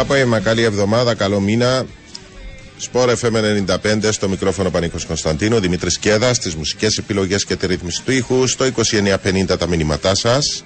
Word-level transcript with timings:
απόγευμα, 0.00 0.40
καλή 0.40 0.62
εβδομάδα, 0.62 1.14
καλό 1.14 1.40
μήνα. 1.40 1.86
Σπορ 2.76 3.12
FM 3.20 3.32
95 3.66 4.12
στο 4.12 4.28
μικρόφωνο 4.28 4.70
Πανίκος 4.70 5.04
Κωνσταντίνο, 5.04 5.60
Δημήτρης 5.60 5.98
Κέδα, 5.98 6.34
στι 6.34 6.56
μουσικές 6.56 6.96
επιλογές 6.96 7.44
και 7.44 7.56
τη 7.56 7.66
ρύθμιση 7.66 8.02
του 8.04 8.12
ήχου, 8.12 8.46
στο 8.46 8.64
2950 8.64 9.58
τα 9.58 9.66
μηνύματά 9.66 10.14
σας. 10.14 10.64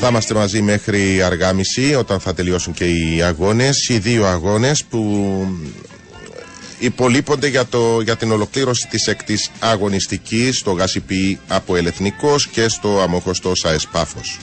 Θα 0.00 0.08
είμαστε 0.08 0.34
μαζί 0.34 0.62
μέχρι 0.62 1.22
αργά 1.22 1.52
μισή 1.52 1.94
όταν 1.94 2.20
θα 2.20 2.34
τελειώσουν 2.34 2.72
και 2.72 2.84
οι 2.84 3.22
αγώνες, 3.22 3.88
οι 3.88 3.98
δύο 3.98 4.26
αγώνες 4.26 4.84
που 4.84 5.46
υπολείπονται 6.80 7.46
για, 7.46 7.66
το, 7.66 8.00
για 8.00 8.16
την 8.16 8.32
ολοκλήρωση 8.32 8.86
της 8.90 9.06
έκτης 9.06 9.50
αγωνιστικής 9.58 10.58
στο 10.58 10.70
Γασιπί 10.70 11.38
από 11.48 11.76
Ελεθνικός 11.76 12.46
και 12.48 12.68
στο 12.68 13.00
Αμοχωστό 13.00 13.54
ΣΑΕΣ 13.54 13.86
Πάφος. 13.86 14.38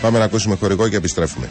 Πάμε 0.00 0.18
να 0.18 0.24
ακούσουμε 0.24 0.56
χορηγό 0.56 0.88
και 0.88 0.96
επιστρέφουμε. 0.96 1.50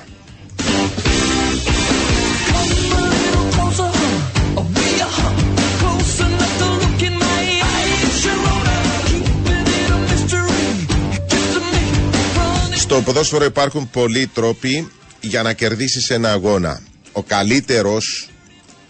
Στο 12.74 13.00
ποδόσφαιρο 13.02 13.44
υπάρχουν 13.44 13.90
πολλοί 13.90 14.26
τρόποι 14.26 14.88
για 15.26 15.42
να 15.42 15.52
κερδίσεις 15.52 16.10
ένα 16.10 16.32
αγώνα. 16.32 16.82
Ο 17.12 17.22
καλύτερος, 17.22 18.28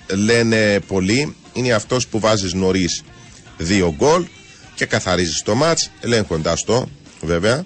λένε 0.09 0.81
πολλοί, 0.87 1.37
είναι 1.53 1.73
αυτός 1.73 2.07
που 2.07 2.19
βάζεις 2.19 2.53
νωρίς 2.53 3.03
δύο 3.59 3.95
γκολ 3.97 4.27
και 4.75 4.87
καθαρίζεις 4.87 5.43
το 5.43 5.55
μάτς, 5.55 5.91
ελέγχοντας 6.01 6.65
το 6.65 6.89
βέβαια, 7.21 7.65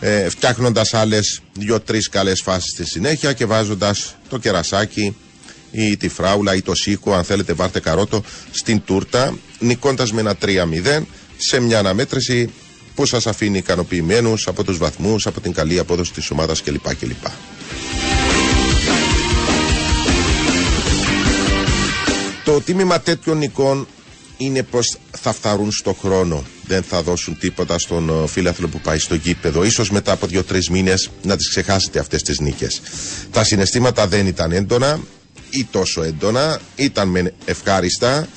ε, 0.00 0.28
φτιάχνοντας 0.28 0.94
άλλες 0.94 1.40
δύο-τρεις 1.52 2.08
καλές 2.08 2.40
φάσεις 2.42 2.70
στη 2.70 2.84
συνέχεια 2.86 3.32
και 3.32 3.46
βάζοντας 3.46 4.16
το 4.28 4.38
κερασάκι 4.38 5.16
ή 5.70 5.96
τη 5.96 6.08
φράουλα 6.08 6.54
ή 6.54 6.62
το 6.62 6.74
σίκο, 6.74 7.14
αν 7.14 7.24
θέλετε 7.24 7.54
πάρτε 7.54 7.80
καρότο, 7.80 8.22
στην 8.50 8.82
τούρτα, 8.84 9.38
νικώντας 9.58 10.12
με 10.12 10.20
ένα 10.20 10.36
3-0 10.36 11.06
σε 11.36 11.60
μια 11.60 11.78
αναμέτρηση 11.78 12.50
που 12.94 13.06
σας 13.06 13.26
αφήνει 13.26 13.58
ικανοποιημένους 13.58 14.46
από 14.46 14.64
τους 14.64 14.78
βαθμούς, 14.78 15.26
από 15.26 15.40
την 15.40 15.52
καλή 15.52 15.78
απόδοση 15.78 16.12
της 16.12 16.30
ομάδας 16.30 16.62
κλπ. 16.62 16.94
κλπ. 16.94 17.26
Το 22.44 22.60
τίμημα 22.60 23.00
τέτοιων 23.00 23.38
νικών 23.38 23.86
είναι 24.36 24.62
πως 24.62 24.98
θα 25.10 25.32
φταρούν 25.32 25.72
στο 25.72 25.92
χρόνο. 25.92 26.44
Δεν 26.66 26.82
θα 26.82 27.02
δώσουν 27.02 27.38
τίποτα 27.38 27.78
στον 27.78 28.08
ε, 28.08 28.26
φίλαθλο 28.28 28.68
που 28.68 28.80
πάει 28.80 28.98
στο 28.98 29.14
γήπεδο. 29.14 29.64
Ίσως 29.64 29.90
μετά 29.90 30.12
από 30.12 30.26
δύο-τρεις 30.26 30.68
μήνες 30.68 31.10
να 31.22 31.36
τις 31.36 31.48
ξεχάσετε 31.48 31.98
αυτές 31.98 32.22
τις 32.22 32.38
νίκες. 32.40 32.80
Τα 33.30 33.44
συναισθήματα 33.44 34.06
δεν 34.06 34.26
ήταν 34.26 34.52
έντονα 34.52 35.00
ή 35.50 35.66
τόσο 35.70 36.02
έντονα. 36.02 36.60
Ήταν 36.76 37.08
με 37.08 37.32
ευχάριστα, 37.44 38.28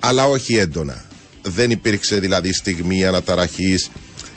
αλλά 0.00 0.26
όχι 0.26 0.56
έντονα. 0.56 1.04
Δεν 1.42 1.70
υπήρξε 1.70 2.18
δηλαδή 2.18 2.52
στιγμή 2.52 3.04
αναταραχής. 3.04 3.90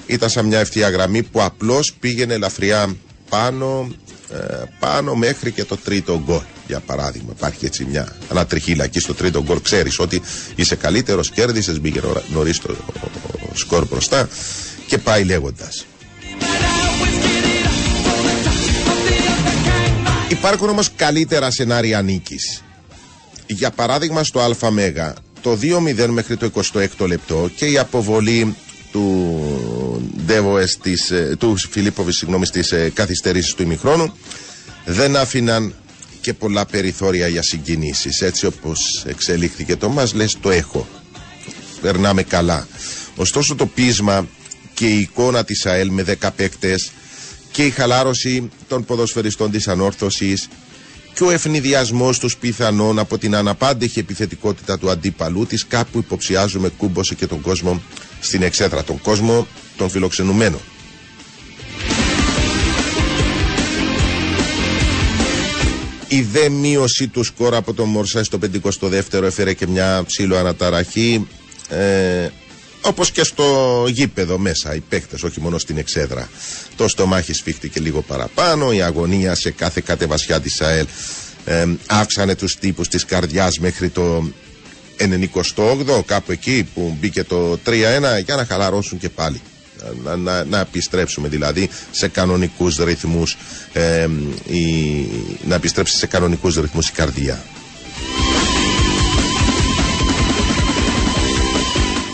Ήταν 0.05 0.29
σαν 0.29 0.45
μια 0.45 0.59
ευθεία 0.59 0.89
γραμμή 0.89 1.23
που 1.23 1.41
απλώς 1.41 1.93
πήγαινε 1.99 2.33
ελαφριά 2.33 2.95
πάνω 3.29 3.89
ε, 3.91 4.06
πάνω 4.79 5.15
μέχρι 5.15 5.51
και 5.51 5.63
το 5.63 5.77
τρίτο 5.77 6.21
γκολ. 6.25 6.41
Για 6.67 6.79
παράδειγμα, 6.79 7.33
υπάρχει 7.37 7.65
έτσι 7.65 7.85
μια 7.85 8.15
ανατριχίλα 8.29 8.83
εκεί 8.83 8.99
στο 8.99 9.13
τρίτο 9.13 9.43
γκολ. 9.43 9.61
Ξέρεις 9.61 9.99
ότι 9.99 10.21
είσαι 10.55 10.75
καλύτερος, 10.75 11.31
κέρδισες, 11.31 11.79
μπήκε 11.79 12.01
νωρίς 12.33 12.59
το 12.59 12.75
σκορ 13.53 13.87
μπροστά 13.87 14.29
και 14.87 14.97
πάει 14.97 15.23
λέγοντας. 15.23 15.85
Υπάρχουν 20.29 20.69
όμως 20.69 20.91
καλύτερα 20.95 21.51
σενάρια 21.51 22.01
νίκης. 22.01 22.63
Για 23.47 23.71
παράδειγμα 23.71 24.23
στο 24.23 24.39
ΑΜ 24.39 24.77
το 25.41 25.57
2-0 25.61 26.07
μέχρι 26.07 26.37
το 26.37 26.51
26ο 26.73 27.07
λεπτό 27.07 27.49
και 27.55 27.65
η 27.65 27.77
αποβολή 27.77 28.55
του 28.91 29.41
Ντέβοες 30.27 30.77
της, 30.81 31.11
ε, 31.11 31.35
του 31.39 31.55
Φιλίπποβης 31.69 32.17
συγγνώμη 32.17 32.45
στις 32.45 32.71
ε, 32.71 32.91
καθυστερήσεις 32.93 33.53
του 33.53 33.61
ημιχρόνου. 33.63 34.13
Δεν 34.85 35.15
άφηναν 35.15 35.73
και 36.21 36.33
πολλά 36.33 36.65
περιθώρια 36.65 37.27
για 37.27 37.41
συγκινήσεις. 37.43 38.21
Έτσι 38.21 38.45
όπως 38.45 39.03
εξελίχθηκε 39.07 39.75
το 39.75 39.89
μας 39.89 40.13
λες 40.13 40.37
το 40.41 40.49
έχω. 40.49 40.87
Περνάμε 41.81 42.23
καλά. 42.23 42.67
Ωστόσο 43.15 43.55
το 43.55 43.65
πείσμα 43.65 44.27
και 44.73 44.87
η 44.87 44.99
εικόνα 44.99 45.43
της 45.43 45.65
ΑΕΛ 45.65 45.89
με 45.89 46.03
10 46.21 46.29
παίκτες 46.35 46.91
και 47.51 47.65
η 47.65 47.69
χαλάρωση 47.69 48.49
των 48.67 48.85
ποδοσφαιριστών 48.85 49.51
της 49.51 49.67
ανόρθωσης 49.67 50.47
και 51.13 51.23
ο 51.23 51.29
ευνηδιασμός 51.31 52.19
τους 52.19 52.37
πιθανόν 52.37 52.99
από 52.99 53.17
την 53.17 53.35
αναπάντεχη 53.35 53.99
επιθετικότητα 53.99 54.77
του 54.77 54.89
αντίπαλου 54.89 55.45
της 55.45 55.65
κάπου 55.67 55.97
υποψιάζουμε 55.97 56.69
κούμπωσε 56.69 57.15
και 57.15 57.27
τον 57.27 57.41
κόσμο 57.41 57.81
στην 58.19 58.41
εξέδρα, 58.41 58.83
τον 58.83 59.01
κόσμο 59.01 59.47
των 59.77 59.89
φιλοξενουμένων. 59.89 60.59
Η 66.07 66.21
δε 66.21 66.49
μείωση 66.49 67.07
του 67.07 67.23
σκορ 67.23 67.55
από 67.55 67.73
τον 67.73 67.89
Μορσέ 67.89 68.23
στο 68.23 68.39
52ο 68.81 69.23
έφερε 69.23 69.53
και 69.53 69.67
μια 69.67 70.03
ψήλο 70.05 70.37
αναταραχή. 70.37 71.27
Ε, 71.69 72.29
Όπως 72.81 73.11
και 73.11 73.23
στο 73.23 73.85
γήπεδο 73.89 74.37
μέσα, 74.37 74.75
οι 74.75 74.79
παίχτε, 74.79 75.17
όχι 75.23 75.41
μόνο 75.41 75.57
στην 75.57 75.77
εξέδρα. 75.77 76.29
Το 76.75 76.87
στομάχι 76.87 77.33
σφίχτηκε 77.33 77.79
λίγο 77.79 78.01
παραπάνω, 78.01 78.71
η 78.71 78.81
αγωνία 78.81 79.35
σε 79.35 79.51
κάθε 79.51 79.81
κατεβασιά 79.85 80.39
της 80.41 80.61
ΑΕΛ 80.61 80.85
ε, 81.45 81.65
αύξανε 81.87 82.35
τους 82.35 82.55
τύπους 82.55 82.87
της 82.87 83.05
καρδιάς 83.05 83.59
μέχρι 83.59 83.89
το 83.89 84.31
98, 84.99 86.05
κάπου 86.05 86.31
εκεί 86.31 86.67
που 86.73 86.97
μπήκε 86.99 87.23
το 87.23 87.59
3-1, 87.65 87.69
για 88.25 88.35
να 88.35 88.45
χαλαρώσουν 88.45 88.97
και 88.97 89.09
πάλι. 89.09 89.41
Να, 90.03 90.15
να, 90.15 90.43
να 90.43 90.59
επιστρέψουμε 90.59 91.27
δηλαδή 91.27 91.69
σε 91.91 92.07
κανονικούς 92.07 92.77
ρυθμούς 92.77 93.37
ε, 93.73 94.07
η, 94.47 95.07
να 95.47 95.55
επιστρέψει 95.55 95.97
σε 95.97 96.07
κανονικούς 96.07 96.55
ρυθμούς 96.55 96.89
η 96.89 96.91
καρδιά 96.91 97.43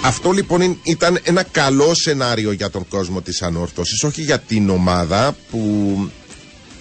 Αυτό 0.05 0.31
λοιπόν 0.31 0.79
ήταν 0.83 1.19
ένα 1.23 1.43
καλό 1.43 1.93
σενάριο 1.95 2.51
για 2.51 2.69
τον 2.69 2.87
κόσμο 2.87 3.21
της 3.21 3.41
ανόρθωσης, 3.41 4.03
όχι 4.03 4.21
για 4.21 4.39
την 4.39 4.69
ομάδα 4.69 5.35
που 5.51 6.09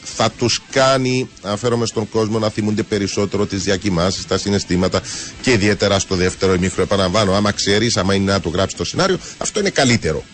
θα 0.03 0.31
τους 0.31 0.61
κάνει, 0.71 1.29
αναφέρομαι 1.43 1.87
στον 1.87 2.09
κόσμο, 2.09 2.39
να 2.39 2.49
θυμούνται 2.49 2.83
περισσότερο 2.83 3.47
τις 3.47 3.63
διακοιμάνσεις, 3.63 4.27
τα 4.27 4.39
συναισθήματα 4.39 5.01
και 5.43 5.51
ιδιαίτερα 5.53 5.99
στο 5.99 6.15
δεύτερο 6.15 6.55
ημίχρο 6.55 6.83
επαναλαμβάνω. 6.83 7.33
Άμα 7.35 7.53
ξέρεις, 7.53 7.97
άμα 7.97 8.15
είναι 8.15 8.33
να 8.33 8.41
το 8.41 8.49
γράψεις 8.49 8.79
το 8.79 8.85
σενάριο, 8.85 9.19
αυτό 9.39 9.61
είναι 9.61 9.71
καλύτερο. 9.71 10.25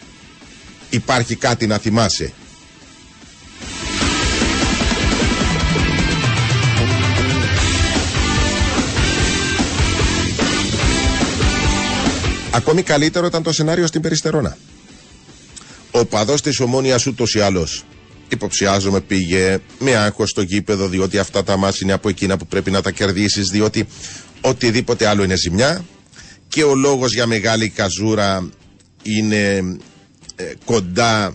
Υπάρχει 0.91 1.35
κάτι 1.37 1.67
να 1.67 1.79
θυμάσαι. 1.79 2.33
Ακόμη 12.51 12.83
καλύτερο 12.83 13.27
ήταν 13.27 13.43
το 13.43 13.53
σενάριο 13.53 13.87
στην 13.87 14.01
Περιστερώνα. 14.01 14.57
Ο 15.91 16.05
παδός 16.05 16.43
της 16.43 16.61
ομόνοια 16.61 17.01
ούτως 17.07 17.35
ή 17.35 17.41
άλλως 17.41 17.85
υποψιάζομαι 18.29 19.01
πήγε 19.01 19.59
με 19.79 19.95
άγχος 19.97 20.31
στο 20.31 20.43
γήπεδο 20.43 20.89
διότι 20.89 21.19
αυτά 21.19 21.45
τα 21.45 21.57
μάτια 21.57 21.81
είναι 21.83 21.93
από 21.93 22.09
εκείνα 22.09 22.37
που 22.37 22.47
πρέπει 22.47 22.71
να 22.71 22.83
τα 22.83 22.91
κερδίσεις 22.91 23.49
διότι 23.49 23.87
οτιδήποτε 24.41 25.07
άλλο 25.07 25.23
είναι 25.23 25.37
ζημιά 25.37 25.85
και 26.49 26.63
ο 26.63 26.75
λόγος 26.75 27.15
για 27.15 27.27
μεγάλη 27.27 27.69
καζούρα 27.69 28.49
είναι 29.03 29.63
ε, 30.41 30.53
κοντά 30.65 31.35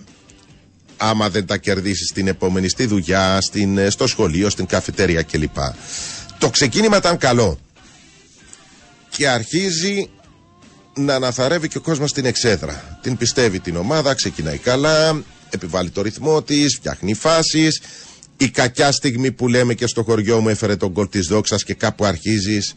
άμα 0.97 1.29
δεν 1.29 1.45
τα 1.45 1.57
κερδίσεις 1.57 2.11
την 2.11 2.27
επόμενη 2.27 2.69
στη 2.69 2.85
δουλειά, 2.85 3.41
στην, 3.41 3.77
ε, 3.77 3.89
στο 3.89 4.07
σχολείο, 4.07 4.49
στην 4.49 4.65
καφετέρια 4.65 5.21
κλπ. 5.21 5.57
Το 6.37 6.49
ξεκίνημα 6.49 6.97
ήταν 6.97 7.17
καλό 7.17 7.59
και 9.09 9.27
αρχίζει 9.27 10.09
να 10.95 11.15
αναθαρεύει 11.15 11.67
και 11.67 11.77
ο 11.77 11.81
κόσμος 11.81 12.09
στην 12.09 12.25
εξέδρα. 12.25 12.99
Την 13.01 13.17
πιστεύει 13.17 13.59
την 13.59 13.75
ομάδα, 13.75 14.13
ξεκινάει 14.13 14.57
καλά, 14.57 15.23
επιβάλλει 15.49 15.89
το 15.89 16.01
ρυθμό 16.01 16.41
της, 16.41 16.75
φτιάχνει 16.75 17.13
φάσεις. 17.13 17.81
Η 18.37 18.49
κακιά 18.49 18.91
στιγμή 18.91 19.31
που 19.31 19.47
λέμε 19.47 19.73
και 19.73 19.87
στο 19.87 20.03
χωριό 20.03 20.39
μου 20.39 20.49
έφερε 20.49 20.75
τον 20.75 20.93
κολ 20.93 21.09
της 21.09 21.27
δόξας 21.27 21.63
και 21.63 21.73
κάπου 21.73 22.05
αρχίζεις 22.05 22.73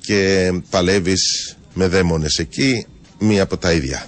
και 0.00 0.52
παλεύεις 0.70 1.56
με 1.74 1.86
δαίμονες 1.86 2.38
εκεί, 2.38 2.86
μία 3.18 3.42
από 3.42 3.56
τα 3.56 3.72
ίδια. 3.72 4.06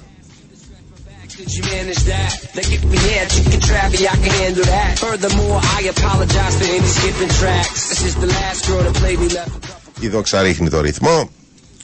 Η 10.00 10.08
δόξα 10.08 10.42
ρίχνει 10.42 10.68
το 10.68 10.80
ρυθμό 10.80 11.30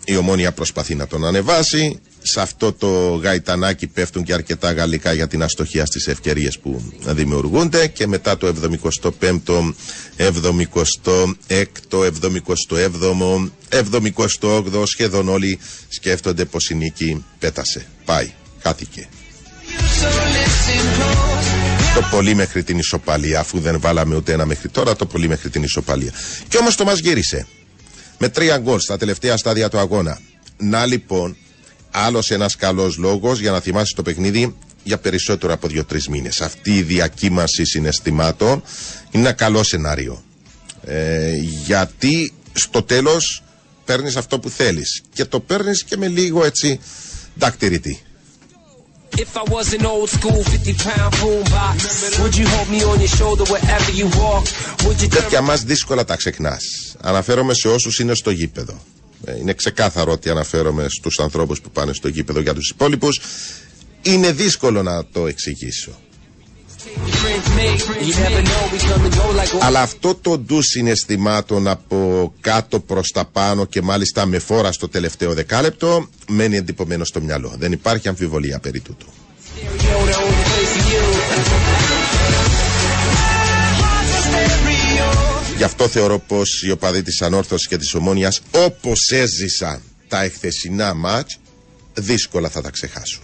η 0.04 0.16
ομόνια 0.16 0.52
προσπαθεί 0.52 0.94
να 0.94 1.06
τον 1.06 1.24
ανεβάσει. 1.24 2.00
Σε 2.22 2.40
αυτό 2.40 2.72
το 2.72 3.14
γαϊτανάκι 3.14 3.86
πέφτουν 3.86 4.24
και 4.24 4.32
αρκετά 4.32 4.72
γαλλικά 4.72 5.12
για 5.12 5.28
την 5.28 5.42
αστοχία 5.42 5.86
στις 5.86 6.06
ευκαιρίες 6.06 6.58
που 6.58 6.92
δημιουργούνται 7.06 7.86
και 7.86 8.06
μετά 8.06 8.36
το 8.36 8.46
75ο, 8.46 9.74
76ο, 10.18 11.34
77ο, 11.48 13.50
78ο 13.70 14.82
σχεδόν 14.86 15.28
όλοι 15.28 15.58
σκέφτονται 15.88 16.44
πως 16.44 16.70
η 16.70 16.74
νίκη 16.74 17.24
πέτασε. 17.38 17.86
Πάει, 18.04 18.32
χάθηκε. 18.62 19.08
Το 21.94 22.08
πολύ 22.10 22.34
μέχρι 22.34 22.62
την 22.62 22.78
ισοπαλία, 22.78 23.40
αφού 23.40 23.60
δεν 23.60 23.80
βάλαμε 23.80 24.14
ούτε 24.16 24.32
ένα 24.32 24.44
μέχρι 24.46 24.68
τώρα, 24.68 24.96
το 24.96 25.06
πολύ 25.06 25.28
μέχρι 25.28 25.50
την 25.50 25.62
ισοπαλία. 25.62 26.12
Και 26.48 26.56
όμως 26.56 26.76
το 26.76 26.84
μας 26.84 26.98
γύρισε 26.98 27.46
με 28.18 28.28
τρία 28.28 28.58
γκολ 28.58 28.80
στα 28.80 28.96
τελευταία 28.96 29.36
στάδια 29.36 29.68
του 29.68 29.78
αγώνα. 29.78 30.20
Να 30.56 30.86
λοιπόν, 30.86 31.36
άλλος 31.90 32.30
ένας 32.30 32.56
καλός 32.56 32.96
λόγος 32.96 33.40
για 33.40 33.50
να 33.50 33.60
θυμάσαι 33.60 33.94
το 33.94 34.02
παιχνίδι 34.02 34.54
για 34.82 34.98
περισσότερο 34.98 35.52
από 35.52 35.68
δύο-τρεις 35.68 36.08
μήνες. 36.08 36.40
Αυτή 36.40 36.76
η 36.76 36.82
διακύμαση 36.82 37.64
συναισθημάτων 37.64 38.62
είναι 39.10 39.22
ένα 39.22 39.32
καλό 39.32 39.62
σενάριο. 39.62 40.24
Ε, 40.84 41.32
γιατί 41.64 42.32
στο 42.52 42.82
τέλος 42.82 43.42
παίρνεις 43.84 44.16
αυτό 44.16 44.38
που 44.38 44.50
θέλεις 44.50 45.02
και 45.12 45.24
το 45.24 45.40
παίρνεις 45.40 45.84
και 45.84 45.96
με 45.96 46.08
λίγο 46.08 46.44
έτσι 46.44 46.80
δακτηριτή. 47.34 48.00
If 49.16 49.36
I 49.36 49.44
was 49.56 49.72
an 49.78 49.86
old 49.86 50.08
school 50.10 50.42
50 50.42 50.74
pound 50.74 51.14
boombox, 51.20 52.18
would 52.20 52.36
you 52.36 52.46
hold 52.48 52.68
me 52.68 52.82
on 52.82 52.98
your 52.98 53.08
shoulder 53.18 53.44
wherever 53.52 53.92
you 53.92 54.06
walk? 54.06 54.44
Would 54.84 55.00
you 55.02 55.08
Τέτοια 55.08 55.40
μας 55.40 55.62
δύσκολα 55.62 56.04
τα 56.04 56.16
ξεχνάς. 56.16 56.62
Αναφέρομαι 57.00 57.54
σε 57.54 57.68
όσους 57.68 57.98
είναι 57.98 58.14
στο 58.14 58.30
γήπεδο. 58.30 58.82
Ε, 59.24 59.38
είναι 59.38 59.52
ξεκάθαρο 59.52 60.12
ότι 60.12 60.30
αναφέρομαι 60.30 60.86
στους 60.88 61.18
ανθρώπους 61.18 61.60
που 61.60 61.70
πάνε 61.70 61.92
στο 61.92 62.08
γήπεδο 62.08 62.40
για 62.40 62.54
τους 62.54 62.70
υπόλοιπους. 62.70 63.20
Είναι 64.02 64.32
δύσκολο 64.32 64.82
να 64.82 65.04
το 65.06 65.26
εξηγήσω. 65.26 65.90
Αλλά 69.60 69.80
αυτό 69.80 70.14
το 70.14 70.38
ντους 70.38 70.66
συναισθημάτων 70.66 71.68
από 71.68 72.32
κάτω 72.40 72.80
προς 72.80 73.10
τα 73.10 73.24
πάνω 73.24 73.64
και 73.64 73.82
μάλιστα 73.82 74.26
με 74.26 74.38
φόρα 74.38 74.72
στο 74.72 74.88
τελευταίο 74.88 75.34
δεκάλεπτο 75.34 76.08
μένει 76.28 76.56
εντυπωμένο 76.56 77.04
στο 77.04 77.20
μυαλό. 77.20 77.54
Δεν 77.58 77.72
υπάρχει 77.72 78.08
αμφιβολία 78.08 78.58
περί 78.58 78.80
τούτου. 78.80 79.06
Γι' 85.56 85.64
αυτό 85.64 85.88
θεωρώ 85.88 86.18
πως 86.18 86.62
οι 86.62 86.70
οπαδοί 86.70 87.02
της 87.02 87.22
Ανόρθωσης 87.22 87.68
και 87.68 87.76
της 87.76 87.94
Ομόνιας 87.94 88.40
όπως 88.50 89.10
έζησαν 89.10 89.80
τα 90.08 90.22
εχθεσινά 90.22 90.94
μάτς 90.94 91.38
δύσκολα 91.94 92.48
θα 92.48 92.60
τα 92.60 92.70
ξεχάσουν. 92.70 93.22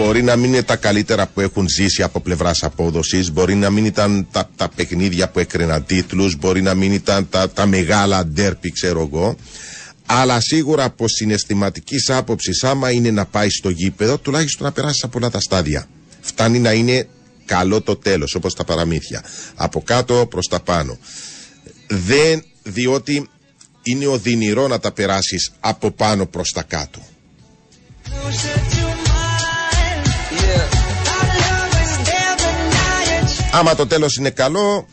Μπορεί 0.00 0.22
να 0.22 0.36
μην 0.36 0.52
είναι 0.52 0.62
τα 0.62 0.76
καλύτερα 0.76 1.26
που 1.26 1.40
έχουν 1.40 1.68
ζήσει 1.68 2.02
από 2.02 2.20
πλευράς 2.20 2.62
απόδοσης, 2.62 3.32
μπορεί 3.32 3.54
να 3.54 3.70
μην 3.70 3.84
ήταν 3.84 4.26
τα, 4.30 4.50
τα 4.56 4.68
παιχνίδια 4.68 5.28
που 5.28 5.38
έκριναν 5.38 5.86
τίτλους, 5.86 6.36
μπορεί 6.36 6.62
να 6.62 6.74
μην 6.74 6.92
ήταν 6.92 7.28
τα, 7.28 7.50
τα 7.50 7.66
μεγάλα 7.66 8.26
ντέρπι, 8.26 8.72
ξέρω 8.72 9.08
εγώ. 9.12 9.36
Αλλά 10.06 10.40
σίγουρα 10.40 10.84
από 10.84 11.08
συναισθηματικής 11.08 12.10
άποψης, 12.10 12.64
άμα 12.64 12.90
είναι 12.90 13.10
να 13.10 13.26
πάει 13.26 13.50
στο 13.50 13.68
γήπεδο, 13.70 14.18
τουλάχιστον 14.18 14.66
να 14.66 14.72
περάσεις 14.72 15.02
από 15.02 15.18
όλα 15.18 15.30
τα 15.30 15.40
στάδια. 15.40 15.88
Φτάνει 16.20 16.58
να 16.58 16.72
είναι 16.72 17.08
καλό 17.44 17.80
το 17.80 17.96
τέλος, 17.96 18.34
όπως 18.34 18.54
τα 18.54 18.64
παραμύθια. 18.64 19.24
Από 19.54 19.82
κάτω 19.82 20.26
προς 20.30 20.46
τα 20.46 20.60
πάνω. 20.60 20.98
Δεν, 21.86 22.42
διότι 22.62 23.28
είναι 23.82 24.06
οδυνηρό 24.06 24.68
να 24.68 24.78
τα 24.78 24.92
περάσεις 24.92 25.50
από 25.60 25.90
πάνω 25.90 26.26
προς 26.26 26.50
τα 26.50 26.62
κάτω. 26.62 27.00
Άμα 33.52 33.74
το 33.74 33.86
τέλος 33.86 34.16
είναι 34.16 34.30
καλό, 34.30 34.86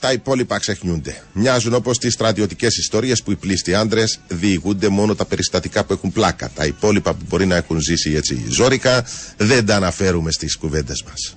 τα 0.00 0.12
υπόλοιπα 0.12 0.58
ξεχνιούνται. 0.58 1.22
Μοιάζουν 1.32 1.74
όπως 1.74 1.98
τις 1.98 2.12
στρατιωτικές 2.12 2.76
ιστορίες 2.76 3.22
που 3.22 3.30
οι 3.30 3.36
πλήστοι 3.36 3.74
άντρες 3.74 4.20
διηγούνται 4.28 4.88
μόνο 4.88 5.14
τα 5.14 5.24
περιστατικά 5.24 5.84
που 5.84 5.92
έχουν 5.92 6.12
πλάκα. 6.12 6.50
Τα 6.54 6.64
υπόλοιπα 6.64 7.14
που 7.14 7.24
μπορεί 7.28 7.46
να 7.46 7.56
έχουν 7.56 7.80
ζήσει 7.80 8.12
έτσι 8.14 8.44
ζώρικα 8.48 9.04
δεν 9.36 9.66
τα 9.66 9.76
αναφέρουμε 9.76 10.30
στις 10.30 10.56
κουβέντες 10.56 11.02
μας. 11.08 11.34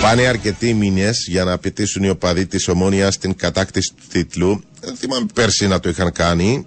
Πάνε 0.00 0.26
αρκετοί 0.26 0.74
μήνες 0.74 1.26
για 1.28 1.44
να 1.44 1.52
απαιτήσουν 1.52 2.02
οι 2.02 2.08
οπαδοί 2.08 2.46
της 2.46 2.68
Ομόνιας 2.68 3.18
την 3.18 3.34
κατάκτηση 3.34 3.92
του 3.96 4.02
τίτλου. 4.12 4.62
Δεν 4.80 4.96
θυμάμαι 4.96 5.26
πέρσι 5.34 5.66
να 5.66 5.80
το 5.80 5.88
είχαν 5.88 6.12
κάνει. 6.12 6.66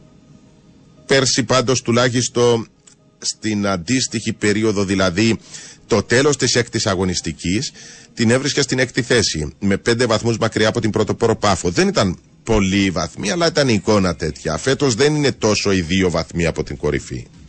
Πέρσι 1.06 1.44
πάντως 1.44 1.82
τουλάχιστον 1.82 2.68
στην 3.18 3.68
αντίστοιχη 3.68 4.34
περίοδο, 4.34 4.84
δηλαδή 4.84 5.40
το 5.88 6.04
τέλος 6.04 6.38
της 6.38 6.56
έκτης 6.56 6.88
αγωνιστικής, 6.88 7.72
την 8.14 8.30
έβρισκε 8.30 8.62
στην 8.62 8.80
έκτη 8.80 9.02
θέση, 9.02 9.54
με 9.60 9.78
πέντε 9.78 10.06
βαθμούς 10.06 10.38
μακριά 10.38 10.68
από 10.68 10.82
την 10.82 10.90
πρωτοπόρο 10.90 11.36
Πάφο. 11.36 11.70
Δεν 11.70 11.88
ήταν 11.88 12.18
πολλοί 12.44 12.90
βαθμοί, 12.90 13.32
αλλά 13.32 13.48
ήταν 13.48 13.70
η 13.70 13.74
εικόνα 13.74 14.16
τέτοια. 14.16 14.58
Φέτος 14.58 14.96
δεν 14.96 15.16
είναι 15.16 15.32
τόσο 15.32 15.72
οι 15.72 15.82
δύο 15.82 16.10
βαθμοί 16.10 16.46
από 16.46 16.64
την 16.64 16.78
κορυφή 16.78 17.16
ε, 17.18 17.41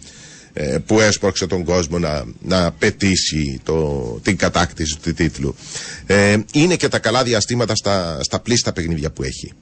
που 0.87 1.01
έσπρωξε 1.01 1.47
τον 1.47 1.65
κόσμο 1.65 1.99
να, 1.99 2.25
να 2.41 2.73
πετήσει 2.73 3.61
το, 3.65 4.01
την 4.23 4.37
κατάκτηση 4.37 4.99
του 5.03 5.13
τίτλου. 5.13 5.55
Ε, 6.07 6.37
είναι 6.53 6.77
και 6.77 6.89
τα 6.89 6.99
καλά 6.99 7.23
διαστήματα 7.23 7.75
στα, 7.75 8.19
στα 8.23 8.41
πλήστα 8.41 8.73
παιχνίδια 8.73 9.11
που 9.11 9.23
έχει. 9.23 9.53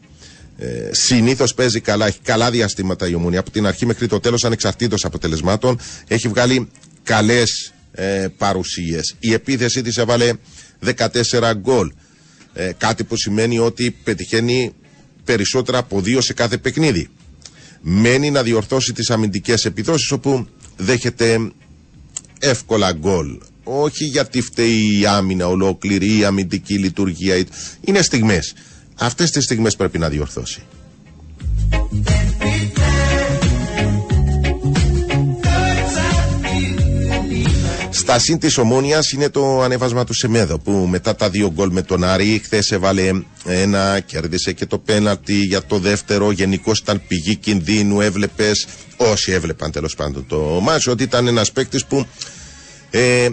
Ε, 0.59 0.89
Συνήθως 0.91 1.55
παίζει 1.55 1.81
καλά, 1.81 2.07
έχει 2.07 2.19
καλά 2.23 2.51
διαστήματα 2.51 3.09
η 3.09 3.15
ομονία. 3.15 3.41
Από 3.41 3.51
την 3.51 3.67
αρχή 3.67 3.87
μέχρι 3.87 4.07
το 4.07 4.21
τέλος, 4.21 4.45
ανεξαρτήτως 4.45 5.05
αποτελεσμάτων, 5.05 5.79
έχει 6.09 6.29
βγάλει 6.29 6.69
καλές 7.03 7.73
ε, 7.93 8.27
παρουσίες. 8.37 9.15
Η 9.19 9.33
επίθεσή 9.33 9.83
της 9.83 9.97
έβαλε 9.97 10.33
14 10.97 11.09
γκολ. 11.57 11.93
Ε, 12.53 12.71
κάτι 12.79 13.05
που 13.05 13.17
σημαίνει 13.17 13.59
ότι 13.59 13.91
πετυχαίνει 14.05 14.73
περισσότερα 15.25 15.79
από 15.79 16.01
δύο 16.01 16.21
σε 16.21 16.33
κάθε 16.33 16.59
παιχνίδι. 16.59 17.09
Μένει 17.81 18.31
να 18.31 18.43
διορθώσει 18.43 18.93
τις 18.93 19.11
αμυντικές 19.11 19.65
επιδόσεις 19.65 20.11
όπου 20.11 20.47
δέχεται 20.81 21.51
εύκολα 22.39 22.93
γκολ. 22.93 23.39
Όχι 23.65 24.05
γιατί 24.05 24.41
φταίει 24.41 24.99
η 25.01 25.07
άμυνα 25.07 25.47
ολόκληρη, 25.49 26.19
η 26.19 26.25
αμυντική 26.25 26.75
λειτουργία. 26.79 27.45
Είναι 27.81 28.03
στιγμές. 28.03 28.55
Αυτές 28.95 29.31
τις 29.31 29.45
στιγμές 29.45 29.77
πρέπει 29.77 29.99
να 29.99 30.09
διορθώσει. 30.09 30.63
Στα 38.11 38.19
συν 38.19 38.39
της 38.39 38.59
Ομόνιας 38.59 39.13
είναι 39.13 39.29
το 39.29 39.61
ανέβασμα 39.61 40.05
του 40.05 40.15
Σεμέδο 40.15 40.59
που 40.59 40.71
μετά 40.73 41.17
τα 41.17 41.31
δύο 41.31 41.51
γκολ 41.53 41.71
με 41.73 41.83
τον 41.83 42.05
Άρη 42.05 42.41
χθες 42.45 42.71
έβαλε 42.71 43.11
ένα, 43.45 44.01
κέρδισε 44.01 44.53
και 44.53 44.67
το 44.67 44.79
πέναλτι 44.79 45.35
για 45.35 45.63
το 45.63 45.79
δεύτερο. 45.79 46.31
Γενικώς 46.31 46.79
ήταν 46.79 47.03
πηγή 47.09 47.37
κινδύνου. 47.37 48.01
Έβλεπες, 48.01 48.67
όσοι 48.97 49.33
έβλεπαν 49.33 49.71
τέλος 49.71 49.95
πάντων 49.95 50.27
το 50.27 50.39
μάτσο, 50.39 50.91
ότι 50.91 51.03
ήταν 51.03 51.27
ένας 51.27 51.53
παίκτης 51.53 51.85
που 51.85 52.07
ε, 52.91 53.29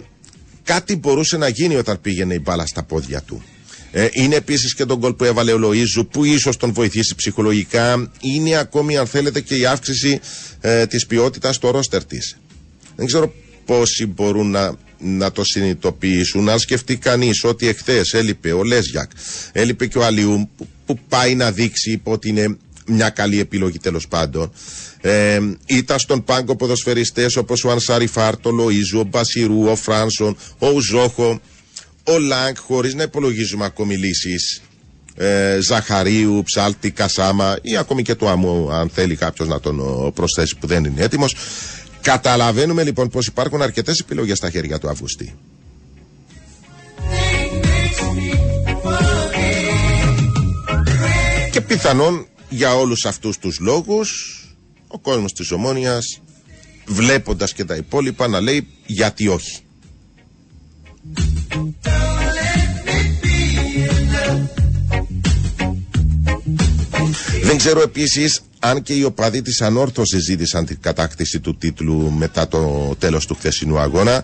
κάτι 0.64 0.96
μπορούσε 0.96 1.38
να 1.38 1.48
γίνει 1.48 1.76
όταν 1.76 2.02
πήγαινε 2.02 2.34
η 2.34 2.40
μπάλα 2.44 2.66
στα 2.66 2.84
πόδια 2.84 3.22
του. 3.22 3.44
Ε, 3.92 4.08
είναι 4.12 4.36
επίσης 4.36 4.74
και 4.76 4.86
τον 4.86 4.98
γκολ 4.98 5.14
που 5.14 5.24
έβαλε 5.24 5.52
ο 5.54 5.58
Λοίζου 5.58 6.08
που 6.08 6.24
ίσως 6.24 6.58
τον 6.58 6.74
βοηθήσει 6.74 7.16
ψυχολογικά. 7.16 8.12
Είναι 8.22 8.56
ακόμη, 8.58 8.98
αν 8.98 9.08
θέλετε, 9.08 9.42
και 9.42 9.56
η 9.56 9.66
αύξηση 9.66 10.20
ε, 10.62 10.86
της 10.86 11.06
ποιότητας 11.06 11.56
στο 11.56 11.72
ρόστερ 11.72 12.06
της. 12.06 12.38
Δεν 12.96 13.06
ξέρω 13.06 13.34
πόσοι 13.68 14.06
μπορούν 14.06 14.52
να, 14.52 14.76
να 15.00 15.32
το 15.32 15.44
συνειδητοποιήσουν. 15.44 16.50
Αν 16.50 16.60
σκεφτεί 16.60 16.98
κανείς 16.98 17.44
ότι 17.44 17.68
εχθές 17.68 18.14
έλειπε 18.14 18.52
ο 18.52 18.64
Λέζιακ, 18.64 19.12
έλειπε 19.52 19.86
και 19.86 19.98
ο 19.98 20.06
Αλιούμ, 20.06 20.44
που, 20.86 21.00
πάει 21.10 21.36
να 21.36 21.52
δείξει 21.52 22.02
ότι 22.04 22.30
είναι 22.30 22.58
μια 22.88 23.10
καλή 23.10 23.40
επιλογή 23.40 23.80
τέλος 23.80 24.08
πάντων. 24.08 24.52
Ε, 25.02 25.40
ήταν 25.66 26.00
στον 26.00 26.24
πάγκο 26.24 26.56
ποδοσφαιριστές 26.56 27.36
όπως 27.36 27.64
ο 27.64 27.72
Ανσάρι 27.72 28.08
Φάρτο, 28.08 28.50
ο 28.50 28.54
Λοΐζου, 28.60 29.00
ο 29.00 29.04
Μπασιρού, 29.04 29.64
ο 29.70 29.76
Φράνσον, 29.76 30.38
ο 30.58 30.68
Ουζόχο, 30.68 31.40
ο 32.04 32.20
Λάγκ, 32.20 32.56
χωρίς 32.58 32.94
να 32.94 33.04
υπολογίζουμε 33.04 33.66
ακόμη 33.66 33.98
λύσεις. 33.98 34.62
Ε, 35.20 35.58
Ζαχαρίου, 35.62 36.42
Ψάλτη, 36.46 36.92
Κασάμα 36.92 37.58
ή 37.62 37.78
ακόμη 37.78 38.02
και 38.02 38.16
του 38.16 38.28
Αμού, 38.28 38.72
αν 38.72 38.90
θέλει 38.94 39.16
κάποιος 39.16 39.48
να 39.48 39.60
τον 39.60 39.82
προσθέσει 40.14 40.56
που 40.60 40.68
δεν 40.68 40.84
είναι 40.84 41.04
έτοιμος. 41.04 41.36
Καταλαβαίνουμε 42.08 42.84
λοιπόν 42.84 43.10
πως 43.10 43.28
υπάρχουν 43.28 43.62
αρκετές 43.62 44.00
επιλογές 44.00 44.38
στα 44.38 44.50
χέρια 44.50 44.80
του 44.80 44.90
Αυγουστή. 44.90 45.36
Και 51.52 51.62
πιθανόν 51.62 52.28
για 52.50 52.76
όλους 52.76 53.06
αυτούς 53.06 53.38
τους 53.38 53.60
λόγους 53.60 54.10
ο 54.88 55.00
κόσμος 55.00 55.34
της 55.34 55.52
Ομόνιας 55.52 56.22
βλέποντας 56.86 57.54
και 57.54 57.66
τα 57.66 57.76
υπόλοιπα 57.76 58.28
να 58.28 58.40
λέει 58.40 58.68
γιατί 58.86 59.28
όχι. 59.28 59.60
Δεν 67.44 67.58
ξέρω 67.58 67.82
επίσης 67.82 68.42
αν 68.70 68.82
και 68.82 68.94
οι 68.94 69.04
οπαδοί 69.04 69.42
της 69.42 69.62
ανόρθωσης 69.62 70.24
ζήτησαν 70.24 70.66
την 70.66 70.78
κατάκτηση 70.82 71.40
του 71.40 71.58
τίτλου 71.58 72.12
μετά 72.12 72.48
το 72.48 72.96
τέλος 73.00 73.26
του 73.26 73.36
χθεσινού 73.36 73.80
αγώνα 73.80 74.24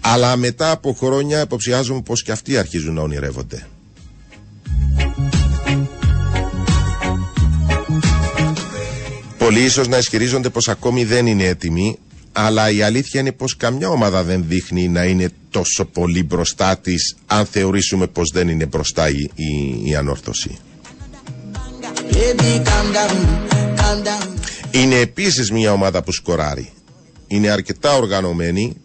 αλλά 0.00 0.36
μετά 0.36 0.70
από 0.70 0.92
χρόνια 0.92 1.40
υποψιάζομαι 1.40 2.00
πως 2.00 2.22
και 2.22 2.32
αυτοί 2.32 2.56
αρχίζουν 2.56 2.94
να 2.94 3.02
ονειρεύονται. 3.02 3.66
Πολλοί 9.38 9.60
ίσως 9.60 9.88
να 9.88 9.98
ισχυρίζονται 9.98 10.48
πως 10.48 10.68
ακόμη 10.68 11.04
δεν 11.04 11.26
είναι 11.26 11.44
έτοιμοι 11.44 11.98
αλλά 12.32 12.70
η 12.70 12.82
αλήθεια 12.82 13.20
είναι 13.20 13.32
πως 13.32 13.56
καμιά 13.56 13.88
ομάδα 13.88 14.22
δεν 14.22 14.44
δείχνει 14.48 14.88
να 14.88 15.04
είναι 15.04 15.28
τόσο 15.50 15.84
πολύ 15.84 16.22
μπροστά 16.22 16.76
της 16.78 17.16
αν 17.26 17.46
θεωρήσουμε 17.46 18.06
πως 18.06 18.30
δεν 18.32 18.48
είναι 18.48 18.66
μπροστά 18.66 19.08
η, 19.08 19.30
η, 19.34 19.80
η 19.84 19.94
ανόρθωση. 19.94 20.58
Είναι 24.70 24.94
επίσης 24.98 25.50
μια 25.50 25.72
ομάδα 25.72 26.02
που 26.02 26.12
σκοράρει. 26.12 26.72
Είναι 27.26 27.48
αρκετά 27.50 27.94
οργανωμένη 27.96 28.76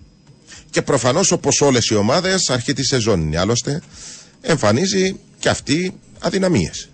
και 0.69 0.81
προφανώς 0.81 1.31
όπως 1.31 1.61
όλες 1.61 1.87
οι 1.89 1.95
ομάδες 1.95 2.49
αρχή 2.49 2.73
της 2.73 2.87
σεζόν 2.87 3.21
είναι. 3.21 3.37
Άλλωστε 3.39 3.81
εμφανίζει 4.41 5.19
και 5.39 5.49
αυτή 5.49 5.99
αδυναμίες. 6.19 6.89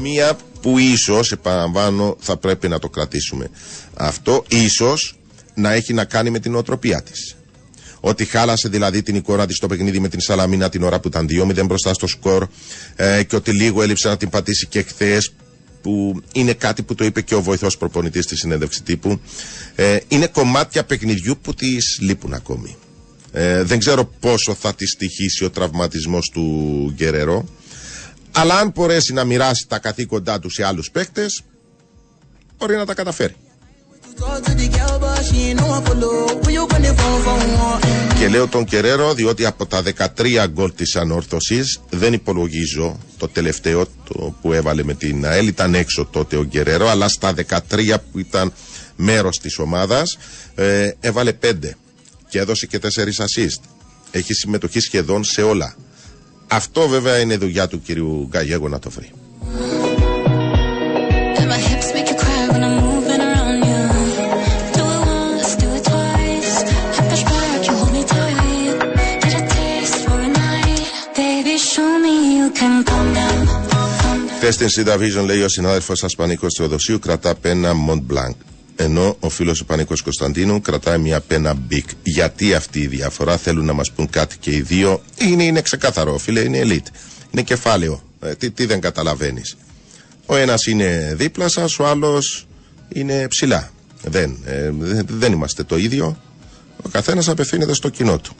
Μία 0.00 0.36
που 0.62 0.78
ίσως, 0.78 1.32
επαναλαμβάνω, 1.32 2.16
θα 2.20 2.36
πρέπει 2.36 2.68
να 2.68 2.78
το 2.78 2.88
κρατήσουμε. 2.88 3.50
Αυτό 3.94 4.44
ίσως 4.48 5.18
να 5.54 5.72
έχει 5.72 5.92
να 5.92 6.04
κάνει 6.04 6.30
με 6.30 6.38
την 6.38 6.54
οτροπία 6.54 7.02
της. 7.02 7.36
Ότι 8.06 8.24
χάλασε 8.24 8.68
δηλαδή 8.68 9.02
την 9.02 9.14
εικόνα 9.14 9.46
της 9.46 9.56
στο 9.56 9.66
παιχνίδι 9.66 10.00
με 10.00 10.08
την 10.08 10.20
Σαλαμίνα 10.20 10.68
την 10.68 10.82
ώρα 10.82 11.00
που 11.00 11.08
ήταν 11.08 11.26
2-0 11.30 11.64
μπροστά 11.66 11.94
στο 11.94 12.06
σκορ 12.06 12.48
ε, 12.96 13.22
και 13.22 13.36
ότι 13.36 13.50
λίγο 13.50 13.82
έλειψε 13.82 14.08
να 14.08 14.16
την 14.16 14.28
πατήσει 14.28 14.66
και 14.66 14.82
χθες 14.82 15.32
που 15.82 16.22
είναι 16.32 16.52
κάτι 16.52 16.82
που 16.82 16.94
το 16.94 17.04
είπε 17.04 17.20
και 17.20 17.34
ο 17.34 17.42
βοηθός 17.42 17.76
προπονητής 17.76 18.24
στη 18.24 18.36
συνέντευξη 18.36 18.82
τύπου. 18.82 19.20
Ε, 19.74 19.98
είναι 20.08 20.26
κομμάτια 20.26 20.84
παιχνιδιού 20.84 21.38
που 21.42 21.54
της 21.54 21.98
λείπουν 22.00 22.34
ακόμη. 22.34 22.76
Ε, 23.32 23.62
δεν 23.62 23.78
ξέρω 23.78 24.04
πόσο 24.20 24.54
θα 24.54 24.74
της 24.74 24.90
στοιχήσει 24.90 25.44
ο 25.44 25.50
τραυματισμός 25.50 26.30
του 26.32 26.92
Γκερερό. 26.94 27.48
Αλλά 28.32 28.54
αν 28.58 28.70
μπορέσει 28.74 29.12
να 29.12 29.24
μοιράσει 29.24 29.66
τα 29.68 29.78
καθήκοντά 29.78 30.38
του 30.38 30.50
σε 30.50 30.64
άλλους 30.64 30.90
παίκτες, 30.90 31.42
μπορεί 32.58 32.76
να 32.76 32.86
τα 32.86 32.94
καταφέρει. 32.94 33.34
Και 38.18 38.28
λέω 38.28 38.48
τον 38.48 38.64
Κεραίρο 38.64 39.14
διότι 39.14 39.46
από 39.46 39.66
τα 39.66 39.82
13 40.16 40.46
γκολ 40.48 40.72
της 40.74 40.96
ανόρθωσης 40.96 41.80
δεν 41.90 42.12
υπολογίζω 42.12 42.98
το 43.16 43.28
τελευταίο 43.28 43.86
το 44.04 44.34
που 44.40 44.52
έβαλε 44.52 44.84
με 44.84 44.94
την 44.94 45.26
ΑΕΛ 45.26 45.46
ήταν 45.46 45.74
έξω 45.74 46.04
τότε 46.04 46.36
ο 46.36 46.44
Κεραίρο 46.44 46.88
αλλά 46.88 47.08
στα 47.08 47.34
13 47.70 47.94
που 48.12 48.18
ήταν 48.18 48.52
μέρος 48.96 49.38
της 49.38 49.58
ομάδας 49.58 50.18
ε, 50.54 50.90
έβαλε 51.00 51.32
5 51.42 51.52
και 52.28 52.38
έδωσε 52.38 52.66
και 52.66 52.80
4 52.82 52.86
assist. 52.86 53.60
Έχει 54.10 54.34
συμμετοχή 54.34 54.80
σχεδόν 54.80 55.24
σε 55.24 55.42
όλα. 55.42 55.76
Αυτό 56.48 56.88
βέβαια 56.88 57.18
είναι 57.18 57.36
δουλειά 57.36 57.68
του 57.68 57.82
κυρίου 57.82 58.26
Γκαγέγου 58.30 58.68
να 58.68 58.78
το 58.78 58.90
βρει. 58.90 59.10
Χθε 74.44 74.52
στην 74.52 74.68
Συνταβίζον 74.68 75.24
λέει 75.24 75.42
ο 75.42 75.48
συνάδελφος 75.48 76.04
Ασπανικό 76.04 76.46
Θεοδοσίου 76.56 76.98
κρατά 76.98 77.34
πένα 77.34 77.72
Mont 77.88 78.02
Blanc. 78.12 78.34
Ενώ 78.76 79.16
ο 79.20 79.28
φίλος 79.28 79.60
ο 79.60 79.64
Πανίκος 79.64 80.02
Κωνσταντίνου 80.02 80.60
κρατάει 80.60 80.98
μια 80.98 81.20
πένα 81.20 81.54
Big. 81.70 81.84
Γιατί 82.02 82.54
αυτή 82.54 82.80
η 82.80 82.86
διαφορά 82.86 83.36
θέλουν 83.36 83.64
να 83.64 83.72
μας 83.72 83.92
πούν 83.92 84.10
κάτι 84.10 84.36
και 84.38 84.50
οι 84.50 84.60
δύο. 84.60 85.02
Είναι, 85.18 85.44
είναι 85.44 85.60
ξεκάθαρο, 85.60 86.18
φίλε, 86.18 86.40
είναι 86.40 86.60
elite. 86.62 86.88
Είναι 87.30 87.42
κεφάλαιο. 87.42 88.02
Ε, 88.20 88.34
τι, 88.34 88.50
τι 88.50 88.66
δεν 88.66 88.80
καταλαβαίνεις. 88.80 89.56
Ο 90.26 90.36
ένας 90.36 90.66
είναι 90.66 91.14
δίπλα 91.16 91.48
σας, 91.48 91.78
ο 91.78 91.86
άλλος 91.86 92.46
είναι 92.88 93.28
ψηλά. 93.28 93.70
Δεν, 94.02 94.36
ε, 94.44 94.70
δεν 95.08 95.32
είμαστε 95.32 95.62
το 95.62 95.76
ίδιο. 95.76 96.16
Ο 96.82 96.88
καθένας 96.88 97.28
απευθύνεται 97.28 97.74
στο 97.74 97.88
κοινό 97.88 98.18
του. 98.18 98.36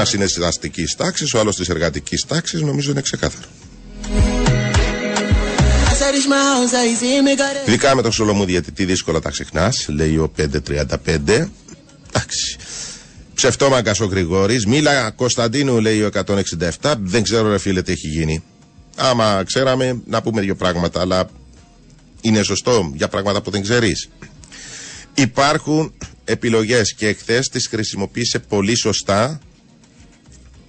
Ένας 0.00 0.12
είναι 0.12 0.24
της 0.24 0.38
αστικής 0.38 0.94
τάξης, 0.96 1.34
ο 1.34 1.38
άλλος 1.38 1.56
της 1.56 1.68
εργατικής 1.68 2.24
τάξης, 2.26 2.60
νομίζω 2.60 2.90
είναι 2.90 3.00
ξεκάθαρο. 3.00 3.46
Ειδικά 7.66 7.94
με 7.94 8.02
το 8.02 8.10
Σολομού 8.10 8.44
διαιτητή 8.44 8.84
δύσκολα 8.84 9.20
τα 9.20 9.30
ξεχνάς, 9.30 9.88
λέει 9.88 10.16
ο 10.16 10.32
535. 10.36 11.50
Εντάξει. 12.08 12.56
Ψευτόμαγκας 13.34 14.00
ο 14.00 14.04
Γρηγόρης. 14.04 14.66
Μίλα 14.66 15.10
Κωνσταντίνου, 15.10 15.80
λέει 15.80 16.02
ο 16.02 16.06
167. 16.06 16.94
Δεν 16.98 17.22
ξέρω, 17.22 17.50
ρε 17.50 17.58
φίλε, 17.58 17.82
τι 17.82 17.92
έχει 17.92 18.08
γίνει. 18.08 18.42
Άμα 18.96 19.42
ξέραμε, 19.46 20.02
να 20.06 20.22
πούμε 20.22 20.40
δύο 20.40 20.54
πράγματα, 20.54 21.00
αλλά 21.00 21.28
είναι 22.20 22.42
σωστό 22.42 22.92
για 22.94 23.08
πράγματα 23.08 23.42
που 23.42 23.50
δεν 23.50 23.62
ξέρεις. 23.62 24.08
Υπάρχουν 25.14 25.92
επιλογές 26.24 26.94
και 26.94 27.06
εχθές 27.06 27.48
τις 27.48 27.66
χρησιμοποίησε 27.66 28.38
πολύ 28.38 28.74
σωστά 28.76 29.40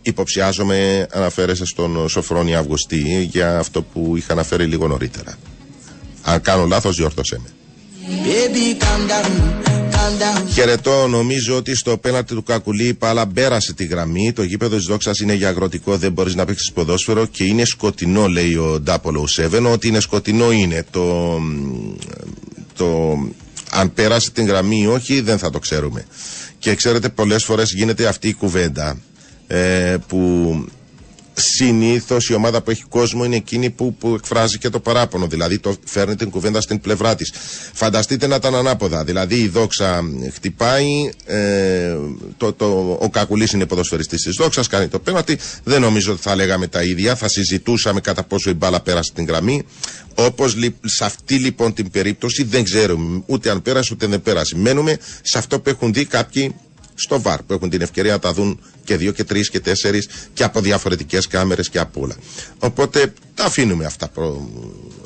Υποψιάζομαι 0.01 1.07
αναφέρεσαι 1.11 1.65
στον 1.65 2.09
Σοφρόνη 2.09 2.55
Αυγουστή 2.55 3.29
για 3.31 3.57
αυτό 3.57 3.81
που 3.81 4.13
είχα 4.17 4.33
αναφέρει 4.33 4.65
λίγο 4.65 4.87
νωρίτερα. 4.87 5.37
Αν 6.21 6.41
κάνω 6.41 6.65
λάθος 6.65 6.95
διόρθωσέ 6.95 7.39
με. 7.43 7.49
Χαιρετώ, 10.53 11.07
νομίζω 11.07 11.55
ότι 11.55 11.75
στο 11.75 11.97
πέναλτι 11.97 12.33
του 12.35 12.43
Κακουλή 12.43 12.87
η 12.87 12.93
Πάλα 12.93 13.27
πέρασε 13.27 13.73
τη 13.73 13.85
γραμμή. 13.85 14.33
Το 14.33 14.43
γήπεδο 14.43 14.75
της 14.75 14.85
Δόξας 14.85 15.19
είναι 15.19 15.33
για 15.33 15.49
αγροτικό, 15.49 15.97
δεν 15.97 16.11
μπορείς 16.11 16.35
να 16.35 16.45
παίξεις 16.45 16.71
ποδόσφαιρο 16.71 17.25
και 17.25 17.43
είναι 17.43 17.65
σκοτεινό, 17.65 18.27
λέει 18.27 18.55
ο 18.55 18.79
Ντάπολο 18.79 19.27
7. 19.37 19.71
Ότι 19.71 19.87
είναι 19.87 19.99
σκοτεινό 19.99 20.51
είναι. 20.51 20.85
Το, 20.91 21.37
το 22.75 23.17
αν 23.69 23.93
πέρασε 23.93 24.31
την 24.31 24.45
γραμμή 24.45 24.81
ή 24.81 24.87
όχι 24.87 25.21
δεν 25.21 25.37
θα 25.37 25.49
το 25.49 25.59
ξέρουμε. 25.59 26.05
Και 26.59 26.75
ξέρετε, 26.75 27.09
πολλές 27.09 27.43
φορές 27.43 27.73
γίνεται 27.73 28.07
αυτή 28.07 28.27
η 28.27 28.33
κουβέντα 28.33 28.97
ε, 29.53 29.97
που 30.07 30.53
συνήθως 31.33 32.29
η 32.29 32.33
ομάδα 32.33 32.61
που 32.61 32.71
έχει 32.71 32.83
κόσμο 32.89 33.23
είναι 33.23 33.35
εκείνη 33.35 33.69
που, 33.69 33.95
που 33.95 34.13
εκφράζει 34.13 34.57
και 34.57 34.69
το 34.69 34.79
παράπονο. 34.79 35.27
Δηλαδή 35.27 35.59
το 35.59 35.75
φέρνει 35.85 36.15
την 36.15 36.29
κουβέντα 36.29 36.61
στην 36.61 36.81
πλευρά 36.81 37.15
της. 37.15 37.33
Φανταστείτε 37.73 38.27
να 38.27 38.35
ήταν 38.35 38.55
ανάποδα. 38.55 39.03
Δηλαδή 39.03 39.35
η 39.35 39.47
δόξα 39.47 40.03
χτυπάει, 40.33 41.09
ε, 41.25 41.95
το, 42.37 42.53
το, 42.53 42.97
ο 43.01 43.09
Κακουλής 43.09 43.51
είναι 43.51 43.65
ποδοσφαιριστής 43.65 44.21
της 44.21 44.35
δόξας, 44.35 44.67
κάνει 44.67 44.87
το 44.87 44.99
πέναλτι. 44.99 45.37
Δεν 45.63 45.81
νομίζω 45.81 46.11
ότι 46.11 46.21
θα 46.21 46.35
λέγαμε 46.35 46.67
τα 46.67 46.83
ίδια. 46.83 47.15
Θα 47.15 47.27
συζητούσαμε 47.27 48.01
κατά 48.01 48.23
πόσο 48.23 48.49
η 48.49 48.53
μπάλα 48.53 48.81
πέρασε 48.81 49.11
την 49.13 49.25
γραμμή. 49.25 49.63
Όπως 50.15 50.55
σε 50.83 51.05
αυτή 51.05 51.35
λοιπόν 51.35 51.73
την 51.73 51.91
περίπτωση 51.91 52.43
δεν 52.43 52.63
ξέρουμε 52.63 53.23
ούτε 53.25 53.49
αν 53.49 53.61
πέρασε 53.61 53.89
ούτε 53.93 54.07
δεν 54.07 54.21
πέρασε. 54.21 54.57
Μένουμε 54.57 54.97
σε 55.21 55.37
αυτό 55.37 55.59
που 55.59 55.69
έχουν 55.69 55.93
δει 55.93 56.05
κάποιοι 56.05 56.55
στο 56.95 57.21
ΒΑΡ 57.21 57.43
που 57.43 57.53
έχουν 57.53 57.69
την 57.69 57.81
ευκαιρία 57.81 58.11
να 58.11 58.19
τα 58.19 58.33
δουν 58.33 58.59
και 58.83 58.97
δύο 58.97 59.11
και 59.11 59.23
τρεις 59.23 59.49
και 59.49 59.59
τέσσερις 59.59 60.07
και 60.33 60.43
από 60.43 60.61
διαφορετικές 60.61 61.27
κάμερες 61.27 61.69
και 61.69 61.79
από 61.79 62.01
όλα. 62.01 62.15
Οπότε 62.59 63.13
τα 63.35 63.43
αφήνουμε 63.43 63.85
αυτά 63.85 64.07
προ... 64.07 64.49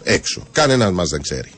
έξω. 0.04 0.48
Κανένας 0.52 0.92
μας 0.92 1.10
δεν 1.10 1.22
ξέρει. 1.22 1.50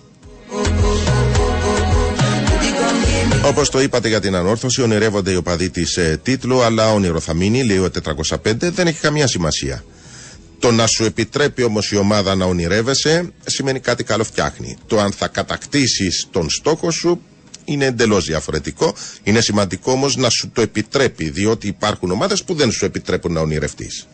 Όπως 3.46 3.70
το 3.70 3.82
είπατε 3.82 4.08
για 4.08 4.20
την 4.20 4.36
ανόρθωση, 4.36 4.82
ονειρεύονται 4.82 5.32
οι 5.32 5.36
οπαδοί 5.36 5.70
της 5.70 5.98
ε, 5.98 6.20
τίτλου, 6.24 6.62
αλλά 6.62 6.94
όνειρο 6.94 7.20
θα 7.20 7.34
μείνει, 7.34 7.64
λέει 7.64 7.78
ο 7.78 7.90
405, 8.28 8.54
δεν 8.60 8.88
έχει 8.88 9.00
καμία 9.00 9.28
σημασία. 9.28 9.84
Το 10.60 10.72
να 10.72 10.88
σου 10.88 11.04
επιτρέπει 11.04 11.64
όμως 11.64 11.92
η 11.92 11.96
ομάδα 11.96 12.36
να 12.36 12.46
ονειρεύεσαι 12.46 13.32
σημαίνει 13.46 13.80
κάτι 13.80 14.04
καλό 14.04 14.24
φτιάχνει. 14.24 14.78
Το 14.88 15.00
αν 15.00 15.12
θα 15.12 15.28
κατακτήσεις 15.28 16.28
τον 16.32 16.50
στόχο 16.50 16.92
σου 16.92 17.22
είναι 17.68 17.86
εντελώς 17.86 18.26
διαφορετικό. 18.26 18.94
Είναι 19.24 19.42
σημαντικό 19.42 19.92
όμως 19.92 20.16
να 20.16 20.30
σου 20.30 20.50
το 20.54 20.62
επιτρέπει, 20.62 21.30
διότι 21.30 21.68
υπάρχουν 21.68 22.12
ομάδες 22.12 22.44
που 22.44 22.54
δεν 22.54 22.72
σου 22.72 22.86
επιτρέπουν 22.86 23.34
να 23.34 23.40
ονειρευτείς. 23.40 24.08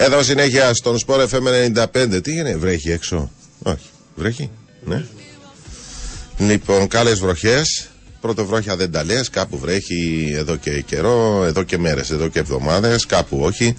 Εδώ 0.00 0.22
συνέχεια 0.22 0.74
στον 0.74 0.98
Σπορ 0.98 1.28
FM 1.30 1.74
95. 1.92 2.22
Τι 2.22 2.32
είναι, 2.32 2.56
βρέχει 2.56 2.90
έξω; 2.90 3.30
Όχι, 3.62 3.86
βρέχει, 4.14 4.50
ναι. 4.84 5.04
Λοιπόν, 6.38 6.88
καλές 6.88 7.18
βροχές. 7.18 7.88
Πρωτοβρόχια 8.20 8.76
δεν 8.76 8.90
τα 8.90 9.04
λες. 9.04 9.30
Κάπου 9.30 9.58
βρέχει 9.58 10.32
εδώ 10.36 10.56
και 10.56 10.80
καιρό, 10.80 11.44
εδώ 11.44 11.62
και 11.62 11.78
μέρες, 11.78 12.10
εδώ 12.10 12.28
και 12.28 12.38
εβδομάδες. 12.38 13.06
Κάπου 13.06 13.38
όχι. 13.40 13.74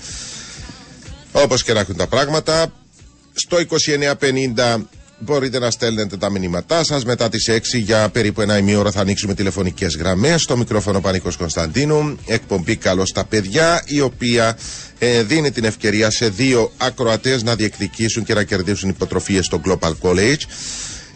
Όπως 1.31 1.63
και 1.63 1.73
να 1.73 1.79
έχουν 1.79 1.95
τα 1.95 2.07
πράγματα. 2.07 2.73
Στο 3.33 3.57
2950 3.57 4.89
Μπορείτε 5.21 5.59
να 5.59 5.71
στέλνετε 5.71 6.17
τα 6.17 6.29
μηνύματά 6.29 6.83
σας 6.83 7.05
μετά 7.05 7.29
τις 7.29 7.49
6 7.49 7.59
για 7.79 8.09
περίπου 8.09 8.41
ένα 8.41 8.57
ημίωρο. 8.57 8.91
Θα 8.91 9.01
ανοίξουμε 9.01 9.33
τηλεφωνικές 9.33 9.95
γραμμές. 9.95 10.41
Στο 10.41 10.57
μικρόφωνο 10.57 11.01
Πανίκο 11.01 11.29
Κωνσταντίνου. 11.37 12.17
Εκπομπή 12.25 12.75
Καλώ 12.75 13.05
στα 13.05 13.25
παιδιά, 13.25 13.83
η 13.85 13.99
οποία 13.99 14.57
ε, 14.99 15.23
δίνει 15.23 15.51
την 15.51 15.63
ευκαιρία 15.63 16.09
σε 16.09 16.29
δύο 16.29 16.71
ακροατές 16.77 17.43
να 17.43 17.55
διεκδικήσουν 17.55 18.23
και 18.23 18.33
να 18.33 18.43
κερδίσουν 18.43 18.89
υποτροφίες 18.89 19.45
στο 19.45 19.61
Global 19.65 19.93
College. 20.01 20.41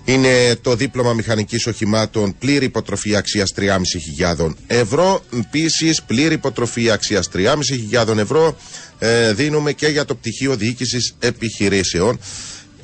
Είναι 0.05 0.55
το 0.61 0.75
δίπλωμα 0.75 1.13
μηχανικής 1.13 1.67
οχημάτων 1.67 2.35
πλήρη 2.37 2.65
υποτροφία 2.65 3.17
αξίας 3.17 3.53
3.500 3.57 4.53
ευρώ. 4.67 5.23
Επίσης, 5.39 6.03
πλήρη 6.03 6.33
υποτροφία 6.33 6.93
αξίας 6.93 7.29
3.500 7.33 8.17
ευρώ 8.17 8.57
ε, 8.99 9.33
δίνουμε 9.33 9.71
και 9.71 9.87
για 9.87 10.05
το 10.05 10.15
πτυχίο 10.15 10.55
διοίκησης 10.55 11.15
επιχειρήσεων. 11.19 12.19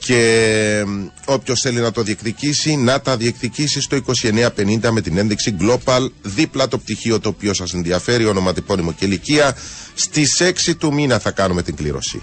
Και 0.10 0.86
όποιος 1.26 1.60
θέλει 1.62 1.80
να 1.80 1.92
το 1.92 2.04
διεκδικήσει, 2.04 2.76
να 2.76 3.02
τα 3.02 3.18
διεκδικήσει 3.18 3.82
στο 3.82 3.98
2950 3.98 4.90
με 4.92 5.02
την 5.02 5.18
ένδειξη 5.18 5.56
Global, 5.60 6.08
δίπλα 6.22 6.68
το 6.68 6.78
πτυχίο 6.78 7.20
το 7.20 7.30
οποίο 7.30 7.54
σας 7.54 7.74
ενδιαφέρει, 7.74 8.26
ονοματεπώνυμο 8.26 8.94
και 8.94 9.06
ηλικία. 9.06 9.56
Στις 9.94 10.42
6 10.42 10.76
του 10.78 10.94
μήνα 10.94 11.20
θα 11.20 11.32
κάνουμε 11.32 11.62
την 11.64 11.76
κλήρωση. 11.76 12.22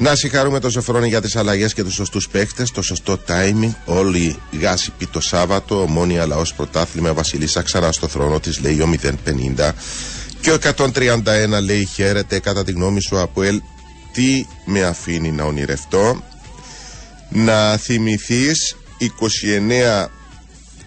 Να 0.00 0.14
συγχαρούμε 0.14 0.60
τον 0.60 0.70
Σοφρόνη 0.70 1.08
για 1.08 1.20
τις 1.20 1.36
αλλαγές 1.36 1.74
και 1.74 1.84
τους 1.84 1.94
σωστούς 1.94 2.28
παίχτες, 2.28 2.70
το 2.70 2.82
σωστό 2.82 3.18
timing. 3.28 3.70
Όλοι 3.84 4.36
γάσιποι 4.60 5.06
το 5.06 5.20
Σάββατο, 5.20 5.82
ομόνια 5.82 6.26
λαό 6.26 6.42
πρωτάθλημα, 6.56 7.14
Βασιλίσσα 7.14 7.62
ξανά 7.62 7.92
στο 7.92 8.08
θρόνο 8.08 8.40
της, 8.40 8.60
λέει 8.60 8.80
ο 8.80 8.86
050. 8.86 9.74
Και 10.40 10.50
ο 10.50 10.58
131 10.76 11.60
λέει 11.62 11.84
χαίρεται, 11.84 12.38
κατά 12.38 12.64
τη 12.64 12.72
γνώμη 12.72 13.00
σου, 13.00 13.20
από 13.20 13.42
ελ, 13.42 13.60
τι 14.12 14.46
με 14.64 14.82
αφήνει 14.82 15.30
να 15.30 15.44
ονειρευτώ; 15.44 16.22
Να 17.28 17.76
θυμηθείς 17.76 18.76
29 18.98 20.06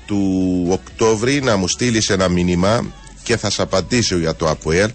του 0.05 0.65
Οκτώβρη 0.69 1.41
να 1.41 1.55
μου 1.55 1.67
στείλεις 1.67 2.09
ένα 2.09 2.27
μήνυμα 2.27 2.93
και 3.23 3.37
θα 3.37 3.49
σε 3.49 3.61
απαντήσω 3.61 4.17
για 4.17 4.35
το 4.35 4.49
ΑΠΟΕΛ 4.49 4.91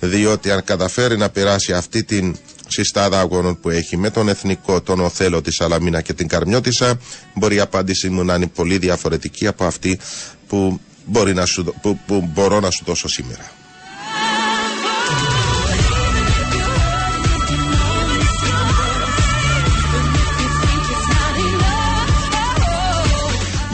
διότι 0.00 0.50
αν 0.50 0.64
καταφέρει 0.64 1.16
να 1.16 1.28
περάσει 1.28 1.72
αυτή 1.72 2.04
την 2.04 2.36
συστάδα 2.70 3.20
αγώνων 3.20 3.60
που 3.60 3.70
έχει 3.70 3.96
με 3.96 4.10
τον 4.10 4.28
Εθνικό, 4.28 4.80
τον 4.80 5.00
Οθέλο 5.00 5.40
της 5.40 5.54
Σαλαμίνα 5.54 6.00
και 6.00 6.12
την 6.12 6.28
Καρμιώτησα, 6.28 6.98
μπορεί 7.34 7.54
η 7.54 7.60
απάντησή 7.60 8.08
μου 8.08 8.24
να 8.24 8.34
είναι 8.34 8.46
πολύ 8.46 8.78
διαφορετική 8.78 9.46
από 9.46 9.64
αυτή 9.64 9.98
που, 10.46 10.80
μπορεί 11.04 11.34
να 11.34 11.46
σου, 11.46 11.74
που, 11.82 11.98
που 12.06 12.30
μπορώ 12.34 12.60
να 12.60 12.70
σου 12.70 12.84
δώσω 12.84 13.08
σήμερα. 13.08 13.50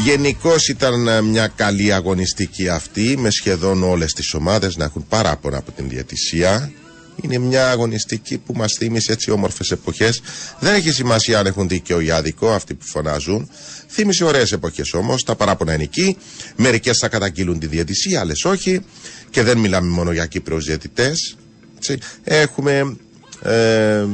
Γενικώς 0.04 0.68
ήταν 0.68 1.24
μια 1.24 1.46
καλή 1.46 1.92
αγωνιστική 1.92 2.68
αυτή 2.68 3.16
με 3.18 3.30
σχεδόν 3.30 3.82
όλες 3.82 4.12
τις 4.12 4.34
ομάδες 4.34 4.76
να 4.76 4.84
έχουν 4.84 5.06
παράπονα 5.08 5.56
από 5.56 5.72
την 5.72 5.88
διατησία 5.88 6.72
είναι 7.22 7.38
μια 7.38 7.70
αγωνιστική 7.70 8.38
που 8.38 8.52
μας 8.56 8.72
θύμισε 8.72 9.12
έτσι 9.12 9.30
όμορφες 9.30 9.70
εποχές. 9.70 10.22
Δεν 10.60 10.74
έχει 10.74 10.90
σημασία 10.90 11.38
αν 11.38 11.46
έχουν 11.46 11.68
δίκαιο 11.68 12.00
ή 12.00 12.10
άδικο 12.10 12.52
αυτοί 12.52 12.74
που 12.74 12.84
φωνάζουν. 12.84 13.50
Θύμισε 13.88 14.24
ωραίες 14.24 14.52
εποχές 14.52 14.92
όμως. 14.92 15.22
Τα 15.22 15.36
παράπονα 15.36 15.74
είναι 15.74 15.82
εκεί. 15.82 16.16
Μερικές 16.56 16.98
θα 16.98 17.08
καταγγείλουν 17.08 17.58
τη 17.58 17.66
διαιτησία, 17.66 18.20
άλλες 18.20 18.44
όχι. 18.44 18.80
Και 19.30 19.42
δεν 19.42 19.58
μιλάμε 19.58 19.88
μόνο 19.88 20.12
για 20.12 20.26
Κύπρους 20.26 20.64
διαιτητές. 20.64 21.36
Έχουμε. 22.24 22.96
Ε, 23.42 24.06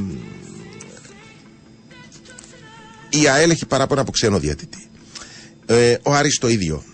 η 3.10 3.28
ΑΕΛ 3.28 3.50
έχει 3.50 3.66
παράπονα 3.66 4.00
από 4.00 4.10
ξένο 4.10 4.38
διαιτητή. 4.38 4.86
Ε, 5.66 5.96
ο 6.02 6.12
Άρης 6.12 6.38
το 6.38 6.48
ίδιο. 6.48 6.84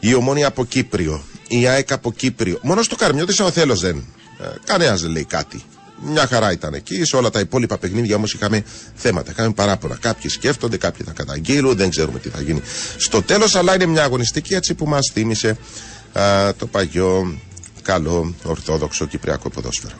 Η 0.00 0.14
Ομόνια 0.14 0.46
από 0.46 0.64
Κύπριο. 0.64 1.24
Η 1.48 1.66
ΑΕΚ 1.66 1.92
από 1.92 2.12
Κύπριο. 2.12 2.58
Μόνο 2.62 2.82
στο 2.82 2.96
Καρμιώτης 2.96 3.40
ο 3.40 3.50
Θέλος 3.50 3.80
δεν 3.80 4.04
ε, 4.44 4.58
Κανένας 4.64 5.00
δεν 5.02 5.10
λέει 5.10 5.24
κάτι. 5.24 5.62
Μια 6.06 6.26
χαρά 6.26 6.52
ήταν 6.52 6.74
εκεί. 6.74 7.04
Σε 7.04 7.16
όλα 7.16 7.30
τα 7.30 7.40
υπόλοιπα 7.40 7.78
παιχνίδια 7.78 8.16
όμως 8.16 8.32
είχαμε 8.32 8.64
θέματα. 8.94 9.30
Είχαμε 9.30 9.52
παράπονα. 9.52 9.96
Κάποιοι 10.00 10.30
σκέφτονται, 10.30 10.76
κάποιοι 10.76 11.06
θα 11.06 11.12
καταγγείλουν, 11.12 11.76
δεν 11.76 11.90
ξέρουμε 11.90 12.18
τι 12.18 12.28
θα 12.28 12.40
γίνει 12.40 12.62
στο 12.96 13.22
τέλος. 13.22 13.54
Αλλά 13.54 13.74
είναι 13.74 13.86
μια 13.86 14.02
αγωνιστική 14.02 14.54
έτσι 14.54 14.74
που 14.74 14.86
μας 14.86 15.10
θύμισε 15.12 15.56
το 16.56 16.66
παγιό, 16.66 17.38
καλό, 17.82 18.34
ορθόδοξο 18.44 19.06
κυπριακό 19.06 19.50
ποδόσφαιρο. 19.50 19.94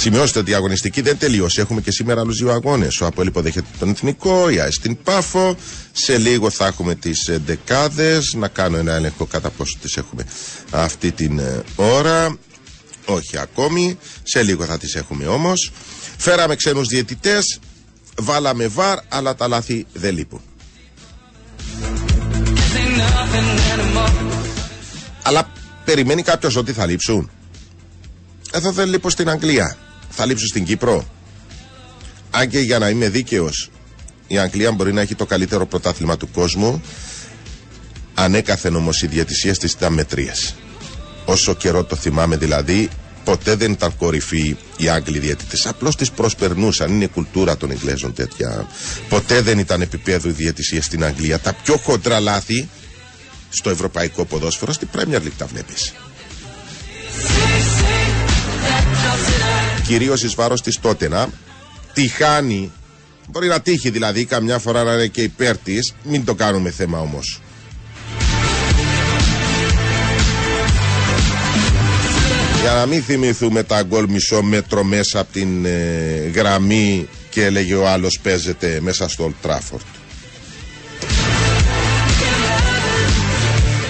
Σημειώστε 0.00 0.38
ότι 0.38 0.50
η 0.50 0.54
αγωνιστική 0.54 1.00
δεν 1.00 1.18
τελείωσε. 1.18 1.60
Έχουμε 1.60 1.80
και 1.80 1.90
σήμερα 1.90 2.20
άλλους 2.20 2.36
δύο 2.36 2.50
αγώνες. 2.50 3.00
Ο 3.00 3.06
Απόλυ 3.06 3.28
υποδέχεται 3.28 3.66
τον 3.78 3.88
Εθνικό, 3.88 4.48
η 4.50 4.60
ΑΕΣ 4.60 4.74
στην 4.74 5.02
Πάφο. 5.02 5.56
Σε 5.92 6.18
λίγο 6.18 6.50
θα 6.50 6.66
έχουμε 6.66 6.94
τις 6.94 7.30
δεκάδες. 7.44 8.34
Να 8.36 8.48
κάνω 8.48 8.76
ένα 8.76 8.94
έλεγχο 8.94 9.26
κατά 9.26 9.50
πόσο 9.50 9.78
τις 9.80 9.96
έχουμε 9.96 10.24
αυτή 10.70 11.12
την 11.12 11.38
ε, 11.38 11.62
ώρα. 11.76 12.36
Όχι 13.04 13.38
ακόμη. 13.38 13.98
Σε 14.22 14.42
λίγο 14.42 14.64
θα 14.64 14.78
τις 14.78 14.94
έχουμε 14.94 15.26
όμως. 15.26 15.72
Φέραμε 16.16 16.56
ξένους 16.56 16.88
διαιτητές. 16.88 17.58
Βάλαμε 18.20 18.66
βαρ, 18.66 18.98
αλλά 19.08 19.34
τα 19.34 19.48
λάθη 19.48 19.86
δεν 19.92 20.14
λείπουν. 20.14 20.40
Αλλά 25.22 25.52
περιμένει 25.84 26.22
κάποιος 26.22 26.56
ότι 26.56 26.72
θα 26.72 26.86
λείψουν. 26.86 27.30
Εδώ 28.52 28.72
δεν 28.72 28.88
λείπω 28.88 29.10
στην 29.10 29.28
Αγγλία 29.28 29.76
θα 30.10 30.26
λείψω 30.26 30.46
στην 30.46 30.64
Κύπρο. 30.64 31.04
Αν 32.30 32.48
και 32.48 32.58
για 32.58 32.78
να 32.78 32.88
είμαι 32.88 33.08
δίκαιος, 33.08 33.70
η 34.26 34.38
Αγγλία 34.38 34.72
μπορεί 34.72 34.92
να 34.92 35.00
έχει 35.00 35.14
το 35.14 35.26
καλύτερο 35.26 35.66
πρωτάθλημα 35.66 36.16
του 36.16 36.30
κόσμου. 36.30 36.82
Ανέκαθεν 38.14 38.76
όμως 38.76 39.02
η 39.02 39.06
διατησία 39.06 39.56
τη 39.56 39.66
ήταν 39.66 39.92
μετρίε. 39.92 40.32
Όσο 41.24 41.54
καιρό 41.54 41.84
το 41.84 41.96
θυμάμαι 41.96 42.36
δηλαδή, 42.36 42.88
ποτέ 43.24 43.54
δεν 43.54 43.72
ήταν 43.72 43.96
κορυφή 43.96 44.56
οι 44.76 44.88
Άγγλοι 44.88 45.18
διαιτητές. 45.18 45.66
Απλώς 45.66 45.96
τις 45.96 46.10
προσπερνούσαν. 46.10 46.92
Είναι 46.92 47.06
κουλτούρα 47.06 47.56
των 47.56 47.70
Εγγλέζων 47.70 48.14
τέτοια. 48.14 48.66
Ποτέ 49.08 49.40
δεν 49.40 49.58
ήταν 49.58 49.80
επίπεδο 49.80 50.28
η 50.28 50.32
διαιτησία 50.32 50.82
στην 50.82 51.04
Αγγλία. 51.04 51.38
Τα 51.38 51.52
πιο 51.52 51.76
χοντρά 51.76 52.20
λάθη 52.20 52.68
στο 53.48 53.70
ευρωπαϊκό 53.70 54.24
ποδόσφαιρο 54.24 54.72
στην 54.72 54.88
Premier 54.96 55.20
League 55.20 55.36
τα 55.36 55.46
βλέπεις 55.46 55.92
κυρίω 59.90 60.14
ει 60.14 60.30
βάρο 60.34 60.54
τη 60.54 60.80
Τότενα. 60.80 61.28
Τη 61.92 62.08
χάνει. 62.08 62.72
Μπορεί 63.28 63.48
να 63.48 63.60
τύχει 63.60 63.90
δηλαδή 63.90 64.24
καμιά 64.24 64.58
φορά 64.58 64.82
να 64.82 64.92
είναι 64.92 65.06
και 65.06 65.22
υπέρ 65.22 65.58
της. 65.58 65.94
Μην 66.04 66.24
το 66.24 66.34
κάνουμε 66.34 66.70
θέμα 66.70 67.00
όμως. 67.00 67.40
Για 72.60 72.72
να 72.72 72.86
μην 72.86 73.02
θυμηθούμε 73.02 73.62
τα 73.62 73.82
γκολ 73.82 74.06
μισό 74.08 74.42
μέτρο 74.42 74.84
μέσα 74.84 75.20
από 75.20 75.32
την 75.32 75.64
ε, 75.64 76.30
γραμμή 76.34 77.08
και 77.30 77.44
έλεγε 77.44 77.74
ο 77.74 77.88
άλλος 77.88 78.20
παίζεται 78.22 78.78
μέσα 78.82 79.08
στο 79.08 79.32
Old 79.32 79.48
Trafford. 79.48 79.86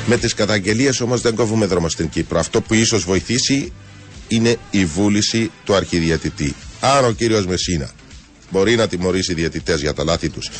Με 0.06 0.16
τις 0.16 0.34
καταγγελίες 0.34 1.00
όμως 1.00 1.20
δεν 1.20 1.34
κόβουμε 1.34 1.66
δρόμο 1.66 1.88
στην 1.88 2.08
Κύπρο. 2.08 2.38
Αυτό 2.38 2.60
που 2.60 2.74
ίσως 2.74 3.04
βοηθήσει 3.04 3.72
είναι 4.30 4.56
η 4.70 4.84
βούληση 4.84 5.50
του 5.64 5.74
αρχιδιατητή. 5.74 6.54
Αν 6.80 7.04
ο 7.04 7.12
κύριος 7.12 7.46
Μεσίνα 7.46 7.90
μπορεί 8.50 8.76
να 8.76 8.88
τιμωρήσει 8.88 9.34
διαιτητές 9.34 9.80
για 9.80 9.94
τα 9.94 10.04
λάθη 10.04 10.28
τους 10.28 10.50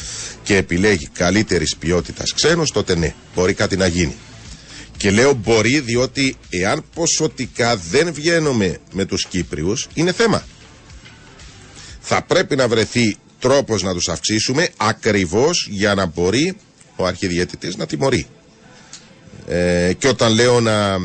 και 0.42 0.56
επιλέγει 0.56 1.09
καλύτερης 1.09 1.76
ποιότητας 1.76 2.33
ξένου, 2.33 2.64
τότε 2.72 2.96
ναι, 2.96 3.14
μπορεί 3.35 3.54
κάτι 3.54 3.76
να 3.76 3.87
γίνει. 3.87 4.16
Και 4.96 5.11
λέω 5.11 5.33
μπορεί 5.33 5.80
διότι 5.80 6.37
εάν 6.50 6.85
ποσοτικά 6.94 7.76
δεν 7.76 8.12
βγαίνουμε 8.12 8.78
με 8.92 9.04
τους 9.04 9.26
Κύπριους 9.26 9.88
είναι 9.94 10.12
θέμα. 10.12 10.44
Θα 12.00 12.22
πρέπει 12.22 12.56
να 12.56 12.68
βρεθεί 12.68 13.16
τρόπος 13.38 13.83
να 13.83 13.92
τους 13.94 14.09
αυξήσουμε 14.09 14.68
ακριβώς 14.76 15.68
για 15.70 15.94
να 15.94 16.06
μπορεί 16.06 16.56
ο 16.96 17.06
αρχιδιαιτητής 17.06 17.76
να 17.76 17.87
τιμωρεί. 17.87 18.26
Ε, 19.46 19.92
και 19.98 20.09
όταν 20.09 20.33
λέω 20.35 20.61
να 20.61 20.98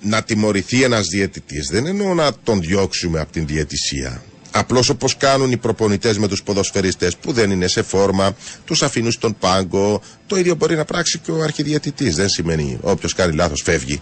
να 0.00 0.22
τιμωρηθεί 0.22 0.82
ένας 0.82 1.06
διαιτητής 1.06 1.68
δεν 1.70 1.86
εννοώ 1.86 2.14
να 2.14 2.32
τον 2.42 2.60
διώξουμε 2.60 3.20
από 3.20 3.32
την 3.32 3.46
διαιτησία 3.46 4.22
Απλώς 4.52 4.88
όπως 4.88 5.16
κάνουν 5.16 5.50
οι 5.52 5.56
προπονητές 5.56 6.18
με 6.18 6.28
τους 6.28 6.42
ποδοσφαιριστές 6.42 7.16
που 7.16 7.32
δεν 7.32 7.50
είναι 7.50 7.66
σε 7.66 7.82
φόρμα, 7.82 8.36
τους 8.64 8.82
αφήνουν 8.82 9.12
στον 9.12 9.36
πάγκο. 9.38 10.02
Το 10.26 10.36
ίδιο 10.36 10.54
μπορεί 10.54 10.76
να 10.76 10.84
πράξει 10.84 11.18
και 11.18 11.30
ο 11.30 11.42
αρχιδιαιτητής. 11.42 12.14
Δεν 12.16 12.28
σημαίνει 12.28 12.78
όποιος 12.80 13.14
κάνει 13.14 13.34
λάθος 13.34 13.62
φεύγει. 13.64 13.98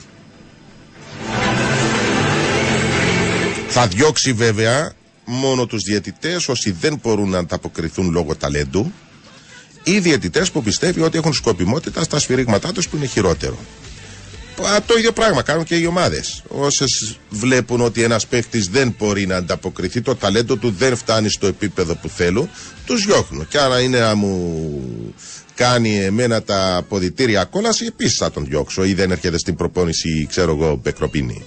Θα 3.68 3.86
διώξει 3.86 4.32
βέβαια 4.32 4.92
μόνο 5.24 5.66
τους 5.66 5.82
διαιτητές 5.82 6.48
όσοι 6.48 6.70
δεν 6.70 6.98
μπορούν 7.02 7.28
να 7.30 7.38
ανταποκριθούν 7.38 8.10
λόγω 8.10 8.36
ταλέντου 8.36 8.92
ή 9.84 9.98
διαιτητές 9.98 10.50
που 10.50 10.62
πιστεύει 10.62 11.00
ότι 11.00 11.18
έχουν 11.18 11.32
σκοπιμότητα 11.32 12.02
στα 12.02 12.18
σφυρίγματά 12.18 12.72
τους 12.72 12.88
που 12.88 12.96
είναι 12.96 13.06
χειρότερο. 13.06 13.58
Το 14.86 14.94
ίδιο 14.98 15.12
πράγμα 15.12 15.42
κάνουν 15.42 15.64
και 15.64 15.76
οι 15.76 15.86
ομάδες. 15.86 16.42
Όσες 16.48 17.18
βλέπουν 17.30 17.80
ότι 17.80 18.02
ένας 18.02 18.26
παίχτης 18.26 18.68
δεν 18.68 18.94
μπορεί 18.98 19.26
να 19.26 19.36
ανταποκριθεί, 19.36 20.00
το 20.00 20.16
ταλέντο 20.16 20.56
του 20.56 20.74
δεν 20.78 20.96
φτάνει 20.96 21.28
στο 21.28 21.46
επίπεδο 21.46 21.94
που 21.94 22.08
θέλουν, 22.08 22.50
τους 22.86 23.04
διώχνουν. 23.04 23.48
Και 23.48 23.58
αν 23.58 23.82
είναι 23.82 23.98
να 23.98 24.14
μου 24.14 25.04
κάνει 25.54 25.98
εμένα 25.98 26.42
τα 26.42 26.76
αποδητήρια 26.76 27.44
κόλαση, 27.44 27.84
επίσης 27.84 28.16
θα 28.16 28.30
τον 28.30 28.44
διώξω 28.44 28.84
ή 28.84 28.94
δεν 28.94 29.10
έρχεται 29.10 29.38
στην 29.38 29.56
προπόνηση, 29.56 30.26
ξέρω 30.30 30.56
εγώ, 30.60 30.80
Μπεκροπίνη. 30.82 31.44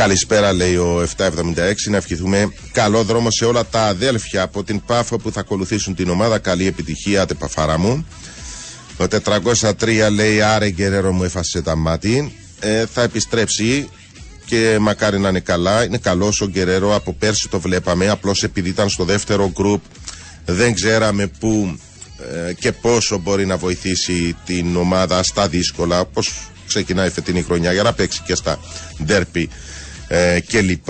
Καλησπέρα 0.00 0.52
λέει 0.52 0.76
ο 0.76 1.06
776 1.16 1.28
να 1.88 1.96
ευχηθούμε 1.96 2.52
καλό 2.72 3.02
δρόμο 3.02 3.30
σε 3.30 3.44
όλα 3.44 3.66
τα 3.66 3.82
αδέλφια 3.82 4.42
από 4.42 4.64
την 4.64 4.82
Πάφο 4.86 5.18
που 5.18 5.32
θα 5.32 5.40
ακολουθήσουν 5.40 5.94
την 5.94 6.08
ομάδα 6.08 6.38
καλή 6.38 6.66
επιτυχία 6.66 7.26
τεπαφάρα 7.26 7.78
μου 7.78 8.06
ο 8.96 9.04
403 9.80 10.08
λέει 10.12 10.40
άρε 10.42 10.70
γκερέρο 10.70 11.12
μου 11.12 11.24
έφασε 11.24 11.62
τα 11.62 11.76
μάτι. 11.76 12.32
Ε, 12.60 12.86
θα 12.86 13.02
επιστρέψει 13.02 13.88
και 14.46 14.76
μακάρι 14.80 15.18
να 15.18 15.28
είναι 15.28 15.40
καλά. 15.40 15.84
Είναι 15.84 15.98
καλός 15.98 16.40
ο 16.40 16.46
Γκερέρο. 16.46 16.94
Από 16.94 17.12
πέρσι 17.12 17.48
το 17.48 17.60
βλέπαμε. 17.60 18.08
Απλώς 18.08 18.42
επειδή 18.42 18.68
ήταν 18.68 18.88
στο 18.88 19.04
δεύτερο 19.04 19.50
γκρουπ 19.54 19.82
δεν 20.44 20.74
ξέραμε 20.74 21.26
πού 21.26 21.78
ε, 22.48 22.52
και 22.52 22.72
πόσο 22.72 23.18
μπορεί 23.18 23.46
να 23.46 23.56
βοηθήσει 23.56 24.36
την 24.44 24.76
ομάδα 24.76 25.22
στα 25.22 25.48
δύσκολα. 25.48 26.04
Πώς 26.04 26.50
ξεκινάει 26.66 27.06
η 27.06 27.10
φετινή 27.10 27.42
χρονιά 27.42 27.72
για 27.72 27.82
να 27.82 27.92
παίξει 27.92 28.22
και 28.26 28.34
στα 28.34 28.58
ντέρπι 29.04 29.50
ε, 30.12 30.40
κλπ. 30.40 30.88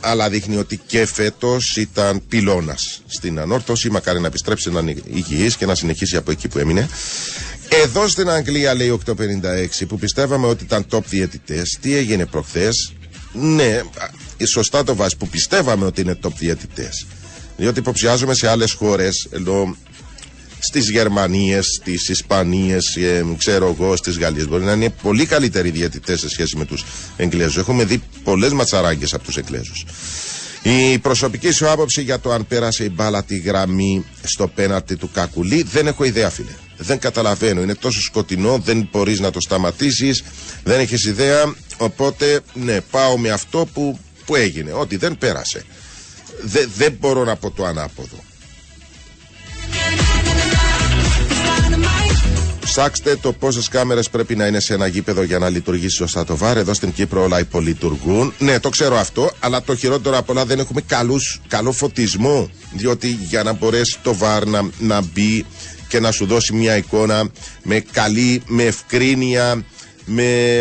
Αλλά 0.00 0.28
δείχνει 0.28 0.56
ότι 0.56 0.80
και 0.86 1.06
φέτος 1.06 1.76
ήταν 1.76 2.22
πυλώνας 2.28 3.02
στην 3.06 3.38
ανόρθωση. 3.38 3.90
Μακάρι 3.90 4.20
να 4.20 4.26
επιστρέψει 4.26 4.70
να 4.70 4.80
είναι 4.80 4.94
υγιής 5.12 5.56
και 5.56 5.66
να 5.66 5.74
συνεχίσει 5.74 6.16
από 6.16 6.30
εκεί 6.30 6.48
που 6.48 6.58
έμεινε. 6.58 6.88
Εδώ 7.68 8.08
στην 8.08 8.28
Αγγλία 8.30 8.74
λέει 8.74 9.00
856 9.06 9.12
που 9.88 9.98
πιστεύαμε 9.98 10.46
ότι 10.46 10.64
ήταν 10.64 10.86
top 10.90 11.04
διαιτητές 11.04 11.78
Τι 11.80 11.96
έγινε 11.96 12.26
προχθές; 12.26 12.92
Ναι, 13.32 13.80
σωστά 14.46 14.84
το 14.84 14.94
βάζεις 14.94 15.16
που 15.16 15.28
πιστεύαμε 15.28 15.84
ότι 15.84 16.00
είναι 16.00 16.18
top 16.22 16.32
διαιτητές 16.38 17.06
Διότι 17.56 17.78
υποψιάζομαι 17.78 18.34
σε 18.34 18.48
άλλες 18.48 18.72
χώρες 18.72 19.28
ενώ 19.30 19.76
στις 20.58 20.90
Γερμανίες, 20.90 21.66
στις 21.66 22.08
Ισπανίες, 22.08 22.96
ε, 22.96 23.24
ξέρω 23.38 23.76
εγώ, 23.78 23.96
στις 23.96 24.18
Γαλλίες 24.18 24.48
μπορεί 24.48 24.64
να 24.64 24.72
είναι 24.72 24.90
πολύ 25.02 25.26
καλύτεροι 25.26 25.70
διαιτητές 25.70 26.20
σε 26.20 26.28
σχέση 26.28 26.56
με 26.56 26.64
τους 26.64 26.84
Εγγλέζους 27.16 27.56
Έχουμε 27.56 27.84
δει 27.84 28.02
πολλές 28.24 28.52
ματσαράγκες 28.52 29.14
από 29.14 29.24
τους 29.24 29.36
Εγγλέζους 29.36 29.84
η 30.68 30.98
προσωπική 30.98 31.50
σου 31.50 31.70
άποψη 31.70 32.02
για 32.02 32.20
το 32.20 32.32
αν 32.32 32.46
πέρασε 32.46 32.84
η 32.84 32.90
μπάλα 32.92 33.24
τη 33.24 33.38
γραμμή 33.38 34.04
στο 34.22 34.48
πέναρτι 34.48 34.96
του 34.96 35.10
Κακουλή 35.12 35.62
δεν 35.62 35.86
έχω 35.86 36.04
ιδέα 36.04 36.30
φίλε. 36.30 36.54
Δεν 36.76 36.98
καταλαβαίνω. 36.98 37.62
Είναι 37.62 37.74
τόσο 37.74 38.00
σκοτεινό, 38.00 38.58
δεν 38.58 38.88
μπορείς 38.92 39.20
να 39.20 39.30
το 39.30 39.40
σταματήσεις, 39.40 40.22
δεν 40.64 40.80
έχεις 40.80 41.04
ιδέα. 41.04 41.54
Οπότε, 41.76 42.40
ναι, 42.54 42.80
πάω 42.80 43.18
με 43.18 43.30
αυτό 43.30 43.68
που, 43.72 43.98
που 44.26 44.34
έγινε. 44.36 44.72
Ότι 44.72 44.96
δεν 44.96 45.18
πέρασε. 45.18 45.64
Δε, 46.42 46.66
δεν 46.76 46.96
μπορώ 47.00 47.24
να 47.24 47.36
πω 47.36 47.50
το 47.50 47.64
ανάποδο. 47.64 48.24
Ψάξτε 52.66 53.16
το 53.16 53.32
πόσες 53.32 53.68
κάμερες 53.68 54.10
πρέπει 54.10 54.36
να 54.36 54.46
είναι 54.46 54.60
σε 54.60 54.74
ένα 54.74 54.86
γήπεδο 54.86 55.22
για 55.22 55.38
να 55.38 55.48
λειτουργήσει 55.48 55.96
σωστά 55.96 56.24
το 56.24 56.36
βάρ. 56.36 56.56
Εδώ 56.56 56.74
στην 56.74 56.92
Κύπρο 56.92 57.22
όλα 57.22 57.38
υπολειτουργούν. 57.38 58.32
Ναι, 58.38 58.60
το 58.60 58.68
ξέρω 58.68 58.96
αυτό, 58.96 59.30
αλλά 59.40 59.62
το 59.62 59.76
χειρότερο 59.76 60.18
απ' 60.18 60.30
όλα 60.30 60.44
δεν 60.44 60.58
έχουμε 60.58 60.80
καλούς, 60.80 61.40
καλό 61.48 61.72
φωτισμό. 61.72 62.50
Διότι 62.72 63.08
για 63.28 63.42
να 63.42 63.52
μπορέσει 63.52 63.98
το 64.02 64.14
βάρ 64.14 64.46
να, 64.46 64.70
να 64.78 65.00
μπει 65.00 65.44
και 65.88 66.00
να 66.00 66.10
σου 66.10 66.26
δώσει 66.26 66.52
μια 66.52 66.76
εικόνα 66.76 67.30
με 67.62 67.80
καλή, 67.92 68.42
με 68.46 68.62
ευκρίνεια, 68.62 69.64
με, 70.04 70.60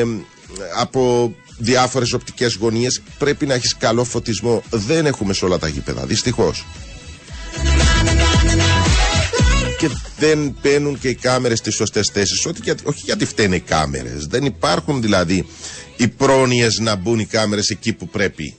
από 0.78 1.34
διάφορες 1.58 2.14
οπτικές 2.14 2.54
γωνίες 2.54 3.02
πρέπει 3.18 3.46
να 3.46 3.54
έχεις 3.54 3.76
καλό 3.78 4.04
φωτισμό. 4.04 4.64
Δεν 4.70 5.06
έχουμε 5.06 5.34
σε 5.34 5.46
όλα 5.46 5.58
τα 5.58 5.68
γήπεδα, 5.68 6.06
δυστυχώς. 6.06 6.66
Και 9.88 9.92
δεν 10.18 10.56
μπαίνουν 10.62 11.00
και 11.00 11.08
οι 11.08 11.16
κάμερες 11.16 11.58
στις 11.58 11.76
σωστές 11.76 12.10
θέσεις, 12.14 12.46
όχι 12.46 13.02
γιατί 13.04 13.26
φταίνε 13.26 13.56
οι 13.56 13.60
κάμερες. 13.60 14.26
Δεν 14.28 14.46
υπάρχουν 14.46 15.02
δηλαδή 15.02 15.48
οι 15.98 16.08
πρόνοιες 16.08 16.78
να 16.80 16.96
μπουν 16.96 17.20
οι 17.20 17.26
κάμερες 17.26 17.70
εκεί 17.70 17.94
που 17.94 18.08
πρέπει. 18.08 18.56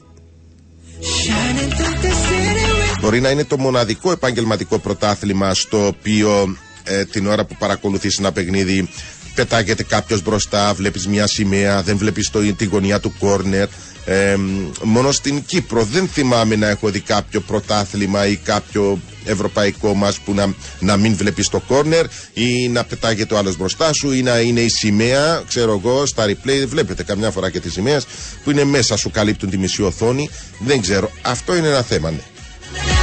Μπορεί 3.00 3.20
να 3.20 3.30
είναι 3.30 3.44
το 3.44 3.58
μοναδικό 3.58 4.10
επαγγελματικό 4.10 4.78
πρωτάθλημα 4.78 5.54
στο 5.54 5.86
οποίο 5.86 6.56
ε, 6.84 7.04
την 7.04 7.26
ώρα 7.26 7.44
που 7.44 7.56
παρακολουθείς 7.58 8.18
ένα 8.18 8.32
παιχνίδι 8.32 8.88
πετάγεται 9.34 9.82
κάποιος 9.82 10.22
μπροστά, 10.22 10.74
βλέπεις 10.74 11.06
μια 11.08 11.26
σημαία, 11.26 11.82
δεν 11.82 11.96
βλέπεις 11.96 12.30
το, 12.30 12.54
τη 12.54 12.64
γωνία 12.64 13.00
του 13.00 13.14
κόρνερ. 13.18 13.68
Ε, 14.08 14.36
μόνο 14.82 15.12
στην 15.12 15.44
Κύπρο 15.46 15.82
δεν 15.84 16.08
θυμάμαι 16.08 16.56
να 16.56 16.68
έχω 16.68 16.88
δει 16.88 17.00
κάποιο 17.00 17.40
πρωτάθλημα 17.40 18.26
ή 18.26 18.36
κάποιο 18.36 19.00
ευρωπαϊκό 19.24 19.94
μας 19.94 20.18
που 20.18 20.34
να, 20.34 20.54
να 20.80 20.96
μην 20.96 21.16
βλέπεις 21.16 21.48
το 21.48 21.60
κόρνερ 21.60 22.06
ή 22.32 22.68
να 22.68 22.84
πετάγεται 22.84 23.34
ο 23.34 23.38
άλλος 23.38 23.56
μπροστά 23.56 23.92
σου 23.92 24.12
ή 24.12 24.22
να 24.22 24.40
είναι 24.40 24.60
η 24.60 24.68
σημαία, 24.68 25.42
ξέρω 25.48 25.80
εγώ, 25.84 26.06
στα 26.06 26.24
replay. 26.26 26.66
Βλέπετε 26.66 27.02
καμιά 27.02 27.30
φορά 27.30 27.50
και 27.50 27.60
τις 27.60 27.72
σημαίες 27.72 28.06
που 28.44 28.50
είναι 28.50 28.64
μέσα 28.64 28.96
σου 28.96 29.10
καλύπτουν 29.10 29.50
τη 29.50 29.58
μισή 29.58 29.82
οθόνη. 29.82 30.30
Δεν 30.58 30.80
ξέρω, 30.80 31.10
αυτό 31.22 31.56
είναι 31.56 31.68
ένα 31.68 31.82
θέμα 31.82 32.10
ναι. 32.10 32.95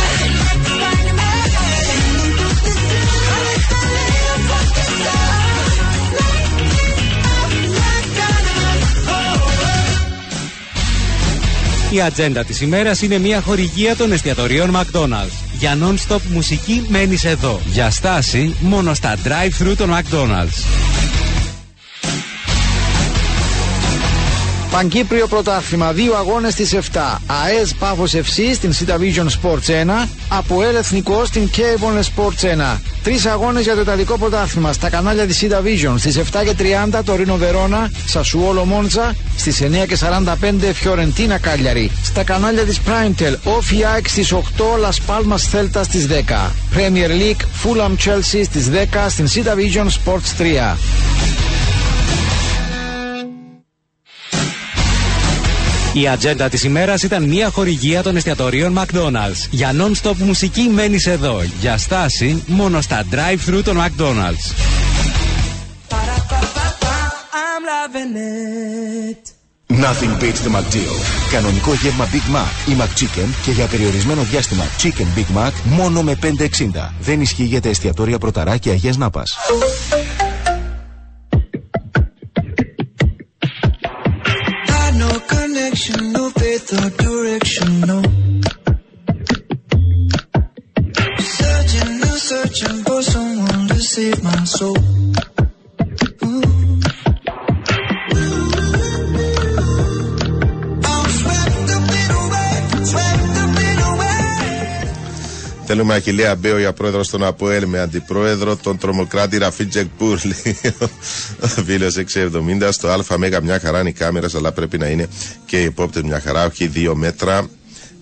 Η 11.93 12.01
ατζέντα 12.01 12.43
της 12.43 12.62
ημέρας 12.62 13.01
είναι 13.01 13.17
μια 13.17 13.41
χορηγία 13.41 13.95
των 13.95 14.12
εστιατορίων 14.12 14.77
McDonald's. 14.77 15.43
Για 15.60 15.77
non-stop 15.82 16.19
μουσική 16.29 16.86
μένεις 16.88 17.23
εδώ. 17.23 17.62
Για 17.65 17.89
στάση 17.89 18.56
μόνο 18.60 18.93
στα 18.93 19.15
drive-thru 19.23 19.73
των 19.77 19.89
McDonald's. 19.89 20.92
Παγκύπριο 24.73 25.27
πρωτάθλημα, 25.27 25.91
δύο 25.91 26.15
αγώνες 26.15 26.53
στις 26.53 26.73
7. 26.73 27.21
ΑΕΣ 27.43 27.73
Πάφο 27.73 28.03
FC 28.03 28.53
στην 28.53 28.73
Cita 28.73 28.93
Vision 28.93 29.25
Sports 29.25 29.69
1. 30.03 30.07
Από 30.27 30.63
Εθνικό 30.63 31.25
στην 31.25 31.49
Cable 31.55 31.99
Sports 31.99 32.73
1. 32.75 32.79
Τρεις 33.03 33.25
αγώνες 33.25 33.63
για 33.63 33.75
το 33.75 33.81
Ιταλικό 33.81 34.17
πρωτάθλημα 34.17 34.73
στα 34.73 34.89
κανάλια 34.89 35.25
της 35.25 35.39
Cita 35.41 35.57
Vision. 35.57 35.93
Στις 35.97 36.17
7 36.17 36.43
και 36.43 36.53
30 36.93 37.03
το 37.03 37.15
Ρίνο 37.15 37.36
Βερόνα, 37.36 37.91
Σασουόλο 38.05 38.65
Μόντζα. 38.65 39.15
Στις 39.38 39.62
9 39.62 39.86
και 39.88 39.95
45 39.95 40.73
Φιωρεντίνα 40.73 41.38
Κάλιαρη. 41.38 41.91
Στα 42.03 42.23
κανάλια 42.23 42.63
της 42.63 42.79
Primetel, 42.86 43.36
Όφι 43.43 43.86
ΑΕΚ 43.86 44.07
στις 44.07 44.31
8, 44.31 44.77
Las 44.83 45.13
Palmas 45.13 45.39
Θέλτα 45.51 45.83
στις 45.83 46.07
10. 46.07 46.51
Premier 46.75 47.09
League, 47.09 47.41
Fulham 47.63 47.91
Chelsea 47.91 48.43
στις 48.43 48.69
10 48.69 49.09
στην 49.09 49.27
Cita 49.27 49.55
Vision 49.55 49.86
Sports 49.86 50.38
3. 50.38 50.77
Η 55.93 56.08
ατζέντα 56.08 56.49
της 56.49 56.63
ημέρας 56.63 57.03
ήταν 57.03 57.23
μια 57.23 57.49
χορηγία 57.49 58.03
των 58.03 58.15
εστιατορίων 58.15 58.79
McDonald's. 58.79 59.47
Για 59.49 59.71
non-stop 59.77 60.15
μουσική 60.17 60.62
μένεις 60.62 61.08
εδώ. 61.08 61.41
Για 61.60 61.77
στάση 61.77 62.43
μόνο 62.47 62.82
στα 62.82 63.06
drive-thru 63.12 63.62
των 63.63 63.77
McDonald's. 63.77 64.53
Nothing 69.67 70.13
beats 70.21 70.41
the 70.45 70.51
McDeal. 70.56 70.95
Κανονικό 71.32 71.73
γεύμα 71.73 72.08
Big 72.12 72.36
Mac 72.36 72.71
ή 72.71 72.75
McChicken 72.79 73.27
και 73.45 73.51
για 73.51 73.65
περιορισμένο 73.65 74.21
διάστημα 74.21 74.63
Chicken 74.82 75.19
Big 75.19 75.38
Mac 75.38 75.51
μόνο 75.63 76.01
με 76.01 76.17
5,60. 76.21 76.27
Δεν 76.99 77.21
ισχύει 77.21 77.43
για 77.43 77.62
τα 77.62 77.69
εστιατόρια 77.69 78.17
Πρωταρά 78.17 78.58
και 78.58 78.69
Αγίας 78.69 78.97
Νάπας. 78.97 79.38
Direction, 85.73 86.12
no 86.12 86.29
faith 86.29 86.67
direction, 86.97 87.81
no. 87.81 88.01
Searching 91.17 91.89
and 91.89 92.19
searching 92.29 92.83
for 92.83 93.01
someone 93.01 93.67
to 93.69 93.79
save 93.81 94.23
my 94.23 94.43
soul. 94.43 94.92
Θέλουμε 105.75 105.93
Αχιλέα 105.93 106.36
Μπέο 106.36 106.59
για 106.59 106.73
πρόεδρος 106.73 107.07
στον 107.07 107.23
ΑΠΟΕΛ 107.23 107.65
με 107.67 107.79
αντιπρόεδρο 107.79 108.55
τον 108.55 108.77
τρομοκράτη 108.77 109.38
Ραφί 109.38 109.65
Τζεκπούρ. 109.65 110.19
Ο 111.43 111.47
φίλος 111.47 111.95
670 112.13 112.69
στο 112.71 112.88
ΑΜ 112.89 113.01
μια 113.43 113.59
χαρά 113.59 113.79
είναι 113.79 113.89
οι 113.89 113.93
κάμερες, 113.93 114.36
αλλά 114.36 114.51
πρέπει 114.51 114.77
να 114.77 114.88
είναι 114.88 115.07
και 115.45 115.62
οι 115.62 115.63
υπόπτε 115.63 116.03
μια 116.03 116.19
χαρά, 116.19 116.45
όχι 116.45 116.67
δύο 116.67 116.95
μέτρα 116.95 117.47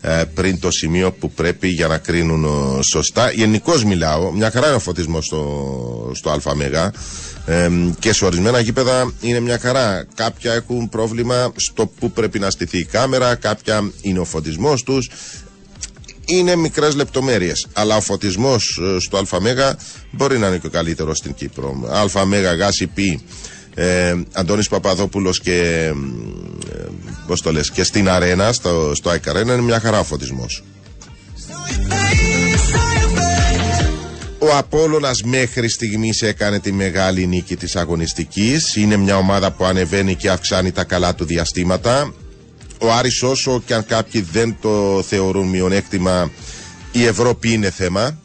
ε, 0.02 0.24
πριν 0.34 0.60
το 0.60 0.72
σημείο 0.72 1.12
που 1.12 1.32
πρέπει 1.32 1.68
για 1.68 1.88
να 1.88 1.98
κρίνουν 1.98 2.44
ε, 2.80 2.82
σωστά. 2.84 3.32
Γενικώς 3.32 3.84
μιλάω, 3.84 4.32
μια 4.32 4.52
χαρά 4.52 4.68
είναι 4.68 4.76
ο 4.76 4.80
φωτισμός 4.80 5.26
στο, 5.26 6.12
στο 6.14 6.30
ΑΜ 6.30 6.62
ε, 7.46 7.70
και 8.00 8.14
σε 8.14 8.26
ορισμένα 8.26 8.60
γήπεδα 8.60 9.14
είναι 9.22 9.40
μια 9.40 9.60
χαρά. 9.60 10.06
Κάποια 10.16 10.54
έχουν 10.54 10.90
πρόβλημα 10.90 11.52
στο 11.56 11.88
που 12.00 12.12
πρέπει 12.12 12.40
να 12.40 12.50
στηθεί 12.50 12.78
η 12.78 12.86
κάμερα, 12.86 13.36
κάποια 13.36 13.92
είναι 14.02 14.20
ο 14.20 14.26
φωτισμός 14.26 14.84
τους. 14.84 15.10
Είναι 16.26 16.56
μικρές 16.56 16.96
λεπτομέρειες. 16.96 17.68
Αλλά 17.74 17.96
ο 17.96 18.02
φωτισμός 18.02 18.80
στο 19.00 19.18
ΑΜ 19.18 19.46
μπορεί 20.12 20.38
να 20.38 20.48
είναι 20.48 20.58
και 20.58 20.68
ο 20.68 20.70
καλύτερος 20.70 21.18
στην 21.18 21.34
Κύπρο. 21.34 21.90
ΑΜ, 22.14 22.34
γάση, 22.34 22.88
πι, 22.88 23.22
ε, 23.74 24.16
Αντώνης 24.34 24.68
Παπαδόπουλος 24.68 25.40
και 25.40 25.86
ε, 26.70 26.88
πώς 27.28 27.42
το 27.42 27.52
λες, 27.52 27.72
και 27.72 27.84
στην 27.84 28.10
αρένα, 28.10 28.54
στο, 28.54 28.92
στο 28.96 29.10
ΑΕΚ 29.10 29.24
είναι 29.42 29.62
μια 29.62 29.80
χαρά 29.80 30.00
ο 30.00 30.04
φωτισμός. 30.04 30.64
Ο 34.44 34.58
Απόλλωνας 34.58 35.24
μέχρι 35.24 35.70
στιγμής 35.70 36.22
έκανε 36.22 36.60
τη 36.60 36.72
μεγάλη 36.72 37.28
νίκη 37.28 37.56
της 37.56 37.76
αγωνιστικής. 37.76 38.76
Είναι 38.76 38.98
μια 38.98 39.18
ομάδα 39.18 39.52
που 39.52 39.66
ανεβαίνει 39.66 40.16
και 40.16 40.30
αυξάνει 40.30 40.72
τα 40.72 40.84
καλά 40.84 41.16
του 41.16 41.26
διαστήματα. 41.26 42.14
Ο 42.84 42.92
Άρης 42.92 43.24
όσο 43.24 43.62
και 43.66 43.74
αν 43.74 43.86
κάποιοι 43.86 44.22
δεν 44.32 44.56
το 44.62 45.04
θεωρούν 45.08 45.48
μειονέκτημα, 45.48 46.32
η 46.92 47.06
Ευρώπη 47.06 47.52
είναι 47.54 47.70
θέμα 47.70 48.18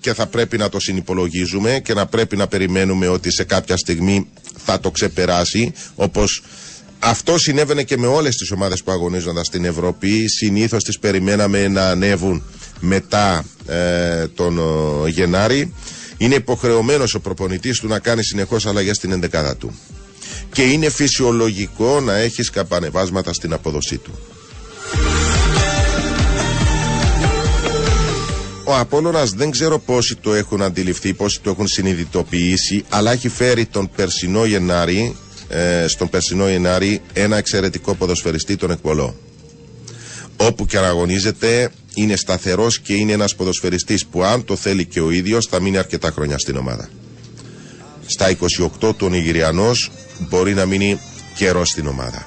και 0.00 0.14
θα 0.14 0.26
πρέπει 0.26 0.58
να 0.58 0.68
το 0.68 0.80
συνυπολογίζουμε 0.80 1.80
και 1.84 1.94
να 1.94 2.06
πρέπει 2.06 2.36
να 2.36 2.46
περιμένουμε 2.46 3.08
ότι 3.08 3.32
σε 3.32 3.44
κάποια 3.44 3.76
στιγμή 3.76 4.26
θα 4.64 4.80
το 4.80 4.90
ξεπεράσει 4.90 5.72
όπως 5.94 6.42
αυτό 6.98 7.38
συνέβαινε 7.38 7.82
και 7.82 7.96
με 7.96 8.06
όλες 8.06 8.36
τις 8.36 8.50
ομάδες 8.50 8.82
που 8.82 8.90
αγωνίζονταν 8.90 9.44
στην 9.44 9.64
Ευρώπη. 9.64 10.28
Συνήθως 10.28 10.84
τις 10.84 10.98
περιμέναμε 10.98 11.68
να 11.68 11.88
ανέβουν 11.88 12.42
μετά 12.80 13.44
ε, 13.66 14.26
τον 14.26 14.58
Γενάρη. 15.08 15.74
Είναι 16.16 16.34
υποχρεωμένος 16.34 17.14
ο 17.14 17.20
προπονητής 17.20 17.78
του 17.80 17.88
να 17.88 17.98
κάνει 17.98 18.22
συνεχώς 18.24 18.66
αλλαγές 18.66 18.96
στην 18.96 19.12
ενδεκάδα 19.12 19.56
του 19.56 19.72
και 20.56 20.62
είναι 20.62 20.90
φυσιολογικό 20.90 22.00
να 22.00 22.16
έχεις 22.16 22.46
σκαπανεβάσματα 22.46 23.32
στην 23.32 23.52
απόδοσή 23.52 23.98
του 23.98 24.18
Ο 28.64 28.76
Απόλλωνας 28.76 29.30
δεν 29.30 29.50
ξέρω 29.50 29.78
πόσοι 29.78 30.14
το 30.14 30.34
έχουν 30.34 30.62
αντιληφθεί, 30.62 31.14
πόσοι 31.14 31.40
το 31.40 31.50
έχουν 31.50 31.66
συνειδητοποιήσει, 31.66 32.84
αλλά 32.88 33.12
έχει 33.12 33.28
φέρει 33.28 33.66
τον 33.66 33.90
περσινό 33.96 34.44
Γενάρη, 34.44 35.16
ε, 35.48 35.86
στον 35.88 36.08
περσινό 36.08 36.48
Γενάρη 36.48 37.00
ένα 37.12 37.36
εξαιρετικό 37.36 37.94
ποδοσφαιριστή, 37.94 38.56
τον 38.56 38.70
Εκπολό. 38.70 39.16
Όπου 40.36 40.66
και 40.66 40.78
αγωνίζεται 40.78 41.70
είναι 41.94 42.16
σταθερός 42.16 42.78
και 42.78 42.94
είναι 42.94 43.12
ένας 43.12 43.34
ποδοσφαιριστής 43.34 44.06
που 44.06 44.22
αν 44.22 44.44
το 44.44 44.56
θέλει 44.56 44.84
και 44.84 45.00
ο 45.00 45.10
ίδιος 45.10 45.46
θα 45.46 45.60
μείνει 45.60 45.78
αρκετά 45.78 46.10
χρόνια 46.10 46.38
στην 46.38 46.56
ομάδα. 46.56 46.88
Στα 48.06 48.30
28 48.30 48.94
του 48.96 48.96
ο 49.00 49.08
Νιγηριανός 49.08 49.90
μπορεί 50.18 50.54
να 50.54 50.66
μείνει 50.66 51.00
καιρός 51.34 51.68
στην 51.68 51.86
ομάδα. 51.86 52.26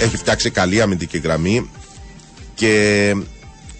έχει 0.00 0.16
φτιάξει 0.16 0.50
καλή 0.50 0.80
αμυντική 0.80 1.18
γραμμή 1.18 1.70
και 2.54 3.14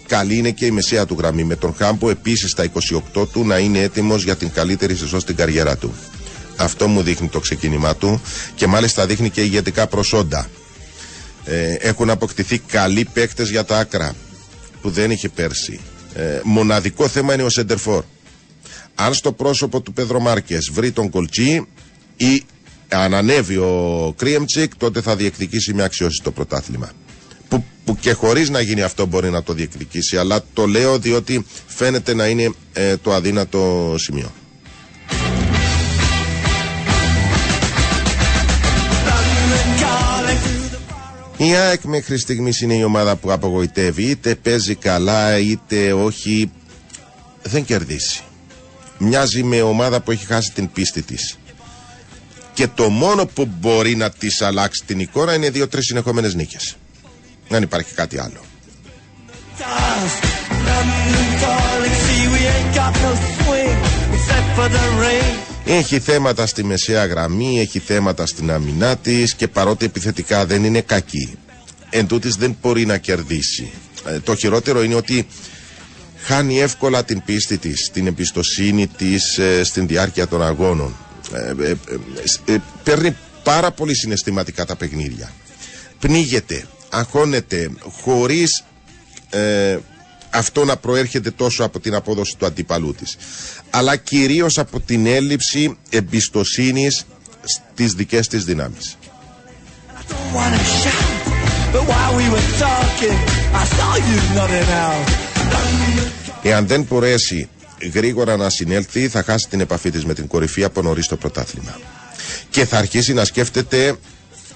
καλή 0.07 0.35
είναι 0.37 0.51
και 0.51 0.65
η 0.65 0.71
μεσαία 0.71 1.05
του 1.05 1.15
γραμμή. 1.19 1.43
Με 1.43 1.55
τον 1.55 1.75
Χάμπο 1.77 2.09
επίσης 2.09 2.51
στα 2.51 2.71
28 3.15 3.27
του 3.31 3.45
να 3.45 3.57
είναι 3.57 3.79
έτοιμος 3.79 4.23
για 4.23 4.35
την 4.35 4.51
καλύτερη 4.51 4.95
σεζόν 4.95 5.19
στην 5.19 5.35
καριέρα 5.35 5.77
του. 5.77 5.93
Αυτό 6.55 6.87
μου 6.87 7.01
δείχνει 7.01 7.27
το 7.27 7.39
ξεκίνημά 7.39 7.95
του 7.95 8.21
και 8.55 8.67
μάλιστα 8.67 9.05
δείχνει 9.05 9.29
και 9.29 9.41
ηγετικά 9.41 9.87
προσόντα. 9.87 10.49
Ε, 11.45 11.73
έχουν 11.73 12.09
αποκτηθεί 12.09 12.59
καλοί 12.59 13.07
παίκτες 13.13 13.49
για 13.49 13.63
τα 13.65 13.77
άκρα 13.77 14.15
που 14.81 14.89
δεν 14.89 15.11
είχε 15.11 15.29
πέρσι. 15.29 15.79
Ε, 16.13 16.39
μοναδικό 16.43 17.07
θέμα 17.07 17.33
είναι 17.33 17.43
ο 17.43 17.49
Σεντερφόρ. 17.49 18.03
Αν 18.95 19.13
στο 19.13 19.31
πρόσωπο 19.31 19.81
του 19.81 19.93
Πέδρο 19.93 20.19
Μάρκες 20.19 20.69
βρει 20.73 20.91
τον 20.91 21.09
Κολτσί 21.09 21.67
ή 22.17 22.43
αν 22.87 23.13
ανέβει 23.13 23.57
ο 23.57 24.13
Κρίεμτσικ, 24.17 24.75
τότε 24.75 25.01
θα 25.01 25.15
διεκδικήσει 25.15 25.73
με 25.73 25.83
αξιώσεις 25.83 26.19
το 26.19 26.31
πρωτάθλημα. 26.31 26.91
Που, 27.47 27.65
που 27.85 27.95
και 27.95 28.13
χωρίς 28.13 28.49
να 28.49 28.61
γίνει 28.61 28.81
αυτό 28.81 29.05
μπορεί 29.05 29.29
να 29.29 29.43
το 29.43 29.53
διεκδικήσει, 29.53 30.17
αλλά 30.17 30.43
το 30.53 30.65
λέω 30.65 30.99
διότι 30.99 31.45
φαίνεται 31.67 32.13
να 32.13 32.27
είναι 32.27 32.53
ε, 32.73 32.97
το 32.97 33.13
αδύνατο 33.13 33.95
σημείο. 33.97 34.31
Η 41.43 41.55
ΑΕΚ 41.55 41.83
μέχρι 41.83 42.17
στιγμής 42.17 42.61
είναι 42.61 42.73
η 42.73 42.83
ομάδα 42.83 43.15
που 43.15 43.31
απογοητεύει, 43.31 44.03
είτε 44.03 44.35
παίζει 44.35 44.75
καλά 44.75 45.37
είτε 45.37 45.93
όχι, 45.93 46.51
δεν 47.41 47.65
κερδίσει. 47.65 48.23
Μοιάζει 48.97 49.43
με 49.43 49.61
ομάδα 49.61 50.01
που 50.01 50.11
έχει 50.11 50.25
χάσει 50.25 50.51
την 50.51 50.71
πίστη 50.71 51.01
της 51.01 51.37
και 52.53 52.67
το 52.67 52.89
μόνο 52.89 53.25
που 53.25 53.49
μπορεί 53.59 53.95
να 53.95 54.09
της 54.09 54.41
αλλάξει 54.41 54.83
την 54.85 54.99
εικόνα 54.99 55.33
είναι 55.33 55.49
δύο-τρει 55.49 55.83
συνεχόμενες 55.83 56.33
νίκες. 56.35 56.75
Δεν 57.47 57.63
υπάρχει 57.63 57.93
κάτι 57.93 58.19
άλλο. 58.19 58.39
Έχει 65.65 65.99
θέματα 65.99 66.45
στη 66.45 66.63
μεσαία 66.63 67.05
γραμμή, 67.05 67.59
έχει 67.59 67.79
θέματα 67.79 68.25
στην 68.25 68.51
αμυνά 68.51 68.97
της 68.97 69.33
και 69.33 69.47
παρότι 69.47 69.85
επιθετικά 69.85 70.45
δεν 70.45 70.63
είναι 70.63 70.81
κακή, 70.81 71.37
εν 71.89 72.07
τούτης 72.07 72.35
δεν 72.35 72.57
μπορεί 72.61 72.85
να 72.85 72.97
κερδίσει. 72.97 73.71
Ε, 74.05 74.19
το 74.19 74.35
χειρότερο 74.35 74.83
είναι 74.83 74.95
ότι 74.95 75.27
χάνει 76.17 76.59
εύκολα 76.61 77.03
την 77.03 77.21
πίστη 77.25 77.57
της, 77.57 77.89
την 77.93 78.07
εμπιστοσύνη 78.07 78.87
της 78.87 79.37
ε, 79.37 79.63
στην 79.63 79.87
διάρκεια 79.87 80.27
των 80.27 80.43
αγώνων. 80.43 80.95
Ε, 81.33 81.69
ε, 81.69 81.75
ε, 82.53 82.57
παίρνει 82.83 83.15
πάρα 83.43 83.71
πολύ 83.71 83.95
συναισθηματικά 83.95 84.65
τα 84.65 84.75
παιχνίδια. 84.75 85.31
Πνίγεται, 85.99 86.65
αγχώνεται, 86.89 87.69
χωρίς 88.01 88.63
αυτό 90.31 90.65
να 90.65 90.77
προέρχεται 90.77 91.31
τόσο 91.31 91.63
από 91.63 91.79
την 91.79 91.95
απόδοση 91.95 92.35
του 92.37 92.45
αντιπαλού 92.45 92.93
της 92.93 93.17
αλλά 93.69 93.95
κυρίως 93.95 94.57
από 94.57 94.79
την 94.79 95.05
έλλειψη 95.05 95.77
εμπιστοσύνης 95.89 97.05
στις 97.45 97.93
δικές 97.93 98.27
της 98.27 98.43
δυνάμεις. 98.43 98.97
Εάν 106.43 106.67
δεν 106.67 106.81
μπορέσει 106.89 107.49
γρήγορα 107.93 108.37
να 108.37 108.49
συνέλθει, 108.49 109.07
θα 109.07 109.23
χάσει 109.23 109.47
την 109.49 109.59
επαφή 109.59 109.89
της 109.91 110.05
με 110.05 110.13
την 110.13 110.27
κορυφή 110.27 110.63
από 110.63 110.81
νωρίς 110.81 111.07
το 111.07 111.15
πρωτάθλημα. 111.17 111.79
Και 112.49 112.65
θα 112.65 112.77
αρχίσει 112.77 113.13
να 113.13 113.25
σκέφτεται 113.25 113.95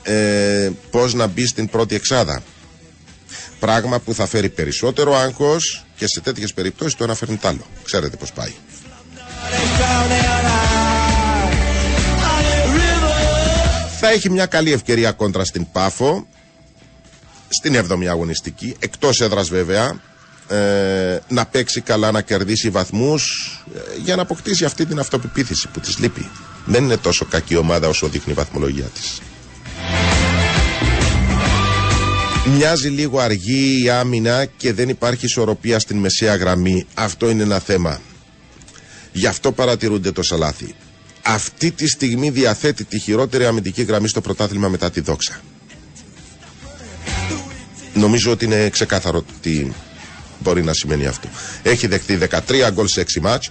ε, 0.03 0.69
πώς 0.91 1.13
να 1.13 1.27
μπει 1.27 1.45
στην 1.47 1.69
πρώτη 1.69 1.95
εξάδα. 1.95 2.43
Πράγμα 3.59 3.99
που 3.99 4.13
θα 4.13 4.25
φέρει 4.27 4.49
περισσότερο 4.49 5.15
άγχος 5.15 5.85
και 5.95 6.07
σε 6.07 6.19
τέτοιες 6.21 6.53
περιπτώσεις 6.53 6.95
το 6.95 7.03
ένα 7.03 7.15
φέρνει 7.15 7.35
τ' 7.37 7.45
άλλο. 7.45 7.65
Ξέρετε 7.83 8.17
πώς 8.17 8.31
πάει. 8.31 8.53
Θα 13.99 14.09
έχει 14.09 14.29
μια 14.29 14.45
καλή 14.45 14.71
ευκαιρία 14.71 15.11
κόντρα 15.11 15.45
στην 15.45 15.67
Πάφο 15.71 16.27
στην 17.47 17.75
7η 17.89 18.05
αγωνιστική, 18.05 18.75
εκτός 18.79 19.21
έδρας 19.21 19.49
βέβαια, 19.49 19.99
ε, 20.47 21.19
να 21.27 21.45
παίξει 21.45 21.81
καλά, 21.81 22.11
να 22.11 22.21
κερδίσει 22.21 22.69
βαθμούς 22.69 23.23
ε, 23.75 23.79
για 24.03 24.15
να 24.15 24.21
αποκτήσει 24.21 24.65
αυτή 24.65 24.85
την 24.85 24.99
αυτοπεποίθηση 24.99 25.67
που 25.67 25.79
της 25.79 25.97
λείπει. 25.97 26.29
Δεν 26.65 26.83
είναι 26.83 26.97
τόσο 26.97 27.25
κακή 27.25 27.55
ομάδα 27.55 27.87
όσο 27.87 28.07
δείχνει 28.07 28.31
η 28.31 28.35
βαθμολογία 28.35 28.85
της. 28.85 29.21
Μοιάζει 32.47 32.89
λίγο 32.89 33.19
αργή 33.19 33.83
η 33.83 33.89
άμυνα 33.89 34.45
και 34.45 34.73
δεν 34.73 34.89
υπάρχει 34.89 35.25
ισορροπία 35.25 35.79
στην 35.79 35.97
μεσαία 35.97 36.35
γραμμή. 36.35 36.85
Αυτό 36.93 37.29
είναι 37.29 37.43
ένα 37.43 37.59
θέμα. 37.59 38.01
Γι' 39.11 39.27
αυτό 39.27 39.51
παρατηρούνται 39.51 40.11
τόσα 40.11 40.37
λάθη. 40.37 40.75
Αυτή 41.21 41.71
τη 41.71 41.87
στιγμή 41.87 42.29
διαθέτει 42.29 42.83
τη 42.83 42.99
χειρότερη 42.99 43.45
αμυντική 43.45 43.83
γραμμή 43.83 44.07
στο 44.07 44.21
πρωτάθλημα 44.21 44.67
μετά 44.67 44.91
τη 44.91 45.01
δόξα. 45.01 45.41
Νομίζω 47.93 48.31
ότι 48.31 48.45
είναι 48.45 48.69
ξεκάθαρο 48.69 49.25
ότι 49.37 49.73
μπορεί 50.39 50.63
να 50.63 50.73
σημαίνει 50.73 51.05
αυτό. 51.05 51.29
Έχει 51.63 51.87
δεχτεί 51.87 52.17
13 52.31 52.69
γκολ 52.71 52.87
σε 52.87 53.01
6 53.01 53.21
μάτς, 53.21 53.49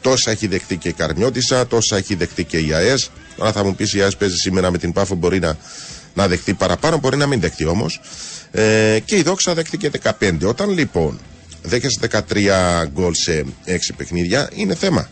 τόσα 0.00 0.30
έχει 0.30 0.46
δεχτεί 0.46 0.76
και 0.76 0.88
η 0.88 0.92
Καρμιώτησα, 0.92 1.66
τόσα 1.66 1.96
έχει 1.96 2.14
δεχτεί 2.14 2.44
και 2.44 2.58
η 2.58 2.72
ΑΕΣ. 2.72 3.10
Τώρα 3.36 3.52
θα 3.52 3.64
μου 3.64 3.74
πεις 3.74 3.94
η 3.94 4.02
ΑΕΣ 4.02 4.16
παίζει 4.16 4.36
σήμερα 4.36 4.70
με 4.70 4.78
την 4.78 4.92
Πάφο, 4.92 5.14
μπορεί 5.14 5.38
να 5.38 5.56
να 6.16 6.28
δεχτεί 6.28 6.54
παραπάνω, 6.54 6.98
μπορεί 6.98 7.16
να 7.16 7.26
μην 7.26 7.40
δεχτεί 7.40 7.64
όμως. 7.64 8.00
Ε, 8.50 8.98
και 9.04 9.16
η 9.16 9.22
Δόξα 9.22 9.54
δέχτηκε 9.54 9.90
15. 10.20 10.38
Όταν 10.44 10.70
λοιπόν 10.70 11.20
δέχεσαι 11.62 12.00
13 12.30 12.86
γκολ 12.92 13.14
σε 13.14 13.44
6 13.66 13.78
παιχνίδια, 13.96 14.50
είναι 14.54 14.74
θέμα. 14.74 15.08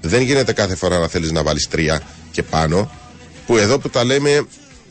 Δεν 0.00 0.22
γίνεται 0.22 0.52
κάθε 0.52 0.74
φορά 0.76 0.98
να 0.98 1.08
θέλεις 1.08 1.32
να 1.32 1.42
βάλεις 1.42 1.68
3 1.72 1.98
και 2.30 2.42
πάνω. 2.42 2.90
Που 3.46 3.56
εδώ 3.56 3.78
που 3.78 3.88
τα 3.88 4.04
λέμε, 4.04 4.46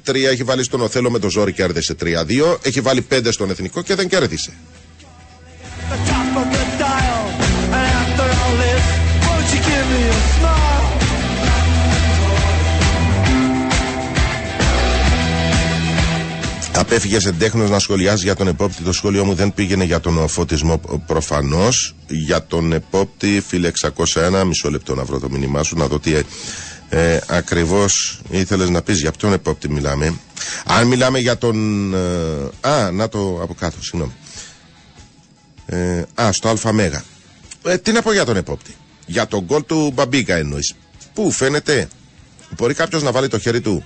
3 0.08 0.16
έχει 0.16 0.44
βάλει 0.44 0.64
στον 0.64 0.82
Οθέλο 0.82 1.10
με 1.10 1.20
το 1.20 1.30
ζόρι 1.30 1.54
και 1.54 1.62
κέρδισε 1.62 1.96
3-2. 2.02 2.58
Έχει 2.62 2.82
βάλει 2.82 3.06
5 3.12 3.28
στον 3.32 3.50
Εθνικό 3.50 3.82
και 3.82 3.96
δεν 3.96 4.08
κέρδισε. 4.08 4.52
Απέφυγε 16.78 17.18
εντέχνο 17.28 17.68
να 17.68 17.80
σχολιάζει 17.80 18.24
για 18.24 18.36
τον 18.36 18.48
επόπτη. 18.48 18.84
Το 18.84 18.94
σχόλιο 18.94 19.26
μου 19.26 19.34
δεν 19.34 19.54
πήγαινε 19.54 19.84
για 19.84 20.00
τον 20.00 20.28
φωτισμό 20.28 20.82
προφανώς. 21.08 21.96
Για 22.08 22.46
τον 22.46 22.74
επόπτη, 22.74 23.44
φίλε 23.48 23.72
601, 24.14 24.44
μισό 24.46 24.70
λεπτό 24.70 24.96
να 24.96 25.04
βρω 25.04 25.20
το 25.20 25.30
μήνυμά 25.30 25.64
σου, 25.64 25.78
να 25.78 25.88
δω 25.88 26.00
τι 26.00 26.14
ε, 26.90 27.20
ακριβώς 27.28 28.20
ήθελες 28.30 28.70
να 28.70 28.82
πεις. 28.82 29.00
Για 29.00 29.12
ποιον 29.12 29.34
επόπτη 29.34 29.70
μιλάμε. 29.70 30.14
Αν 30.66 30.88
μιλάμε 30.88 31.20
για 31.20 31.38
τον. 31.38 31.94
ε, 31.94 32.70
α, 32.70 32.92
να 32.92 33.10
το 33.10 33.40
από 33.42 33.54
κάτω, 33.54 33.84
συγγνώμη. 33.84 34.14
Ε, 35.66 36.04
α, 36.22 36.32
στο 36.32 36.54
ΑΜ. 36.64 36.80
Ε, 36.80 37.78
τι 37.82 37.92
να 37.92 38.02
πω 38.02 38.14
για 38.14 38.26
τον 38.26 38.36
επόπτη. 38.36 38.76
Για 39.06 39.28
τον 39.28 39.44
γκολ 39.44 39.66
του 39.66 39.92
Μπαμπίκα 39.94 40.36
εννοείς. 40.36 40.74
Πού 41.14 41.32
φαίνεται. 41.32 41.88
Μπορεί 42.58 42.74
κάποιος 42.74 43.04
να 43.04 43.12
βάλει 43.12 43.28
το 43.28 43.40
χέρι 43.40 43.62
του 43.62 43.84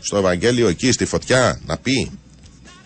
στο 0.00 0.16
Ευαγγέλιο 0.16 0.68
εκεί 0.68 0.92
στη 0.92 1.04
φωτιά 1.04 1.60
να 1.66 1.76
πει 1.78 2.10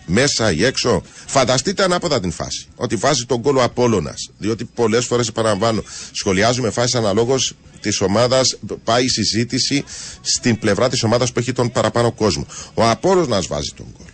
μέσα 0.05 0.51
ή 0.51 0.65
έξω. 0.65 1.03
Φανταστείτε 1.25 1.83
ανάποδα 1.83 2.19
την 2.19 2.31
φάση. 2.31 2.67
Ότι 2.75 2.95
βάζει 2.95 3.25
τον 3.25 3.41
κόλλο 3.41 3.63
Απόλλωνας. 3.63 4.29
Διότι 4.37 4.65
πολλές 4.65 5.05
φορές, 5.05 5.27
επαναλαμβάνω, 5.27 5.83
σχολιάζουμε 6.11 6.69
φάσεις 6.69 6.95
αναλόγως 6.95 7.53
της 7.79 8.01
ομάδας. 8.01 8.57
Πάει 8.83 9.03
η 9.03 9.09
συζήτηση 9.09 9.83
στην 10.21 10.59
πλευρά 10.59 10.89
της 10.89 11.03
ομάδας 11.03 11.31
που 11.31 11.39
έχει 11.39 11.51
τον 11.51 11.71
παραπάνω 11.71 12.11
κόσμο. 12.11 12.45
Ο 12.73 12.89
Απόλλωνας 12.89 13.47
βάζει 13.47 13.71
τον 13.75 13.85
κόλλο. 13.97 14.09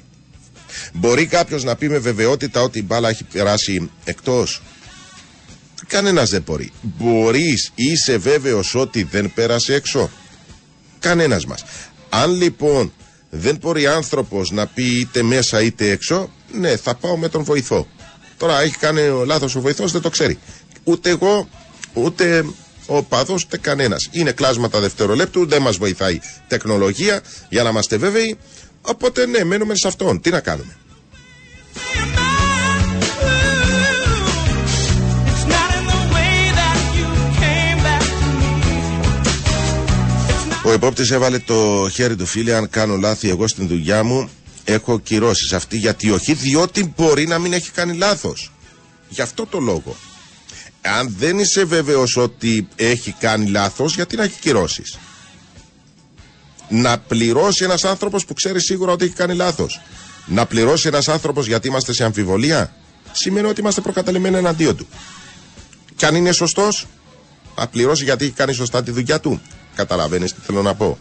Μπορεί 0.93 1.25
κάποιος 1.25 1.63
να 1.63 1.75
πει 1.75 1.89
με 1.89 1.97
βεβαιότητα 1.97 2.61
ότι 2.61 2.79
η 2.79 2.83
μπάλα 2.85 3.09
έχει 3.09 3.23
περάσει 3.23 3.89
εκτός; 4.03 4.61
Κανένας 5.87 6.29
δεν 6.29 6.41
μπορεί. 6.41 6.71
Μπορείς, 6.81 7.71
είσαι 7.75 8.17
βέβαιος 8.17 8.75
ότι 8.75 9.03
δεν 9.03 9.33
πέρασε 9.33 9.73
έξω; 9.73 10.09
Κανένας 10.99 11.45
μας. 11.45 11.63
Αν 12.10 12.32
λοιπόν 12.32 12.93
δεν 13.30 13.58
μπορεί 13.62 13.88
άνθρωπος 13.88 14.51
να 14.51 14.68
πει 14.68 14.99
είτε 14.99 15.24
μέσα 15.24 15.62
είτε 15.62 15.89
έξω, 15.89 16.30
ναι, 16.51 16.76
θα 16.76 16.95
πάω 16.95 17.18
με 17.18 17.30
τον 17.30 17.43
βοηθό. 17.43 17.88
Τώρα 18.38 18.62
έχει 18.62 18.78
κάνει 18.78 19.01
λάθος 19.26 19.55
ο 19.55 19.62
βοηθός, 19.62 19.91
δεν 19.91 20.01
το 20.01 20.10
ξέρει. 20.10 20.39
Ούτε 20.84 21.10
εγώ, 21.10 21.49
ούτε 21.93 22.45
ο 22.86 23.03
παδός, 23.03 23.43
ούτε 23.43 23.58
κανένας. 23.58 24.10
Είναι 24.12 24.32
κλάσματα 24.32 24.80
δευτερολέπτου, 24.80 25.47
δεν 25.47 25.62
μας 25.62 25.78
βοηθάει 25.78 26.20
τεχνολογία 26.47 27.22
για 27.49 27.64
να 27.64 27.70
είμαστε 27.70 27.97
βέβαιοι. 27.97 28.38
Οπότε 28.82 29.26
ναι, 29.26 29.43
μένουμε 29.43 29.76
σε 29.76 29.88
αυτόν. 29.88 30.22
Τι 30.22 30.30
να 30.30 30.39
κάνουμε; 30.39 30.78
Ο 40.68 40.72
επόπτης 40.72 41.11
έβαλε 41.11 41.39
το 41.39 41.89
χέρι 41.91 42.15
του 42.15 42.26
φίλε. 42.26 42.55
Αν 42.55 42.70
κάνω 42.70 42.95
λάθη, 42.95 43.30
εγώ 43.30 43.47
στην 43.47 43.68
δουλειά 43.68 44.03
μου 44.03 44.30
έχω 44.63 44.99
κυρώσεις. 44.99 45.53
Αυτή 45.53 45.78
γιατί 45.78 46.11
όχι, 46.11 46.34
διότι 46.34 46.93
μπορεί 46.95 47.28
να 47.28 47.39
μην 47.39 47.53
έχει 47.53 47.72
κάνει 47.72 47.97
λάθος. 47.97 48.51
Γι' 49.09 49.22
αυτό 49.22 49.45
το 49.45 49.59
λόγο. 49.59 49.95
Αν 50.82 51.15
δεν 51.18 51.39
είσαι 51.39 51.63
βέβαιος 51.63 52.18
ότι 52.18 52.68
έχει 52.76 53.15
κάνει 53.20 53.49
λάθος, 53.49 53.95
γιατί 53.95 54.15
να 54.15 54.24
έχει 54.24 54.39
κυρώσεις; 54.39 54.97
Να 56.70 56.97
πληρώσει 56.97 57.63
ένας 57.63 57.86
άνθρωπος 57.86 58.26
που 58.26 58.34
ξέρει 58.34 58.61
σίγουρα 58.61 58.91
ότι 58.91 59.05
έχει 59.05 59.13
κάνει 59.13 59.34
λάθος. 59.34 59.82
Να 60.26 60.45
πληρώσει 60.45 60.88
ένας 60.88 61.07
άνθρωπος 61.07 61.47
γιατί 61.47 61.68
είμαστε 61.68 61.93
σε 61.93 62.03
αμφιβολία, 62.03 62.76
σημαίνει 63.11 63.47
ότι 63.47 63.59
είμαστε 63.59 63.82
προκαταλημένοι 63.82 64.38
εναντίον 64.38 64.76
του. 64.76 64.88
Και 65.95 66.05
αν 66.05 66.15
είναι 66.15 66.32
σωστός, 66.32 66.86
να 67.57 67.68
πληρώσει 67.68 68.03
γιατί 68.03 68.26
έχει 68.26 68.34
κάνει 68.34 68.53
σωστά 68.53 68.84
τη 68.84 68.91
δουλειά 68.91 69.20
του. 69.20 69.41
Καταλαβαίνεις 69.78 70.34
τι 70.34 70.39
θέλω 70.45 70.61
να 70.61 70.75
πω. 70.75 70.97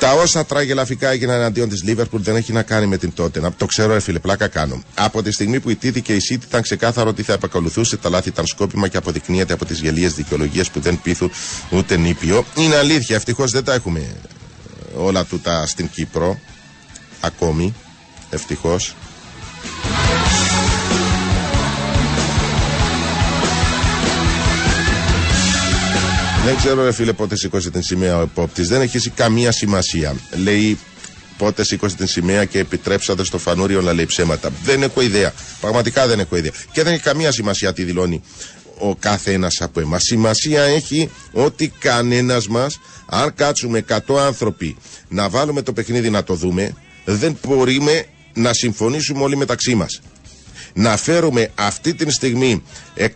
Τα 0.00 0.12
όσα 0.12 0.44
τραγελαφικά 0.44 1.08
έγιναν 1.08 1.36
εναντίον 1.36 1.68
της 1.68 1.82
Λίβερπουλ 1.82 2.22
δεν 2.22 2.36
έχει 2.36 2.52
να 2.52 2.62
κάνει 2.62 2.86
με 2.86 2.96
την 2.96 3.14
τότε. 3.14 3.40
Να 3.40 3.52
το 3.52 3.66
ξέρω, 3.66 3.92
ρε 3.92 4.00
φίλε, 4.00 4.18
πλάκα 4.18 4.48
κάνω. 4.48 4.82
Από 4.94 5.22
τη 5.22 5.32
στιγμή 5.32 5.60
που 5.60 5.70
ιτήθηκε 5.70 6.14
η 6.14 6.20
City 6.30 6.42
ήταν 6.46 6.62
ξεκάθαρο 6.62 7.08
ότι 7.08 7.22
θα 7.22 7.32
επακολουθούσε. 7.32 7.96
Τα 7.96 8.08
λάθη 8.08 8.28
ήταν 8.28 8.46
σκόπιμα 8.46 8.88
και 8.88 8.96
αποδεικνύεται 8.96 9.52
από 9.52 9.64
τις 9.64 9.80
γελίες 9.80 10.14
δικαιολογίες 10.14 10.70
που 10.70 10.80
δεν 10.80 11.00
πείθουν 11.02 11.30
ούτε 11.70 11.96
νήπιο. 11.96 12.44
Είναι 12.54 12.76
αλήθεια, 12.76 13.16
ευτυχώς 13.16 13.50
δεν 13.50 13.64
τα 13.64 13.74
έχουμε 13.74 14.00
ε, 14.00 14.98
όλα 14.98 15.24
τούτα 15.24 15.66
στην 15.66 15.88
Κύπρο. 15.90 16.38
Ακόμη. 17.20 17.74
Ευτυχώς. 18.30 18.94
Δεν 26.44 26.56
ξέρω, 26.56 26.84
ρε 26.84 26.92
φίλε, 26.92 27.12
πότε 27.12 27.36
σήκωσε 27.36 27.70
την 27.70 27.82
σημαία 27.82 28.18
ο 28.18 28.22
επόπτης. 28.22 28.68
Δεν 28.68 28.80
έχει 28.80 29.10
καμία 29.10 29.52
σημασία. 29.52 30.14
Λέει 30.36 30.78
πότε 31.38 31.64
σήκωσε 31.64 31.96
την 31.96 32.06
σημαία 32.06 32.44
και 32.44 32.58
επιτρέψατε 32.58 33.24
στο 33.24 33.38
φανούριο 33.38 33.80
να 33.80 33.92
λέει 33.92 34.06
ψέματα. 34.06 34.50
Δεν 34.62 34.82
έχω 34.82 35.00
ιδέα. 35.00 35.32
Πραγματικά 35.60 36.06
δεν 36.06 36.20
έχω 36.20 36.36
ιδέα. 36.36 36.50
Και 36.72 36.82
δεν 36.82 36.92
έχει 36.92 37.02
καμία 37.02 37.32
σημασία 37.32 37.72
τι 37.72 37.84
δηλώνει 37.84 38.22
ο 38.78 38.96
κάθε 38.96 39.32
ένας 39.32 39.60
από 39.60 39.80
εμάς. 39.80 40.02
Σημασία 40.02 40.62
έχει 40.62 41.10
ότι 41.32 41.72
κανένας 41.78 42.48
μας, 42.48 42.80
αν 43.06 43.34
κάτσουμε 43.34 43.84
100 43.88 43.98
άνθρωποι 44.18 44.76
να 45.08 45.28
βάλουμε 45.28 45.62
το 45.62 45.72
παιχνίδι 45.72 46.10
να 46.10 46.22
το 46.22 46.34
δούμε, 46.34 46.74
δεν 47.04 47.38
μπορούμε 47.46 48.04
να 48.34 48.52
συμφωνήσουμε 48.52 49.22
όλοι 49.22 49.36
μεταξύ 49.36 49.74
μας 49.74 50.00
να 50.72 50.96
φέρουμε 50.96 51.50
αυτή 51.54 51.94
τη 51.94 52.12
στιγμή 52.12 52.62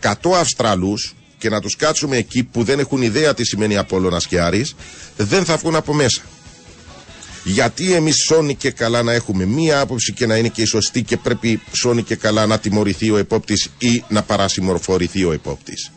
100 0.01 0.13
Αυστραλούς 0.39 1.15
και 1.45 1.51
να 1.51 1.61
τους 1.61 1.75
κάτσουμε 1.75 2.17
εκεί 2.17 2.43
που 2.43 2.63
δεν 2.63 2.79
έχουν 2.79 3.01
ιδέα 3.01 3.33
τι 3.33 3.43
σημαίνει 3.43 3.77
Απόλλωνας 3.77 4.27
και 4.27 4.39
Άρης, 4.41 4.75
δεν 5.17 5.45
θα 5.45 5.57
βγουν 5.57 5.75
από 5.75 5.93
μέσα. 5.93 6.21
Γιατί 7.43 7.93
εμείς 7.93 8.15
σώνει 8.15 8.55
και 8.55 8.71
καλά 8.71 9.03
να 9.03 9.13
έχουμε 9.13 9.45
μία 9.45 9.79
άποψη 9.79 10.13
και 10.13 10.25
να 10.25 10.35
είναι 10.37 10.47
και 10.47 10.61
η 10.61 10.65
σωστή 10.65 11.03
και 11.03 11.17
πρέπει 11.17 11.61
σώνει 11.71 12.03
και 12.03 12.15
καλά 12.15 12.45
να 12.45 12.59
τιμωρηθεί 12.59 13.11
ο 13.11 13.17
επόπτης 13.17 13.69
ή 13.77 14.03
να 14.07 14.23
παρασημορφορηθεί 14.23 15.23
ο 15.23 15.31
επόπτης. 15.31 15.91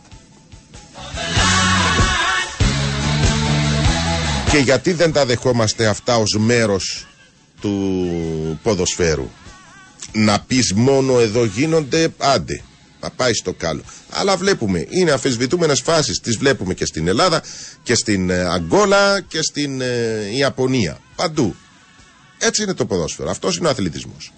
Και 4.51 4.57
γιατί 4.57 4.93
δεν 4.93 5.11
τα 5.11 5.25
δεχόμαστε 5.25 5.87
αυτά 5.87 6.15
ως 6.17 6.37
μέρος 6.39 7.07
του 7.61 8.59
ποδοσφαίρου 8.63 9.29
να 10.11 10.39
πεις 10.39 10.73
μόνο 10.73 11.19
εδώ 11.19 11.45
γίνονται, 11.45 12.13
άντε, 12.17 12.61
να 13.01 13.09
πάει 13.09 13.33
στο 13.33 13.53
κάλο. 13.53 13.81
Αλλά 14.09 14.37
βλέπουμε, 14.37 14.85
είναι 14.89 15.11
αμφισβητούμενες 15.11 15.81
φάσεις, 15.81 16.19
τις 16.19 16.37
βλέπουμε 16.37 16.73
και 16.73 16.85
στην 16.85 17.07
Ελλάδα 17.07 17.41
και 17.83 17.95
στην 17.95 18.29
ε, 18.29 18.39
Αγκόλα 18.39 19.21
και 19.21 19.41
στην 19.41 19.81
ε, 19.81 19.87
Ιαπωνία. 20.37 20.99
Παντού. 21.15 21.55
Έτσι 22.37 22.63
είναι 22.63 22.73
το 22.73 22.85
ποδόσφαιρο. 22.85 23.29
Αυτός 23.29 23.57
είναι 23.57 23.67
ο 23.67 23.69
αθλητισμός. 23.69 24.33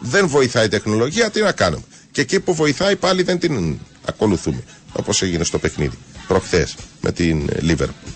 Δεν 0.00 0.28
βοηθάει 0.28 0.64
η 0.64 0.68
τεχνολογία, 0.68 1.30
τι 1.30 1.40
να 1.40 1.52
κάνουμε. 1.52 1.82
Και 2.10 2.20
εκεί 2.20 2.40
που 2.40 2.54
βοηθάει 2.54 2.96
πάλι 2.96 3.22
δεν 3.22 3.38
την 3.38 3.78
ακολουθούμε. 4.04 4.62
Όπως 4.92 5.22
έγινε 5.22 5.44
στο 5.44 5.58
παιχνίδι 5.58 5.98
προχθές 6.26 6.74
με 7.00 7.12
την 7.12 7.48
Λίβερπουλ. 7.60 8.10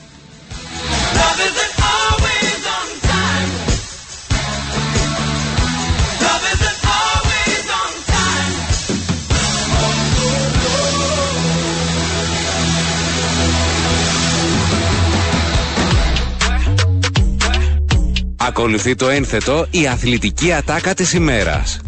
Ακολουθεί 18.49 18.95
το 18.95 19.09
ένθετο 19.09 19.67
η 19.71 19.87
αθλητική 19.87 20.53
ατάκα 20.53 20.95
της 20.95 21.13
ημέρας. 21.13 21.81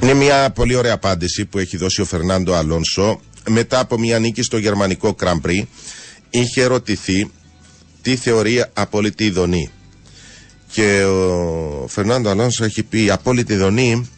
Είναι 0.00 0.14
μια 0.14 0.50
πολύ 0.50 0.74
ωραία 0.74 0.92
απάντηση 0.94 1.44
που 1.44 1.58
έχει 1.58 1.76
δώσει 1.76 2.00
ο 2.00 2.04
Φερνάντο 2.04 2.54
Αλόνσο 2.54 3.20
μετά 3.48 3.78
από 3.78 3.98
μια 3.98 4.18
νίκη 4.18 4.42
στο 4.42 4.58
γερμανικό 4.58 5.14
Κραμπρί. 5.14 5.68
Είχε 6.30 6.62
ερωτηθεί 6.62 7.30
τι 8.02 8.16
θεωρεί 8.16 8.64
απόλυτη 8.72 9.24
ειδονή. 9.24 9.70
Και 10.72 11.04
ο 11.04 11.86
Φερνάντο 11.88 12.30
Αλόνσο 12.30 12.64
έχει 12.64 12.82
πει 12.82 13.10
απόλυτη 13.10 13.52
ειδονή 13.52 14.10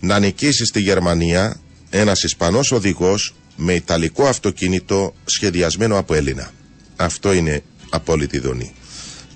να 0.00 0.18
νικήσεις 0.18 0.68
στη 0.68 0.80
Γερμανία 0.80 1.60
ένας 1.90 2.22
Ισπανός 2.22 2.72
οδηγός 2.72 3.34
με 3.62 3.74
Ιταλικό 3.74 4.26
αυτοκίνητο 4.26 5.14
σχεδιασμένο 5.24 5.98
από 5.98 6.14
Έλληνα. 6.14 6.50
Αυτό 6.96 7.32
είναι 7.32 7.62
απόλυτη 7.90 8.38
δονή. 8.38 8.74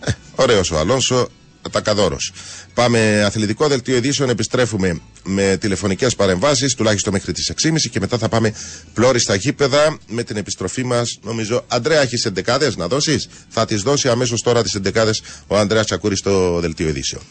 Ε, 0.00 0.12
ωραίος 0.34 0.70
ο 0.70 0.78
Αλόνσο, 0.78 1.28
τακαδόρος. 1.70 2.32
Πάμε 2.74 3.22
αθλητικό 3.24 3.68
δελτίο 3.68 3.96
ειδήσεων, 3.96 4.28
επιστρέφουμε 4.30 5.00
με 5.24 5.56
τηλεφωνικές 5.60 6.14
παρεμβάσεις, 6.14 6.74
τουλάχιστον 6.74 7.12
μέχρι 7.12 7.32
τις 7.32 7.52
6.30 7.62 7.88
και 7.90 8.00
μετά 8.00 8.18
θα 8.18 8.28
πάμε 8.28 8.52
πλώρη 8.94 9.18
στα 9.18 9.34
γήπεδα 9.34 9.98
με 10.06 10.22
την 10.22 10.36
επιστροφή 10.36 10.84
μας, 10.84 11.18
νομίζω. 11.22 11.64
Αντρέα, 11.68 12.00
έχεις 12.00 12.24
εντεκάδες 12.24 12.76
να 12.76 12.88
δώσεις; 12.88 13.28
Θα 13.48 13.64
τις 13.64 13.82
δώσει 13.82 14.08
αμέσως 14.08 14.42
τώρα 14.42 14.62
τις 14.62 14.74
εντεκάδες 14.74 15.22
ο 15.46 15.56
Ανδρέας 15.56 15.86
Τσακούρης 15.86 16.18
στο 16.18 16.60
δελτίο 16.60 16.88
ειδήσεων. 16.88 17.22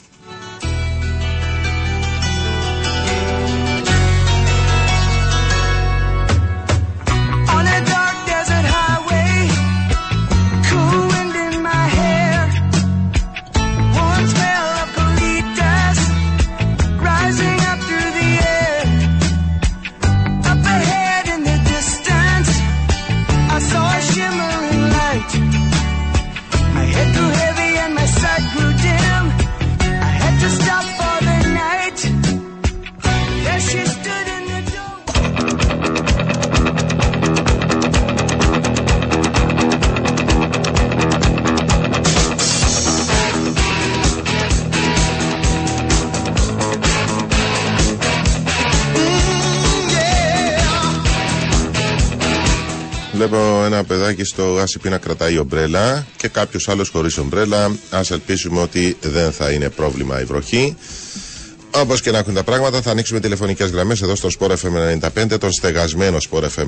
Παιδάκι 54.06 54.24
στο 54.24 54.58
άσυπη 54.58 54.90
να 54.90 54.98
κρατάει 54.98 55.38
ομπρέλα 55.38 56.06
και 56.18 56.28
κάποιος 56.28 56.70
άλλος 56.70 56.90
χωρίς 56.90 57.18
ομπρέλα. 57.18 57.66
Α 57.90 58.02
ελπίσουμε 58.10 58.62
ότι 58.62 58.98
δεν 59.02 59.32
θα 59.32 59.52
είναι 59.52 59.70
πρόβλημα 59.70 60.22
η 60.22 60.24
βροχή. 60.24 60.76
Όπως 61.72 62.02
και 62.02 62.12
να 62.12 62.18
έχουν 62.18 62.34
τα 62.34 62.44
πράγματα, 62.44 62.82
θα 62.82 62.92
ανοίξουμε 62.92 63.20
τηλεφωνικές 63.20 63.70
γραμμές 63.70 64.02
εδώ 64.02 64.16
στο 64.16 64.30
Sport 64.40 64.52
FM 64.52 65.00
95, 65.24 65.40
τον 65.40 65.52
στεγασμένο 65.52 66.18
Sport 66.30 66.44
FM 66.44 66.68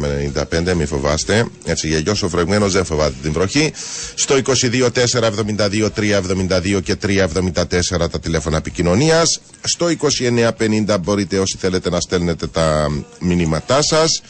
95, 0.69 0.73
μην 0.73 0.87
φοβάστε. 0.87 1.45
Έτσι, 1.65 1.87
γελιό 1.87 2.15
ο 2.23 2.27
φρεγμένος 2.27 2.73
δεν 2.73 2.85
φοβάται 2.85 3.13
την 3.21 3.31
βροχή. 3.31 3.73
Στο 4.15 4.35
22 4.35 4.89
4 4.89 5.31
72 5.57 5.89
372 5.95 6.81
και 6.83 6.95
374 6.95 8.09
τα 8.11 8.19
τηλέφωνα 8.21 8.57
επικοινωνίας. 8.57 9.39
Στο 9.61 9.87
29 9.87 10.51
50 10.91 10.97
μπορείτε 11.01 11.39
όσοι 11.39 11.57
θέλετε 11.59 11.89
να 11.89 11.99
στέλνετε 11.99 12.47
τα 12.47 12.87
μηνύματά 13.19 13.81
σας. 13.81 14.21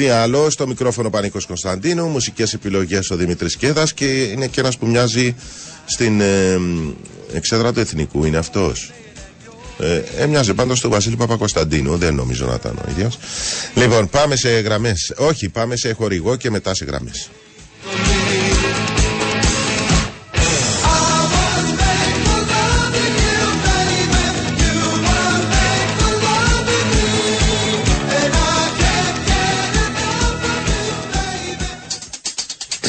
Τι 0.00 0.08
άλλο, 0.08 0.50
στο 0.50 0.66
μικρόφωνο 0.66 1.10
Πανίκος 1.10 1.46
Κωνσταντίνου, 1.46 2.06
μουσικές 2.06 2.52
επιλογές 2.52 3.10
ο 3.10 3.16
Δημήτρης 3.16 3.56
Κέδας 3.56 3.94
και 3.94 4.04
είναι 4.04 4.46
και 4.46 4.60
ένας 4.60 4.78
που 4.78 4.86
μοιάζει 4.86 5.34
στην 5.84 6.20
ε, 6.20 6.58
εξέδρα 7.32 7.72
του 7.72 7.80
Εθνικού, 7.80 8.24
είναι 8.24 8.36
αυτός. 8.36 8.92
Ε, 9.78 10.02
έμοιαζε 10.18 10.54
πάντως 10.54 10.78
στον 10.78 10.90
Βασίλη 10.90 11.16
Παπακοσταντίνου, 11.16 11.96
δεν 11.96 12.14
νομίζω 12.14 12.46
να 12.46 12.54
ήταν 12.54 12.78
ο 12.86 12.90
ίδιος. 12.90 13.18
Λοιπόν, 13.74 14.08
πάμε 14.08 14.36
σε 14.36 14.48
γραμμές. 14.48 15.12
Όχι, 15.16 15.48
πάμε 15.48 15.76
σε 15.76 15.92
χορηγό 15.92 16.36
και 16.36 16.50
μετά 16.50 16.74
σε 16.74 16.84
γραμμές. 16.84 17.30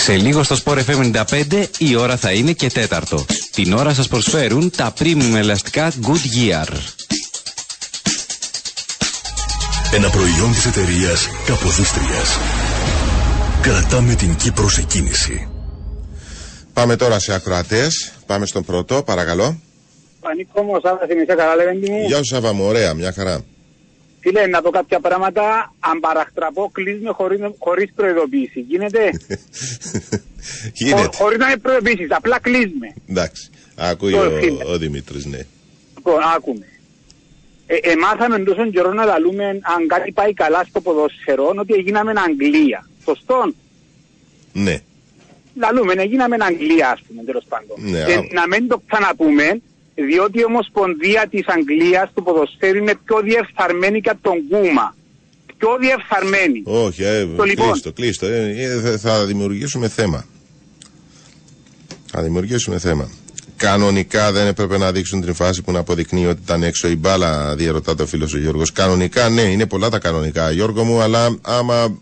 Σε 0.04 0.16
λίγο 0.16 0.44
στο 0.44 0.56
Sport 0.66 0.78
FM 0.86 1.24
95 1.30 1.66
η 1.78 1.96
ώρα 1.96 2.18
θα 2.18 2.32
είναι 2.32 2.52
και 2.52 2.70
τέταρτο. 2.70 3.26
Την 3.52 3.74
ώρα 3.74 3.94
σας 3.94 4.08
προσφέρουν 4.08 4.72
τα 4.78 4.94
premium 5.00 5.36
ελαστικά 5.36 5.92
Goodyear. 5.92 6.68
Ένα 9.94 10.10
προϊόν 10.10 10.52
της 10.52 10.66
εταιρείας 10.66 11.28
Καποδίστριας. 11.46 12.38
Κρατάμε 13.62 14.16
την 14.16 14.36
Κύπρος 14.36 14.74
σε 14.74 14.82
κίνηση. 14.82 15.50
Πάμε 16.74 16.96
τώρα 16.96 17.20
σε 17.20 17.34
ακροατές. 17.34 18.14
Πάμε 18.26 18.46
στον 18.46 18.64
πρώτο, 18.64 19.04
παρακαλώ. 19.04 19.60
Πανίκο 20.22 20.62
μου, 20.62 20.80
Σάββας, 20.84 21.08
θυμίσαι 21.08 21.36
καλά 21.36 21.56
λεβέντη 21.56 21.92
μου. 21.92 22.06
Γεια 22.06 22.18
σου 22.18 22.26
Σάβα 22.26 22.54
μου, 22.54 22.64
ωραία, 22.66 22.94
μια 22.94 23.14
χαρά. 23.14 23.44
Φίλε, 24.22 24.48
να 24.48 24.62
πω 24.62 24.70
κάποια 24.70 25.00
πράγματα, 25.00 25.74
αν 25.80 26.00
παραχτραπώ, 26.00 26.70
κλείσουμε 26.74 27.10
χωρίς, 27.12 27.40
χωρίς 27.60 27.92
προειδοποίηση. 27.96 28.60
Γίνεται, 28.60 29.10
Γίνεται. 30.74 31.02
Χω- 31.02 31.16
χωρίς 31.16 31.38
να 31.38 31.48
είναι 31.48 31.58
προειδοποίηση, 31.58 32.08
απλά 32.10 32.40
κλείσουμε. 32.40 32.94
Εντάξει. 33.10 33.50
Ακούει 33.76 34.12
Το 34.12 34.26
ο, 34.26 34.30
φίλε. 34.40 34.64
ο 34.66 34.78
Δημήτρης, 34.78 35.26
ναι. 35.26 35.40
Λοιπόν, 35.96 36.20
άκουμε. 36.36 36.66
Ε, 37.68 37.76
εμάθαμε 37.92 38.40
τόσο 38.40 38.70
καιρό 38.70 38.94
να 38.94 39.06
λαλούμε 39.06 39.46
αν 39.48 39.88
κάτι 39.88 40.12
πάει 40.12 40.34
καλά 40.34 40.64
στο 40.70 40.82
ποδοσφαιρό, 40.82 41.54
ότι 41.58 41.74
έγιναμε 41.74 42.14
Αγγλία. 42.28 42.90
Σωστό. 43.06 43.54
Ναι. 44.54 44.80
Λαλούμε, 45.56 45.94
έγιναμε 45.94 46.36
Αγγλία, 46.40 46.90
ας 46.92 47.02
πούμε, 47.08 47.24
τέλος 47.24 47.44
πάντων. 47.50 47.78
Ναι, 47.80 48.04
και 48.06 48.14
α- 48.14 48.28
να 48.32 48.48
μην 48.48 48.68
το 48.68 48.82
ξαναπούμε, 48.88 49.62
διότι 49.96 50.40
η 50.40 50.44
Ομοσπονδία 50.46 51.28
της 51.30 51.46
Αγγλίας 51.48 52.12
του 52.14 52.24
ποδοσφαίρου 52.24 52.78
είναι 52.78 52.96
πιο 53.06 53.22
διεφθαρμένη 53.22 54.02
και 54.02 54.10
από 54.10 54.22
τον 54.22 54.38
Κούμα. 54.50 54.96
Πιο 55.58 55.70
διεφθαρμένη. 55.80 56.62
Όχι, 56.66 57.04
ε, 57.04 57.26
Το 57.38 57.44
λοιπόν. 57.44 57.66
κλείστο, 57.68 57.92
κλείστο. 57.94 58.26
Ε, 58.26 58.54
ε, 58.64 58.80
θα- 58.82 58.98
θα 58.98 59.26
δημιουργήσουμε 59.26 59.88
θέμα. 59.88 60.26
Θα 62.12 62.22
δημιουργήσουμε 62.22 62.80
θέμα. 62.80 63.10
Κανονικά 63.56 64.32
δεν 64.32 64.48
έπρεπε 64.48 64.78
να 64.78 64.92
δείξουν 64.92 65.22
την 65.22 65.34
φάση 65.34 65.62
που 65.62 65.72
να 65.72 65.80
αποδεικνύει 65.80 66.26
ότι 66.26 66.42
ήταν 66.44 66.64
έξω 66.64 66.88
η 66.88 66.96
μπάλα, 66.96 67.56
διαρωτάται 67.56 68.04
ο 68.04 68.06
φίλος 68.08 68.34
ο 68.34 68.38
Γιώργος. 68.38 68.72
Κανονικά, 68.72 69.30
ναι, 69.30 69.42
είναι 69.42 69.66
πολλά 69.66 69.90
τα 69.90 70.00
κανονικά, 70.00 70.52
Γιώργο 70.52 70.84
μου, 70.84 71.02
αλλά 71.02 71.38
άμα 71.42 71.98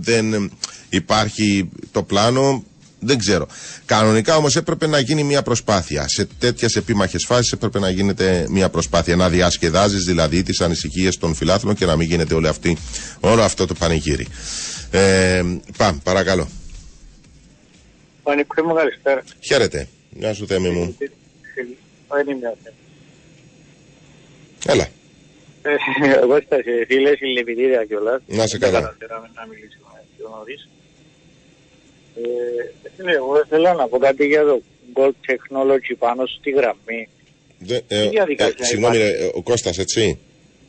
δεν 0.00 0.50
υπάρχει 0.88 1.68
το 1.92 2.02
πλάνο, 2.02 2.64
δεν 3.06 3.18
ξέρω. 3.18 3.46
Κανονικά 3.84 4.36
όμως 4.36 4.56
έπρεπε 4.56 4.86
να 4.86 4.98
γίνει 4.98 5.22
μια 5.24 5.42
προσπάθεια. 5.42 6.08
Σε 6.08 6.28
τέτοιες 6.38 6.76
επίμαχες 6.76 7.24
φάσεις 7.24 7.52
έπρεπε 7.52 7.78
να 7.78 7.90
γίνεται 7.90 8.46
μια 8.50 8.68
προσπάθεια. 8.68 9.16
Να 9.16 9.28
διασκεδάζεις 9.28 10.04
δηλαδή 10.04 10.42
τις 10.42 10.60
ανησυχίες 10.60 11.18
των 11.18 11.34
φιλάθλων 11.34 11.74
και 11.74 11.86
να 11.86 11.96
μην 11.96 12.08
γίνεται 12.08 12.34
όλο, 12.34 12.48
αυτή, 12.48 12.76
όλο 13.20 13.42
αυτό 13.42 13.66
το 13.66 13.74
πανηγύρι. 13.74 14.26
Ε, 14.90 15.42
πάμε, 15.76 16.00
παρακαλώ. 16.02 16.48
Πανικό 18.22 18.62
μου 18.62 18.74
καλησπέρα. 18.74 19.22
Χαίρετε. 19.40 19.88
Γεια 20.10 20.34
σου, 20.34 20.46
Θέμη 20.46 20.68
μου. 20.68 20.96
Δεν 22.08 22.28
είμαι 22.28 22.46
ο 22.48 22.56
Θέμης. 22.62 22.80
Έλα. 24.66 24.86
Ε, 25.62 25.70
Εγώ 26.22 26.36
στα 26.46 26.56
φίλες 26.86 27.16
συλληπιτήρια 27.18 27.84
κιόλας. 27.84 28.20
Να 28.26 28.46
σε 28.46 28.58
Δεν 28.58 28.70
καλά. 28.72 28.80
καταφέραμε 28.86 29.30
να 29.34 29.46
μιλήσουμε 29.46 29.88
πιο 30.16 30.28
νωρίς. 30.36 30.68
Ε, 32.16 32.88
φίλε, 32.96 33.12
εγώ 33.12 33.44
θέλω 33.48 33.72
να 33.72 33.88
πω 33.88 33.98
κάτι 33.98 34.26
για 34.26 34.42
το 34.44 34.62
Gold 34.94 35.30
Technology 35.30 35.94
πάνω 35.98 36.26
στη 36.26 36.50
γραμμή. 36.50 37.08
Δε, 37.58 37.78
ε, 37.88 38.08
διαδικασία 38.08 38.54
ε, 38.60 38.64
συγγνώμη, 38.64 38.96
υπάρχει; 38.96 39.16
ρε, 39.22 39.30
ο 39.34 39.42
Κώστας, 39.42 39.78
έτσι; 39.78 40.18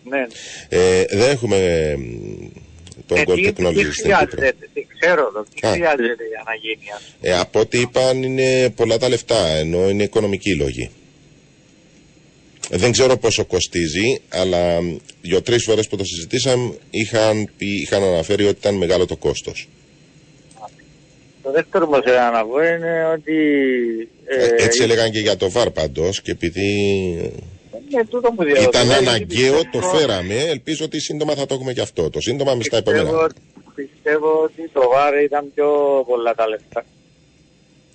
Ναι. 0.03 0.25
Ε, 0.69 1.03
δεν 1.09 1.29
έχουμε 1.29 1.55
ε, 1.57 1.95
μ, 1.95 2.01
τον 3.05 3.17
Ε, 3.17 3.21
Gold 3.27 3.33
τι- 3.35 3.41
τι 3.41 3.49
Technology 3.57 3.73
στην 3.73 3.91
Κύπρο. 3.91 4.15
χρειάζεται, 4.15 4.53
τι 4.73 4.87
ξέρω 4.99 5.31
το, 5.33 5.45
τι 5.53 5.67
Α. 5.67 5.71
χρειάζεται 5.71 6.23
για 6.29 6.43
να 6.45 6.53
γίνει 6.55 6.91
αυτό; 6.95 7.11
Ε, 7.21 7.37
από 7.39 7.59
ό,τι 7.59 7.79
είπαν 7.79 8.23
είναι 8.23 8.69
πολλά 8.69 8.97
τα 8.97 9.09
λεφτά, 9.09 9.47
ενώ 9.47 9.89
είναι 9.89 10.03
οικονομικοί 10.03 10.55
λόγοι. 10.55 10.89
Ε, 12.69 12.77
Δεν 12.77 12.91
ξέρω 12.91 13.17
πόσο 13.17 13.45
κοστίζει, 13.45 14.21
αλλά 14.29 14.81
μ, 14.81 14.95
δύο-τρεις 15.21 15.63
φορές 15.63 15.87
που 15.87 15.95
το 15.97 16.03
συζητήσαμε 16.03 16.73
είχαν, 16.89 17.49
πει, 17.57 17.65
είχαν 17.81 18.03
αναφέρει 18.03 18.43
ότι 18.45 18.57
ήταν 18.59 18.75
μεγάλο 18.75 19.05
το 19.05 19.15
κόστος. 19.15 19.67
Το 21.47 21.53
δεύτερο 21.53 21.87
που 21.87 22.01
θέλω 22.03 22.31
να 22.33 22.45
πω 22.45 22.63
είναι 22.63 23.05
ότι... 23.13 23.35
Ε, 24.25 24.45
Ε, 24.45 24.63
έτσι 24.63 24.83
έλεγαν 24.83 25.11
και 25.11 25.19
για 25.19 25.37
το 25.37 25.49
ΒΑΡ 25.49 25.69
πάντως 25.71 26.21
και 26.21 26.31
επειδή 26.31 26.65
είναι 27.91 28.05
τούτο 28.09 28.31
που 28.31 28.43
διαρωτώ. 28.43 28.69
ήταν 28.69 28.81
Δηλαδή, 28.87 29.07
αναγκαίο 29.07 29.57
το 29.57 29.67
πιστεύω- 29.71 29.97
φέραμε, 29.97 30.35
ελπίζω 30.35 30.85
ότι 30.85 30.99
σύντομα 30.99 31.33
θα 31.35 31.45
το 31.45 31.53
έχουμε 31.53 31.73
και 31.73 31.81
αυτό. 31.81 32.09
Το 32.09 32.21
σύντομα 32.21 32.55
με 32.55 32.63
στα 32.63 32.77
επόμενα. 32.77 33.03
Πιστεύω, 33.03 33.27
πιστεύω 33.75 34.41
ότι 34.43 34.69
το 34.73 34.81
βάρ 34.93 35.23
ήταν 35.23 35.51
πιο 35.55 35.67
πολλά 36.07 36.35
τα 36.35 36.47
λεφτά. 36.47 36.85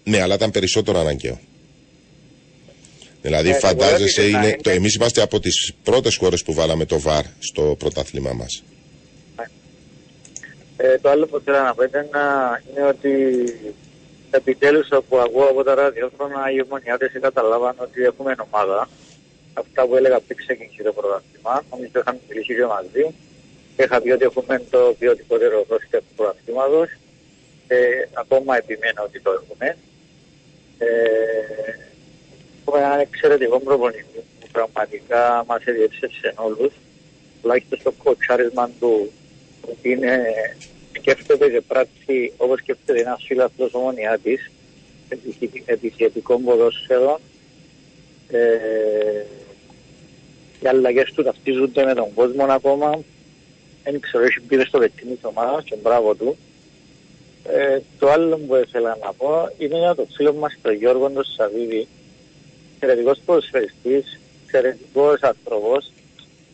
Ναι, 0.05 0.21
αλλά 0.21 0.35
ήταν 0.35 0.51
περισσότερο 0.51 0.99
αναγκαίο. 0.99 1.39
Δηλαδή, 3.23 3.49
Ναι, 3.49 3.55
φαντάζεσαι, 3.59 4.21
εγώ 4.23 4.29
είναι, 4.39 4.47
είναι- 4.47 4.57
το, 4.63 4.71
εμείς 4.71 4.95
είμαστε 4.95 5.23
από 5.23 5.41
τις 5.41 5.73
πρώτες 5.83 6.17
χώρες 6.17 6.43
που 6.43 6.53
βάλαμε 6.55 6.85
το 6.85 6.99
ΒΑΡ 7.01 7.25
στο 7.39 7.77
πρωτάθλημά 7.79 8.33
μας. 8.33 8.63
Ε, 10.85 10.99
το 10.99 11.09
άλλο 11.11 11.27
που 11.27 11.39
θέλω 11.45 11.59
να 11.59 11.75
πω 11.75 11.83
ήταν 11.83 12.09
να- 12.13 12.63
είναι 12.71 12.83
ότι 12.87 13.13
επιτέλους 14.31 14.89
που 15.09 15.19
ακούω 15.19 15.45
από 15.45 15.63
τα 15.63 15.75
ραδιόφωνα 15.75 16.51
οι 16.53 16.61
ομονιάτες 16.63 17.13
καταλάβαν 17.21 17.75
ότι 17.79 18.03
έχουμε 18.03 18.35
ομάδα. 18.51 18.89
Αυτά 19.55 19.87
που 19.87 19.97
έλεγα 19.97 20.21
πριν 20.21 20.37
ξεκίνησε 20.37 20.83
το 20.83 20.93
πρωτάθλημα, 20.93 21.63
νομίζω 21.71 21.93
είχαμε 22.01 22.19
μιλήσει 22.29 22.55
και 22.55 22.65
μαζί. 22.67 23.15
Είχα 23.77 24.01
πει 24.01 24.11
ότι 24.11 24.25
έχουμε 24.25 24.63
το 24.71 24.95
ποιοτικότερο 24.99 25.67
ρόστερ 25.69 26.01
του 26.01 26.15
πρωταθλήματος. 26.17 26.89
Ε, 27.69 27.77
ακόμα 28.13 28.57
επιμένω 28.57 29.03
ότι 29.03 29.21
το 29.21 29.31
έχουμε. 29.33 29.77
Ε, 30.79 30.87
έχουμε 32.61 32.79
έναν 32.85 33.01
εξαιρετικό 33.01 33.61
προπονητή 33.61 34.21
που 34.41 34.47
πραγματικά 34.53 35.45
μας 35.47 35.65
εδιεύσευσε 35.65 36.33
όλους. 36.37 36.73
Τουλάχιστον 37.43 37.79
στο 37.79 37.93
κοτσάρισμα 37.93 38.71
του 38.81 39.13
που 39.21 39.22
είναι 39.83 40.23
σκέφτεται 40.93 41.51
και 41.51 41.61
πράξει 41.61 42.33
όπως 42.37 42.59
σκέφτεται 42.59 43.01
ένας 43.01 43.23
φίλαθλος 43.27 43.75
ομονιάτης 43.75 44.51
επιθετικό 45.67 46.39
ποδόσφαιρο 46.39 47.21
ε, 48.29 49.25
οι 50.61 50.69
αλλαγές 50.69 51.13
του 51.13 51.23
ταυτίζονται 51.23 51.85
με 51.85 51.95
τον 51.95 52.15
κόσμο 52.15 52.45
ακόμα. 52.45 53.03
Δεν 53.85 54.01
ξέρω, 54.01 54.25
έχει 54.25 54.41
μπει 54.47 54.65
στο 54.65 54.79
παιχνίδι 54.79 55.15
της 55.15 55.25
ομάδας 55.25 55.65
και 55.65 55.77
μπράβο 55.83 56.15
του. 56.15 56.37
Ε, 57.45 57.79
το 57.99 58.11
άλλο 58.11 58.37
που 58.37 58.57
ήθελα 58.57 58.99
να 59.03 59.13
πω 59.13 59.49
είναι 59.59 59.79
για 59.79 59.95
το 59.95 60.07
φίλο 60.17 60.33
μας 60.33 60.59
τον 60.63 60.75
Γιώργο 60.75 61.11
τον 61.11 61.25
Σαββίδη. 61.25 61.89
Εξαιρετικός 62.75 63.21
ποδοσφαιριστής 63.25 64.21
εξαιρετικός 64.45 65.21
άνθρωπος 65.21 65.93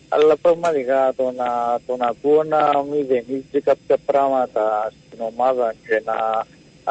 αλλά 0.08 0.36
πραγματικά 0.36 1.12
το 1.16 1.32
να 1.36 1.80
τον 1.86 2.02
ακούω 2.02 2.42
να 2.42 2.84
μηδενίζει 2.90 3.60
κάποια 3.64 3.96
πράγματα 4.06 4.92
στην 5.06 5.18
ομάδα 5.20 5.74
και 5.86 6.02
να, 6.04 6.14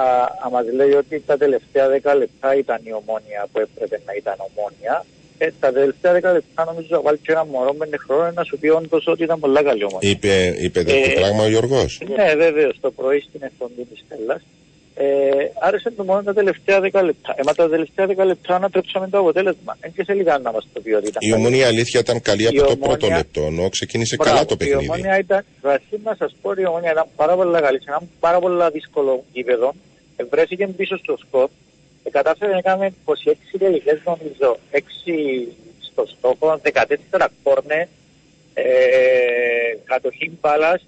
α, 0.02 0.06
α, 0.46 0.50
μας 0.52 0.66
λέει 0.74 0.94
ότι 0.94 1.24
τα 1.26 1.38
τελευταία 1.38 1.88
δέκα 1.88 2.16
λεπτά 2.16 2.56
ήταν 2.56 2.80
η 2.84 2.94
ομόνια 2.94 3.48
που 3.52 3.60
έπρεπε 3.60 4.02
να 4.06 4.14
ήταν 4.14 4.36
ομόνια. 4.38 5.06
Ε, 5.38 5.50
τα 5.60 5.72
τελευταία 5.72 6.12
δέκα 6.14 6.32
λεπτά 6.32 6.66
νομίζω 6.66 6.88
να 6.90 7.02
βάλει 7.02 7.18
και 7.18 7.32
ένα 7.32 7.46
μωρό 7.46 7.74
με 7.74 7.88
χρόνο 7.98 8.32
να 8.32 8.44
σου 8.44 8.58
πει 8.60 8.68
όντως 8.68 9.08
ότι 9.08 9.24
ήταν 9.24 9.40
πολλά 9.40 9.64
καλή 9.64 9.84
ομόνια. 9.84 10.10
Είπε, 10.10 10.56
είπε 10.58 10.84
τέτοιο 10.84 11.12
Ε, 11.12 11.14
πράγμα 11.14 11.44
ο 11.44 11.48
Γιώργος; 11.48 12.02
Ναι, 12.16 12.36
βέβαιο, 12.36 12.72
το 12.82 12.92
πρωί 12.92 13.20
στην 13.20 13.42
εκπομπή 13.44 13.84
της 13.84 14.04
Στέλλα. 14.06 14.42
Ε, 15.00 15.06
άρεσε 15.60 15.92
το 15.92 16.04
μόνο 16.04 16.24
τα 16.24 16.34
τελευταία 16.34 16.80
δέκα 16.80 17.04
λεπτά. 17.04 17.34
Ε, 17.38 17.42
μα 17.46 17.54
τα 17.54 17.70
τελευταία 17.70 18.06
δέκα 18.06 18.26
λεπτά 18.26 18.56
ανατρέψαμε 18.56 19.08
το 19.10 19.18
αποτέλεσμα. 19.20 19.78
Δεν 19.80 19.94
και 19.96 20.04
σε 20.04 20.14
λίγα 20.14 20.38
να 20.38 20.52
μας 20.52 20.68
το 20.74 20.80
πει 20.82 20.92
ότι 20.94 21.08
ήταν. 21.08 21.22
Η 21.22 21.30
καλή. 21.30 21.42
ομονία 21.42 21.68
αλήθεια 21.68 22.00
ήταν 22.00 22.22
καλή 22.22 22.44
Η 22.44 22.48
από 22.48 22.56
το 22.58 22.64
Ομόνια- 22.64 22.88
πρώτο 22.88 23.08
λεπτό, 23.16 23.42
ενώ 23.42 23.70
ξεκίνησε 23.70 24.16
Μπράβο, 24.16 24.32
καλά 24.34 24.46
το 24.46 24.54
Η 24.54 24.58
παιχνίδι. 24.58 24.90
ομόνια 24.90 25.18
ήταν, 25.20 25.46
βασίλη 25.62 26.02
να 26.04 26.16
σας 26.16 26.36
πω 26.42 26.50
ότι 26.50 26.62
η 26.62 26.66
ομόνια 26.66 26.92
ήταν 26.92 27.06
πάρα 27.16 27.36
πολύ 27.36 27.60
καλή, 27.62 27.78
σε 27.82 27.86
ένα 27.90 28.02
πάρα 28.20 28.40
πολύ 28.40 28.56
δύσκολο 28.74 29.24
γήπεδο. 29.34 29.74
Ε, 30.16 30.24
βρέθηκε 30.24 30.68
πίσω 30.68 30.98
στο 30.98 31.18
σκορ. 31.28 31.50
Ε, 32.04 32.10
κατάφερε 32.10 32.52
να 32.54 32.62
κάνουμε 32.62 32.94
26 33.06 33.58
τελικές 33.60 34.00
νομίζω, 34.06 34.58
6 34.72 35.48
στο 35.92 36.06
στόχο, 36.18 36.60
14 36.64 37.28
κόρνε, 37.44 37.88
ε, 38.54 38.64
κατοχή 39.86 40.32
μπάλας, 40.42 40.82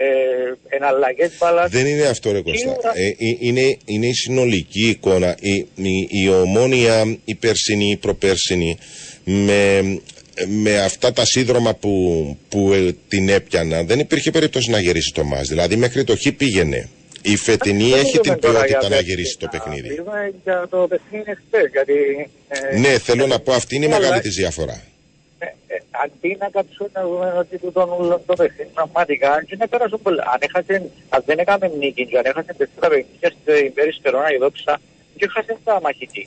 ε, 0.00 0.76
εναλλαγές 0.76 1.30
μπάλας. 1.38 1.70
Δεν 1.70 1.86
είναι 1.86 2.02
αυτό 2.06 2.32
ρε 2.32 2.40
Κώστα. 2.40 2.58
Σίγουρα. 2.58 2.92
Ε, 2.94 3.06
ε, 3.06 3.14
είναι, 3.38 3.76
είναι 3.84 4.06
η 4.06 4.12
συνολική 4.12 4.88
εικόνα. 4.88 5.36
Η, 5.40 5.52
η, 5.74 6.08
η 6.10 6.28
ομόνια, 6.28 7.16
η 7.24 7.34
περσινή, 7.34 7.90
η 7.90 7.96
προπέρσινη, 7.96 8.78
με, 9.24 9.80
με 10.46 10.78
αυτά 10.78 11.12
τα 11.12 11.24
σύνδρομα 11.24 11.74
που, 11.74 12.36
που 12.48 12.72
ε, 12.72 12.94
την 13.08 13.28
έπιανα, 13.28 13.82
δεν 13.82 13.98
υπήρχε 13.98 14.30
περίπτωση 14.30 14.70
να 14.70 14.80
γυρίσει 14.80 15.12
το 15.14 15.24
μάτς. 15.24 15.48
Δηλαδή 15.48 15.76
μέχρι 15.76 16.04
το 16.04 16.16
χ 16.16 16.26
πήγαινε. 16.36 16.88
Η 17.22 17.36
φετινή 17.36 17.88
Δεν 17.90 17.98
έχει 17.98 18.10
την 18.10 18.20
μιλούμε 18.20 18.36
τώρα 18.40 18.60
ποιότητα 18.60 18.78
για 18.78 18.88
να 18.88 18.96
παιχνίδι. 18.96 19.10
γυρίσει 19.10 19.38
το 19.38 19.48
παιχνίδι. 19.50 19.88
Μιλούμε 19.88 20.32
για 20.44 20.66
το 20.70 20.88
παιχνίδι 20.88 21.24
χθες, 21.46 21.70
γιατί... 21.72 21.92
ε, 22.48 22.78
Ναι, 22.78 22.98
θέλω 22.98 23.26
να 23.26 23.38
πω 23.38 23.52
αυτή 23.52 23.76
είναι 23.76 23.84
η 23.84 23.88
αλλά- 23.88 23.98
μεγάλη 24.00 24.20
της 24.20 24.34
διαφορά. 24.34 24.82
Ε, 25.98 26.04
ε, 26.04 26.04
αντί 26.04 26.30
να 26.42 26.48
κάτσουν 26.56 26.88
να 26.96 27.02
δούμε 27.08 27.28
ότι 27.42 27.54
του 27.58 27.70
τον 27.72 27.88
ούλον 27.98 28.20
το 28.26 28.34
παιχνίδι 28.40 28.70
πραγματικά 28.78 29.30
και 29.46 29.56
να 29.60 29.66
πέρασουν 29.72 30.00
πολλά. 30.02 30.24
Αν, 30.32 30.38
έχασε, 30.46 30.74
αν 31.14 31.22
δεν 31.26 31.38
έκαμε 31.38 31.66
νίκη 31.80 32.06
και 32.06 32.18
αν 32.18 32.24
έχασε 32.30 32.52
τέσσερα 32.60 32.88
παιχνίδια 32.92 33.30
στην 33.40 33.72
περιστερώνα 33.76 34.28
η 34.34 34.38
δόξα 34.44 34.74
και 35.18 35.24
έχασε 35.28 35.52
τα 35.64 35.80
μαχητή. 35.84 36.24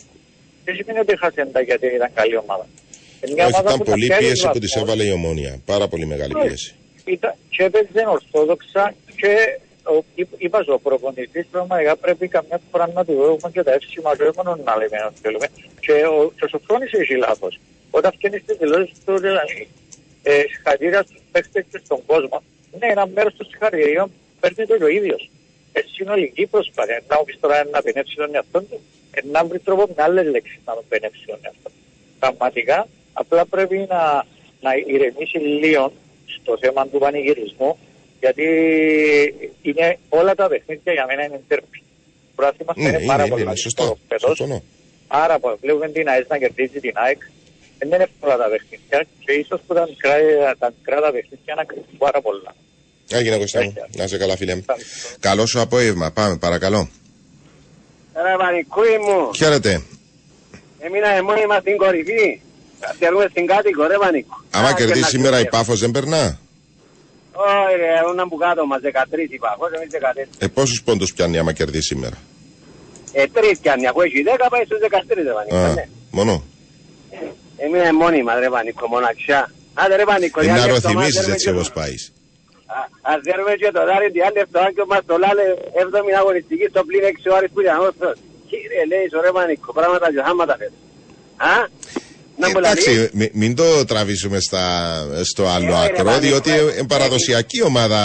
Δεν 0.65 0.75
σημαίνει 0.75 0.99
ότι 0.99 1.11
έχασε 1.17 1.41
τα 1.53 1.61
γιατί 1.61 1.85
ήταν 1.99 2.09
καλή 2.19 2.37
ομάδα. 2.37 2.65
Είναι 3.21 3.33
μια 3.33 3.45
Όχι, 3.45 3.53
ομάδα 3.53 3.67
ήταν 3.69 3.77
που 3.79 3.83
τα 3.83 3.91
πολλή 3.91 4.05
πιάνει 4.07 4.21
πίεση 4.23 4.41
που 4.41 4.47
βαθμούς. 4.47 4.63
της 4.65 4.75
έβαλε 4.81 5.03
η 5.03 5.11
ομόνια. 5.19 5.51
Πάρα 5.65 5.87
πολύ 5.91 6.05
μεγάλη 6.13 6.33
Ναι. 6.33 6.41
πίεση. 6.43 6.75
Ήταν, 7.15 7.33
και 7.53 7.63
έπαιζε 7.63 8.03
ορθόδοξα 8.17 8.83
και 9.19 9.31
ο, 9.93 9.95
είπ- 10.15 10.37
είπας 10.45 10.63
σου, 10.65 10.73
ο 10.73 10.79
προπονητής 10.79 11.45
πραγματικά 11.51 11.95
πρέπει 11.97 12.27
καμιά 12.27 12.59
φορά 12.71 12.85
να 12.95 13.05
του 13.05 13.13
δούμε 13.13 13.47
και 13.53 13.63
τα 13.63 13.71
εύσημα 13.77 14.11
του 14.15 14.31
μόνο 14.37 14.51
να 14.67 14.73
λέμε 14.79 14.97
ότι 15.07 15.19
θέλουμε. 15.21 15.47
Και 15.85 15.91
ο, 15.91 16.31
και 16.37 16.45
ο 16.45 16.47
Σοφρόνης 16.47 16.91
έχει 16.93 17.15
λάθος. 17.25 17.59
Όταν 17.91 18.11
φτιάχνεις 18.15 18.43
τις 18.45 18.57
δηλώσεις 18.57 18.97
του 19.05 19.17
δηλαδή, 19.19 19.67
ε, 20.23 20.41
συγχαρητήρια 20.51 21.01
στους 21.01 21.21
παίχτες 21.31 21.63
και 21.71 21.79
στον 21.85 22.05
κόσμο, 22.05 22.43
ναι, 22.79 22.87
ένα 22.87 23.07
μέρος 23.07 23.33
των 23.37 23.45
συγχαρητηρίων 23.49 24.11
παίρνει 24.39 24.65
το 24.65 24.75
ο 24.85 24.87
ίδιος. 24.87 25.29
Ε, 25.73 25.79
συνολική 25.95 26.45
προσπάθεια. 26.45 27.01
Να 27.07 27.17
μου 27.17 27.23
πεις 27.23 27.37
τώρα 27.39 27.63
να 27.71 27.81
πενέψει 27.81 28.15
τον 28.15 28.35
εαυτό 28.35 28.59
του, 28.61 28.79
ε, 29.11 29.19
να 29.31 29.45
βρει 29.45 29.59
τρόπο 29.59 29.83
με 29.95 30.03
άλλες 30.03 30.25
λέξεις 30.33 30.59
να 30.65 30.73
τον 30.73 30.83
πενέψει 30.89 31.23
τον 31.25 31.39
εαυτό 31.41 31.69
του. 31.69 31.81
Πραγματικά, 32.19 32.87
απλά 33.13 33.45
πρέπει 33.45 33.77
να, 33.89 34.25
να 34.61 34.71
ηρεμήσει 34.93 35.37
λίγο 35.37 35.91
στο 36.25 36.57
θέμα 36.61 36.87
του 36.87 36.99
πανηγυρισμού, 36.99 37.77
γιατί 38.19 38.45
είναι 39.61 39.97
όλα 40.09 40.35
τα 40.35 40.47
παιχνίδια 40.47 40.93
για 40.93 41.05
μένα 41.05 41.23
είναι 41.25 41.41
τέρπι. 41.47 41.77
Το 41.77 42.31
πρόθυμα 42.35 42.73
Ναι, 42.75 42.87
είναι 42.87 42.97
είναι, 42.97 43.05
πάρα 43.05 43.21
είναι, 43.23 43.31
πολύ 43.31 43.41
είναι, 43.43 43.55
σωστά. 43.55 43.83
δύσκολο 43.83 43.99
φέτος. 44.07 44.37
Συμφωνώ. 44.37 44.63
Άρα 45.07 45.39
που 45.39 45.57
βλέπουμε 45.61 45.89
την 45.89 46.07
ΑΕΣ 46.07 46.25
να 46.27 46.37
κερδίζει 46.37 46.79
την 46.79 46.91
ΑΕΚ, 46.93 47.21
δεν 47.81 47.87
είναι 47.93 48.03
εύκολα 48.09 48.37
τα 48.37 48.47
παιχνίδια 48.51 48.99
και 49.25 49.31
ίσως 49.41 49.59
που 49.67 49.73
τα 49.73 49.83
μικρά, 49.89 50.13
τα 50.59 50.73
μικρά 50.77 50.97
τα 51.05 51.11
παιχνίδια 51.11 51.53
να 51.55 51.63
κρυφτούν 51.63 51.97
πάρα 51.97 52.21
πολλά. 52.21 52.51
Έγινε 53.17 53.37
Κώστα 53.37 53.63
μου. 53.63 53.73
Να 53.97 54.03
είσαι 54.03 54.17
καλά 54.17 54.35
φίλε 54.37 54.55
μου. 54.55 54.65
Καλό 55.19 55.45
σου 55.45 55.59
απόγευμα. 55.61 56.11
Πάμε 56.11 56.37
παρακαλώ. 56.37 56.89
Ρε 58.25 58.35
Βανικούι 58.41 58.97
μου, 59.05 59.33
Χαίρετε. 59.35 59.71
έμεινα 60.79 61.23
μόνιμα 61.23 61.57
στην 61.59 61.77
κορυφή. 61.77 62.41
Θέλουμε 62.99 63.25
στην 63.29 63.45
κάτοικο, 63.45 63.83
ρε 63.87 63.97
Βανικού. 63.97 64.35
Άμα 64.51 64.67
Α, 64.67 64.73
κερδίσει 64.73 64.93
και 64.99 64.99
να 65.01 65.07
σήμερα 65.07 65.39
η 65.39 65.41
κερδίσει. 65.43 65.57
Πάφος 65.57 65.79
δεν 65.79 65.91
περνά; 65.91 66.39
Όχι 67.33 67.75
ρε, 67.81 67.87
ήμουν 68.03 68.29
που 68.29 68.37
κάτω 68.37 68.65
μας, 68.65 68.79
13 68.83 69.33
είπα, 69.35 69.49
εγώ 69.55 69.65
εμείς 69.75 69.89
14. 69.91 70.27
Ε, 70.39 70.47
πόσους 70.47 70.83
πόντους 70.83 71.13
πιάνει 71.13 71.37
άμα 71.37 71.53
κερδίσει 71.53 71.87
σήμερα; 71.87 72.17
Ε, 73.13 73.23
τρεις 73.27 73.59
πιάνει, 73.59 73.87
αφού 73.87 74.01
έχει 74.01 74.23
10 74.25 74.47
πάει 74.49 74.63
στους 74.65 74.79
13 74.79 75.23
ρε 75.23 75.33
Βανικού. 75.33 75.55
Α, 75.55 75.73
ναι. 75.73 75.87
μόνο. 76.11 76.43
Έμεινε 77.63 77.91
μόνιμα 78.01 78.31
ρε 78.39 78.49
Βανικού, 78.55 78.85
μοναξιά. 78.95 79.41
Άντε 79.81 79.95
ρε 79.95 80.05
Βανικού, 80.11 80.39
Ε, 80.39 80.43
για 80.43 80.53
να 80.53 80.61
άλλη 80.61 80.71
εβδομάδα 80.71 80.89
ροθυμίσεις 80.89 81.15
θέλουμε 81.19 81.33
έτσι 81.35 81.45
και- 81.45 81.53
όπως 81.55 81.69
πάεις. 81.77 82.01
Α- 82.77 82.89
Ας 83.11 83.19
δέρουμε 83.27 83.53
και 83.61 83.69
το 83.77 83.81
δάρι 83.89 84.07
την 84.15 84.21
άλλη 84.27 84.39
εβδομάδα 84.45 84.71
και 84.77 84.83
μας 84.91 85.01
το 85.09 85.15
λάλε 85.23 85.45
7η 85.83 86.11
αγωνιστική 86.21 86.65
στο 86.73 86.81
πλήν 86.87 87.03
6 87.11 87.25
ώρες 87.37 87.49
που 87.53 87.59
ήταν 87.65 87.75
όρθος. 87.87 88.15
Κύριε 88.49 88.83
λέει, 88.91 89.05
ρε 89.25 89.31
Βανικού, 89.37 89.69
πράγματα 89.79 90.05
και 90.13 90.21
θάματα 90.27 90.53
φέτος. 90.61 90.79
Α, 91.51 91.53
να 92.41 92.45
μου 92.49 92.59
λαλείς. 92.59 92.85
Εντάξει, 92.87 93.09
μη- 93.19 93.33
μην 93.41 93.51
το 93.59 93.67
τραβήσουμε 93.91 94.39
στα, 94.47 94.63
στο 95.31 95.43
άλλο 95.55 95.65
Ε, 95.75 95.79
ρε, 95.79 95.85
άκρο, 95.85 96.03
πάνε, 96.03 96.19
διότι 96.27 96.49
πάνε. 96.49 96.61
είναι 96.61 96.87
παραδοσιακή 96.95 97.59
ομάδα 97.63 97.99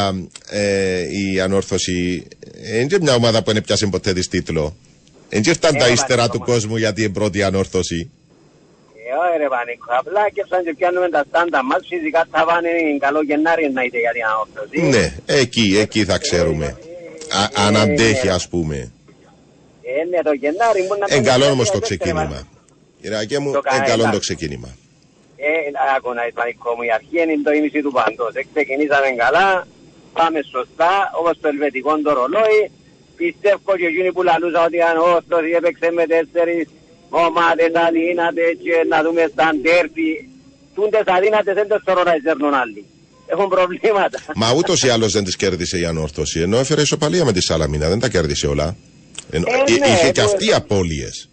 ε, 0.51 1.01
η 1.21 1.41
ανόρθωση. 1.41 2.27
Ε, 2.63 2.77
Είναι 2.79 2.87
και 2.87 2.99
μια 3.01 3.15
ομάδα 3.15 3.43
που 3.43 3.53
δεν 3.53 3.63
πιάσε 3.63 3.87
ποτέ 3.87 4.13
της 4.13 4.29
τίτλο. 4.29 4.77
Δεν 5.29 5.43
και 5.43 5.53
φτάνει 5.53 5.77
Ε, 5.77 5.81
τα 5.81 5.87
ρε, 5.87 5.93
ύστερα 5.93 6.17
πάνε, 6.27 6.33
του 6.33 6.39
πάνε. 6.39 6.53
κόσμου 6.53 6.77
γιατί 6.77 7.03
είναι 7.03 7.13
πρώτη 7.13 7.43
ανόρθωση. 7.43 8.11
Ε, 9.09 9.13
όχι 9.23 9.37
ρε 9.43 9.49
Πανίκο, 9.55 9.89
απλά 10.01 10.23
και 10.35 10.45
σαν 10.49 10.65
και 10.65 10.75
πιάνουμε 10.79 11.09
τα 11.09 11.23
στάντα 11.29 11.61
μας, 11.65 11.83
φυσικά 11.89 12.27
θα 12.31 12.45
πάνε 12.45 12.69
καλό 12.99 13.21
Γενάρη 13.23 13.71
να 13.77 13.83
είτε 13.83 13.99
για 13.99 14.13
την 14.17 14.25
αόρθωση. 14.31 14.79
Ναι, 14.95 15.05
εκεί, 15.41 15.67
εκεί 15.85 16.05
θα 16.05 16.19
ξέρουμε. 16.19 16.67
Α, 17.39 17.43
αν 17.67 17.77
αντέχει 17.77 18.29
ας 18.29 18.49
πούμε. 18.49 18.77
Ε, 19.83 20.05
ναι, 20.11 20.19
το 20.23 20.33
Γενάρη 20.43 20.81
μπορεί 20.87 21.01
να... 21.01 21.07
Εν 21.17 21.25
καλό 21.25 21.45
το 21.45 21.51
όμως 21.51 21.71
το 21.71 21.79
δεύτερο, 21.79 21.99
ξεκίνημα. 21.99 22.39
Κυριακέ 23.01 23.39
μου, 23.39 23.51
Το 23.53 23.63
εν 23.79 23.85
καλό 23.91 24.03
καλά. 24.03 24.11
το 24.17 24.19
ξεκίνημα. 24.19 24.71
Ε, 25.37 25.51
άκου 25.97 26.13
να 26.19 26.23
είσαι 26.25 26.37
Πανίκο 26.39 26.71
μου, 26.77 26.83
η 26.89 26.93
αρχή 26.99 27.17
είναι 27.23 27.35
το 27.47 27.51
ίμιση 27.59 27.81
του 27.85 27.93
παντός. 27.97 28.35
Ε, 28.35 28.43
ξεκινήσαμε 28.53 29.09
καλά, 29.25 29.67
πάμε 30.19 30.41
σωστά, 30.55 30.93
όπως 31.21 31.35
το 31.41 31.49
ελβετικό 31.53 31.91
το 32.07 32.13
ρολόι. 32.19 32.61
Πιστεύω 33.21 33.73
και 33.81 33.87
εκείνοι 33.93 34.11
που 34.13 34.23
λαλούσαν 34.29 34.65
ότι 34.69 34.79
αν 34.89 34.97
όρθος 35.13 35.45
έπαιξε 35.59 35.89
με 35.99 36.05
τέσσερις 36.13 36.67
ομάδες 37.09 37.71
αδύνατες 37.87 38.53
και 38.65 38.75
να 38.89 39.03
δούμε 39.03 39.23
στα 39.33 39.51
ντέρπι. 39.61 40.29
Τούντες 40.75 41.03
αδύνατες 41.07 41.55
δεν 41.55 41.69
το 41.69 41.81
θεωρώ 41.85 42.03
να 42.03 42.15
εισέρνουν 42.15 42.55
άλλοι. 42.55 42.85
Έχουν 43.27 43.49
προβλήματα. 43.49 44.19
Μα 44.35 44.53
ούτως 44.53 44.83
ή 44.83 44.89
άλλως 44.89 45.13
δεν 45.13 45.25
τη 45.25 45.37
κέρδισε 45.37 45.79
η 45.79 45.85
ανόρθωση. 45.85 46.41
Ενώ 46.41 46.57
έφερε 46.59 46.81
ισοπαλία 46.81 47.25
με 47.25 47.33
τη 47.33 47.41
Σαλαμίνα. 47.43 47.89
Δεν 47.89 47.99
τα 48.01 48.09
κέρδισε 48.09 48.47
όλα. 48.47 48.77
Ενώ, 49.31 49.45
Ε, 49.51 49.73
εί- 49.73 49.79
ναι, 49.79 49.87
είχε 49.87 50.11
και 50.11 50.21
που- 50.23 50.27
αυτή 50.27 50.53
απώλειες. 50.53 51.29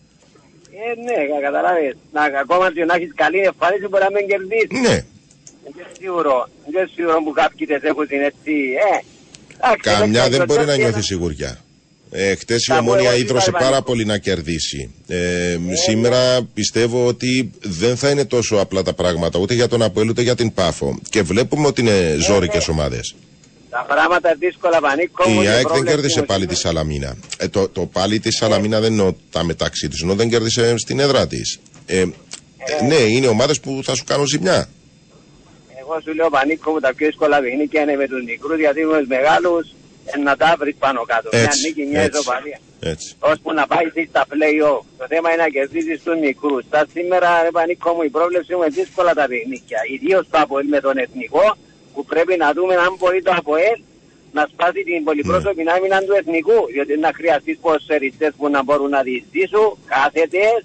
Ε, 0.71 1.01
ναι, 1.01 1.13
κα- 1.33 1.41
καταλάβες. 1.41 1.95
Να, 2.11 2.21
ακόμα 2.39 2.71
και 2.73 2.85
να 2.85 2.95
έχεις 2.95 3.11
καλή 3.15 3.39
εμφάνιση 3.39 3.87
μπορεί 3.87 4.03
να 4.03 4.11
μην 4.11 4.27
κερδίσεις. 4.27 4.81
Ναι. 4.89 4.95
Δεν 5.63 5.71
είναι 5.75 5.85
σίγουρο. 5.99 6.47
Δεν 6.63 6.71
είναι 6.81 6.89
σίγουρο 6.95 7.23
που 7.23 7.31
κάποιοι 7.31 7.67
τις 7.67 7.81
έχουν 7.81 8.07
έτσι. 8.09 8.53
Ε, 8.89 9.75
Καμιά 9.81 10.29
δεν 10.29 10.45
μπορεί 10.45 10.59
να 10.59 10.71
ξέρω. 10.71 10.81
νιώθεις 10.87 11.05
σιγουριά. 11.05 11.57
Ε, 12.15 12.35
Χτες 12.35 12.61
η 12.61 12.65
Θα 12.65 12.73
πω 12.73 12.79
Ομόνια 12.79 13.09
εγώ 13.09 13.19
ίδρωσε 13.19 13.45
τι 13.45 13.51
θα 13.51 13.57
πάρα 13.57 13.69
βάλω. 13.69 13.83
πολύ 13.83 14.05
να 14.05 14.17
κερδίσει. 14.17 14.93
Ε, 15.07 15.57
σήμερα 15.85 16.41
πιστεύω 16.53 17.05
ότι 17.07 17.51
δεν 17.61 17.97
θα 17.97 18.09
είναι 18.09 18.25
τόσο 18.25 18.55
απλά 18.55 18.81
τα 18.81 18.93
πράγματα 18.93 19.39
ούτε 19.39 19.53
για 19.53 19.67
τον 19.67 19.81
Αποέλ 19.81 20.09
ούτε 20.09 20.21
για 20.21 20.35
την 20.35 20.53
Πάφο. 20.53 20.99
Και 21.09 21.21
βλέπουμε 21.21 21.67
ότι 21.67 21.81
είναι 21.81 22.15
ζώρικες 22.19 22.67
ομάδες. 22.67 23.15
Τα 23.69 23.85
πράγματα 23.87 24.35
δύσκολα 24.39 24.79
πανίκο. 24.79 25.29
μου, 25.29 25.33
Η 25.33 25.37
είναι 25.43 25.49
ΑΕΚ 25.49 25.55
δεν 25.55 25.63
πρόβλεψη 25.67 25.93
κέρδισε 25.93 26.19
μου 26.19 26.25
πάλι 26.25 26.45
τη 26.45 26.55
σήμερα. 26.55 26.77
Σαλαμίνα. 26.77 27.17
Ε, 27.37 27.47
το, 27.47 27.69
το 27.69 27.85
πάλι 27.85 28.19
τη 28.19 28.31
Σαλαμίνα 28.31 28.79
δεν 28.79 28.91
εννοώ 28.91 29.13
τα 29.31 29.43
μεταξύ 29.43 29.87
της, 29.87 30.01
ενώ 30.01 30.15
δεν 30.15 30.29
κέρδισε 30.29 30.77
στην 30.77 30.99
έδρα 30.99 31.27
της. 31.27 31.59
Ε, 31.85 31.99
ε, 31.99 32.05
ναι, 32.87 32.95
είναι 32.95 33.27
ομάδες 33.27 33.59
που 33.59 33.81
θα 33.83 33.95
σου 33.95 34.03
κάνουν 34.03 34.25
ζημιά. 34.25 34.69
Εγώ 35.79 35.99
σου 36.03 36.13
λέω 36.13 36.29
πανίκο 36.29 36.71
μου 36.71 36.79
τα 36.79 36.93
πιο 36.93 37.07
δύσκολα 37.07 37.39
παιχνίδια 37.41 37.81
είναι 37.81 37.95
με 37.95 38.07
τους 38.07 38.23
μικρούς 38.23 38.59
γιατί 38.59 38.81
με 38.85 38.97
τους 38.97 39.07
μεγάλους 39.07 39.65
ε, 39.69 39.75
να 40.23 40.35
τα 40.35 40.55
βρεις 40.59 40.75
πάνω 40.79 41.03
κάτω. 41.11 41.29
Μια 41.33 41.41
Έτσι, 41.41 41.67
νίκη, 41.67 41.83
μια 41.91 42.01
έτσι. 42.01 42.19
ισοπαλία. 42.19 42.59
Έτσι. 42.79 43.15
Ώσπου 43.19 43.53
να 43.53 43.67
πάει 43.67 43.85
εσύ 43.85 44.07
στα 44.09 44.25
play-off. 44.31 44.81
Το 44.97 45.05
θέμα 45.07 45.27
είναι 45.33 45.41
να 45.43 45.49
κερδίσεις 45.49 46.03
τους 46.03 46.19
μικρούς. 46.19 46.63
Τα 46.69 46.85
σήμερα, 46.93 47.41
ρε 47.43 47.51
πανίκο 47.51 47.93
μου, 47.93 48.01
η 48.03 48.09
πρόβλεψη 48.09 48.51
μου 48.55 48.61
είναι 48.63 48.75
δύσκολα 48.79 49.13
τα 49.13 49.25
παιχνίδια. 49.27 49.79
Ιδίως 49.95 50.23
το 50.31 50.37
Αποέλ 50.43 50.67
με 50.67 50.79
τον 50.79 50.97
Εθνικό 50.97 51.45
που 51.93 52.05
πρέπει 52.05 52.37
να 52.37 52.53
δούμε 52.53 52.75
αν 52.75 52.95
μπορεί 52.99 53.21
το 53.21 53.33
Αποέλ 53.37 53.77
να 54.37 54.47
σπάσει 54.51 54.83
την 54.83 55.03
πολυπρόσωπη 55.03 55.63
Ναι. 55.63 55.71
άμυνα 55.71 55.99
του 55.99 56.13
Εθνικού. 56.19 56.59
Διότι 56.73 56.97
να 56.97 57.11
χρειαστείς 57.15 57.57
ποσοριστές 57.61 58.31
που 58.37 58.49
να 58.49 58.63
μπορούν 58.63 58.89
να 58.89 59.01
διεισδύσουν, 59.01 59.77
κάθετες 59.87 60.59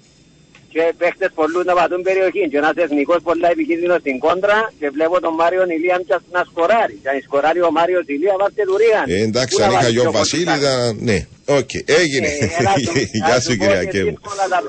και 0.73 0.93
παίχτες 0.97 1.29
πολλούς 1.35 1.65
να 1.65 1.73
πατούν 1.73 2.01
περιοχή. 2.01 2.43
Και 2.49 2.57
ένας 2.57 2.75
εθνικός 2.75 3.19
πολλά 3.23 3.49
επιχείρηνος 3.49 3.99
στην 3.99 4.19
κόντρα 4.19 4.57
και 4.79 4.89
βλέπω 4.89 5.19
τον 5.25 5.33
Μάριο 5.33 5.63
Ηλία 5.77 6.01
να 6.31 6.43
σκοράρει. 6.49 6.99
Και 7.03 7.09
αν 7.09 7.17
σκοράρει 7.25 7.61
ο 7.61 7.71
Μάριος 7.71 8.03
Ηλία, 8.07 8.33
βάστε 8.39 8.63
του 8.69 8.77
Ρίαν. 8.81 9.05
Ε, 9.07 9.21
εντάξει, 9.29 9.55
Πού 9.55 9.59
να 9.61 9.65
αν 9.65 9.71
είχα 9.71 9.81
βάλει 9.81 9.93
γιο 9.93 10.01
πιο 10.01 10.11
Βασίλη, 10.11 10.43
κοντά. 10.43 10.57
θα... 10.59 10.93
ναι. 10.99 11.17
Οκ, 11.45 11.73
έγινε. 12.01 12.27
Ε, 12.27 12.45
έλα 12.59 12.73
σου- 12.85 13.09
Γεια 13.13 13.27
να 13.27 13.39
σου, 13.39 13.51
σου 13.51 13.57
πω 13.57 13.63
κυρία 13.63 13.79
ότι 13.79 13.87
Κέμου. 13.87 14.09
δύσκολα 14.09 14.47
τα- 14.53 14.63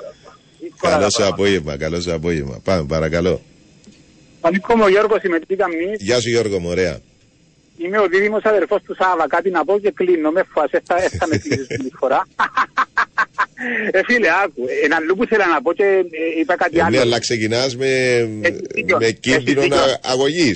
δύσκολα 0.60 0.92
Καλό 0.92 1.02
τα 1.04 1.10
σου 1.10 1.16
πράγματα. 1.16 1.34
απόγευμα, 1.42 1.76
καλό 1.76 2.00
σου 2.00 2.12
απόγευμα. 2.12 2.60
Πάμε, 2.64 2.84
παρακαλώ. 2.94 3.40
Πανίκο 4.40 4.76
μου, 4.76 4.82
ο 4.84 4.88
Γιώργος 4.88 5.22
είμαι, 5.22 5.38
τι 5.38 5.54
καμνής. 5.56 5.96
Γεια 5.98 6.20
σου, 6.20 6.28
Γιώργο, 6.28 6.58
μου, 6.60 6.68
ωραία. 6.68 6.98
Είμαι 7.84 7.98
ο 7.98 8.06
δίδυμος 8.08 8.42
αδερφός 8.44 8.82
του 8.82 8.94
Σάβα. 8.98 9.26
Κάτι 9.28 9.50
να 9.50 9.64
πω 9.64 9.78
και 9.78 9.90
κλείνω. 9.90 10.30
Με 10.30 10.42
φάσε, 10.54 10.82
θα, 10.86 10.96
θα 11.18 11.26
με 11.26 11.36
κλείσεις 11.36 11.66
την 11.66 11.90
φορά. 11.98 12.26
ε, 13.90 14.00
φίλε, 14.06 14.28
άκου. 14.44 14.62
Ένα 14.84 14.96
αλλού 14.96 15.14
που 15.16 15.22
ήθελα 15.22 15.46
να 15.46 15.62
πω 15.62 15.72
και 15.72 15.84
ε, 15.84 16.40
είπα 16.40 16.56
κάτι 16.56 16.78
Ε, 16.78 16.80
ναι, 16.80 16.86
άλλο. 16.86 17.00
αλλά 17.00 17.18
ξεκινάς 17.18 17.76
με, 17.76 17.86
Έχει 18.42 18.60
δίκιο, 18.74 18.96
με 18.98 19.04
έχει 19.04 19.14
κίνδυνο 19.14 19.60
δίκιο. 19.60 19.78
αγωγή. 20.02 20.54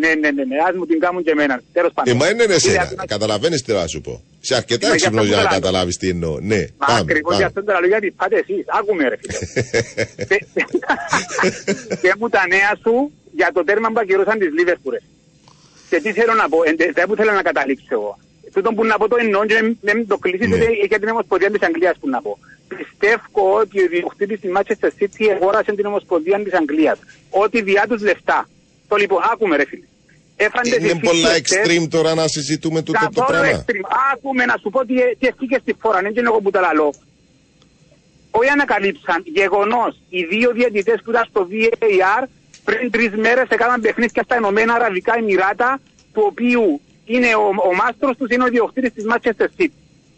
Ναι, 0.00 0.08
ναι, 0.14 0.30
ναι, 0.30 0.44
ναι. 0.44 0.56
Ας 0.68 0.74
μου 0.76 0.86
την 0.86 0.98
κάνουν 1.00 1.22
και 1.24 1.30
εμένα. 1.30 1.62
Τέλος 1.72 1.90
Ε, 1.90 1.92
πάντων. 1.94 2.16
μα 2.16 2.28
είναι 2.28 2.42
Φίλε, 2.42 2.54
εσένα. 2.54 2.80
άκου 2.82 2.94
να- 2.96 3.04
Καταλαβαίνεις 3.06 3.62
τι 3.62 3.72
θα 3.72 3.86
σου 3.86 4.00
πω. 4.00 4.22
Σε 4.40 4.54
αρκετά 4.54 4.86
Είμαι 4.86 4.96
για 4.96 5.06
έξυπνος 5.06 5.20
αυτό 5.22 5.32
για 5.32 5.36
που 5.36 5.42
να 5.44 5.48
θέλω. 5.50 5.60
καταλάβεις 5.60 5.96
τι 5.96 6.08
εννοώ. 6.08 6.38
Ναι, 6.40 6.56
Μα 6.78 6.86
πάμε. 6.86 7.00
ακριβώς 7.00 7.22
πάμε. 7.22 7.36
για 7.36 7.46
αυτό 7.46 7.64
το 7.64 7.72
λέω 7.80 7.88
γιατί 7.88 8.10
πάτε 8.10 8.36
εσείς. 8.36 8.64
Άκουμε 8.78 9.08
ρε 9.08 9.16
φίλε. 9.20 9.38
Πε- 10.28 10.44
Και 12.02 12.12
μου 12.18 12.28
τα 12.28 12.42
νέα 12.48 12.72
σου 12.82 13.12
για 13.32 13.50
το 13.54 13.64
τέρμα 13.64 13.88
που 13.88 14.00
ακυρώσαν 14.00 14.38
τις 14.38 14.48
Λίβερπουρες. 14.58 15.02
Και 15.90 16.00
τι 16.00 16.12
θέλω 16.12 16.34
να 16.34 16.48
πω, 16.48 16.58
εντε- 16.64 16.92
δεν 16.94 17.06
που 17.08 17.14
θέλω 17.16 17.32
να 17.32 17.42
καταλήξω 17.42 17.86
εγώ. 17.90 18.18
Τούτο 18.54 18.70
που 18.72 18.84
να 18.84 18.96
πω 18.98 19.08
το 19.08 19.16
εννοώ 19.20 19.44
και 19.46 19.54
δεν- 19.54 19.78
δεν 19.80 20.06
το 20.06 20.16
κλείσεις 20.18 20.48
Ναι. 20.48 20.56
ναι. 20.56 20.66
για 20.88 20.98
την 20.98 21.08
Ομοσπονδία 21.08 21.50
της 21.50 21.62
Αγγλίας 21.62 21.96
που 22.00 22.08
να 22.08 22.22
πω. 22.22 22.38
Πιστεύω 22.76 23.54
ότι 23.60 23.80
ο 23.80 23.84
ιδιοκτήτης 23.84 24.40
της 24.40 24.50
Manchester 24.56 24.88
City 24.98 25.24
αγόρασε 25.34 25.72
την 25.74 25.86
Ομοσπονδία 25.86 26.42
της 26.42 26.54
Αγγλίας. 26.54 26.98
Ό,τι 27.30 27.62
διά 27.62 27.84
τους 27.88 28.02
λεφτά. 28.02 28.48
Το 28.88 28.96
λοιπόν, 28.96 29.20
άκουμε 29.32 29.56
ρε 29.56 29.64
φίλε. 29.66 29.82
Έφαντες 30.36 30.76
Είναι 30.76 30.86
εσύ 30.86 30.98
πολλά 31.00 31.28
χτες- 31.28 31.52
extreme 31.52 31.86
τώρα 31.90 32.14
να 32.14 32.28
συζητούμε 32.28 32.82
τούτο 32.82 32.98
θα 32.98 33.10
το 33.14 33.20
πω, 33.22 33.32
ρε, 33.32 33.38
πράγμα. 33.38 33.64
extreme. 33.66 33.86
Άκουμε 34.12 34.44
να 34.44 34.56
σου 34.60 34.70
πω 34.70 34.86
τι, 34.86 34.94
τι 35.18 35.26
ευκήκε 35.26 35.58
στη 35.62 35.74
φόρα, 35.80 36.00
δεν 36.00 36.10
είναι 36.10 36.20
εγώ 36.32 36.40
που 36.40 36.50
τα 36.50 36.60
λαλώ. 36.60 36.94
Όχι 38.30 38.48
ανακαλύψαν, 38.48 39.22
γεγονός, 39.24 40.00
οι 40.08 40.24
δύο 40.24 40.50
διαιτητές 40.52 41.00
που 41.04 41.10
ήταν 41.10 41.24
στο 41.30 41.48
VAR 41.50 42.22
πριν 42.64 42.90
τρεις 42.90 43.10
μέρες 43.10 43.46
έκαναν 43.48 43.80
παιχνίδια 43.80 44.22
στα 44.22 44.36
Ηνωμένα 44.36 44.74
Αραβικά 44.74 45.14
Εμμυράτα, 45.18 45.80
του 46.12 46.22
οποίου 46.26 46.80
είναι 47.04 47.34
ο, 47.34 47.46
ο 47.70 47.74
μάστρος 47.74 48.16
τους, 48.16 48.28
είναι 48.30 48.44
ο 48.44 48.48
διοκτήτης 48.48 48.92
της 48.92 49.04
Manchester 49.10 49.48
City. 49.58 49.76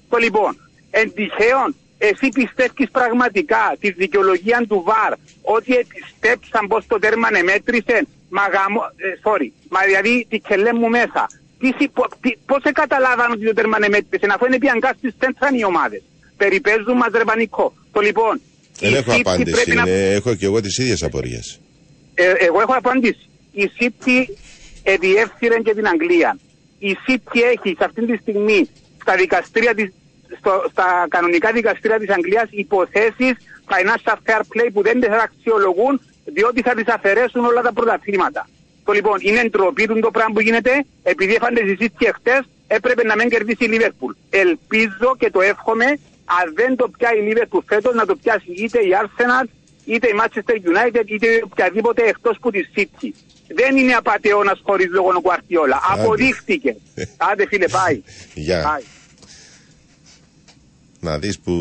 Το 0.09 0.17
λοιπόν, 0.17 0.57
εν 0.91 1.13
τυχαίων, 1.15 1.77
εσύ 1.99 2.29
πιστεύεις 2.29 2.91
πραγματικά 2.91 3.77
τη 3.81 3.91
δικαιολογία 3.91 4.65
του 4.69 4.83
ΒΑΡ 4.87 5.13
ότι 5.43 5.75
επιστέψαν 5.75 6.67
πως 6.67 6.87
το 6.87 6.99
τέρμα 6.99 7.29
εμέτρησε, 7.33 8.07
μα 8.29 8.43
γαμώ, 8.55 8.81
ε, 8.97 9.09
sorry, 9.25 9.49
μα 9.69 9.81
δηλαδή 9.87 10.27
τι 10.31 10.39
κελέ 10.39 10.73
μου 10.73 10.89
μέσα. 10.89 11.27
Τι, 11.59 11.67
συ- 11.79 11.91
πο- 11.91 12.09
τι- 12.21 12.37
πώς 12.47 12.61
σε 12.65 12.73
καταλάβαν 12.73 13.31
ότι 13.33 13.45
το 13.45 13.53
τέρμα 13.53 13.77
εμέτρησε, 13.81 14.27
αφού 14.35 14.47
είναι 14.47 14.59
πιαγκά 14.59 14.93
στις 14.99 15.15
τέντραν 15.19 15.55
οι 15.55 15.65
ομάδες. 15.65 16.03
Περιπέζουν 16.37 16.97
μας 16.97 17.09
ρε 17.13 17.25
πανικό. 17.25 17.75
Το 17.93 18.01
λοιπόν, 18.01 18.41
Δεν 18.81 18.93
η 18.93 18.97
έχω 18.97 19.13
City 19.13 19.19
απάντηση. 19.21 19.51
πρέπει 19.51 19.71
να- 19.75 19.83
είναι- 19.83 20.13
Έχω 20.15 20.35
και 20.35 20.45
εγώ 20.45 20.61
τις 20.61 20.79
ίδιες 20.79 21.03
απορίες. 21.03 21.61
ε, 22.15 22.33
εγώ 22.47 22.61
έχω 22.61 22.73
απαντήσει. 22.77 23.29
Η 23.53 23.71
City 23.79 24.31
διεύθυνε 25.01 25.57
και 25.65 25.75
την 25.75 25.87
Αγγλία. 25.87 26.39
Η 26.79 26.97
City 27.07 27.39
έχει 27.55 27.75
σε 27.79 27.85
αυτή 27.85 28.07
τη 28.07 28.17
στιγμή 28.17 28.71
στα 29.01 29.17
δικαστήρια 29.17 29.75
της, 29.75 29.93
στο, 30.39 30.65
στα 30.71 31.07
κανονικά 31.09 31.53
δικαστήρια 31.53 31.99
της 31.99 32.11
Αγγλίας 32.11 32.49
υποθέσεις 32.51 33.35
financial 33.69 34.17
fair 34.27 34.41
play 34.41 34.69
που 34.73 34.83
δεν 34.83 35.03
θα 35.03 35.17
αξιολογούν 35.17 36.01
διότι 36.25 36.63
θα 36.63 36.75
τις 36.75 36.89
αφαιρέσουν 36.89 37.45
όλα 37.45 37.63
τα 37.63 37.73
πρωταθλήματα. 37.73 38.49
Το 38.85 38.93
λοιπόν 38.93 39.19
είναι 39.21 39.49
ντροπή 39.49 39.87
του 39.87 40.01
το 40.01 40.11
πράγμα 40.11 40.33
που 40.35 40.41
γίνεται 40.41 40.85
επειδή 41.03 41.35
έφανε 41.35 41.61
η 41.61 41.77
City 41.81 42.07
εχθές 42.07 42.43
έπρεπε 42.67 43.05
να 43.05 43.17
μην 43.17 43.29
κερδίσει 43.29 43.65
η 43.65 43.69
Liverpool. 43.73 44.15
Ελπίζω 44.31 45.17
και 45.19 45.31
το 45.31 45.41
εύχομαι 45.41 45.87
αν 46.25 46.53
δεν 46.55 46.77
το 46.77 46.89
πιάει 46.89 47.19
η 47.19 47.33
Liverpool 47.33 47.61
φέτος 47.67 47.95
να 47.95 48.07
το 48.07 48.17
πιάσει 48.17 48.53
είτε 48.53 48.79
η 48.79 48.91
Arsenal 49.03 49.47
είτε 49.85 50.09
η 50.09 50.13
Manchester 50.21 50.55
United 50.55 51.03
είτε 51.07 51.41
οποιαδήποτε 51.45 52.03
εκτός 52.03 52.39
που 52.41 52.51
τη 52.51 52.61
City. 52.77 53.11
Δεν 53.55 53.77
είναι 53.77 53.93
απατεώνας 53.93 54.61
χωρίς 54.63 54.87
λόγο 54.91 55.09
ο 55.09 55.21
Guardiola. 55.25 55.79
Άντε. 55.93 56.03
Αποδείχτηκε. 56.03 56.77
Άντε 57.17 57.47
φίλε 57.47 57.69
πάει. 57.69 58.03
Γεια. 58.35 58.63
Πάει. 58.63 58.83
Να 61.01 61.19
δεις 61.19 61.39
που 61.39 61.53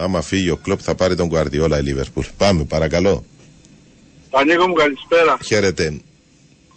άμα 0.00 0.22
φύγει 0.22 0.50
ο 0.50 0.56
κλοπ 0.56 0.78
θα 0.82 0.94
πάρει 0.94 1.14
τον 1.16 1.30
Guardiola 1.32 1.80
η 1.84 1.94
Liverpool. 1.94 2.24
Πάμε, 2.36 2.64
παρακαλώ. 2.64 3.24
Πανίκο 4.30 4.66
μου 4.68 4.74
καλησπέρα 4.74 5.38
Χαίρετε. 5.44 6.00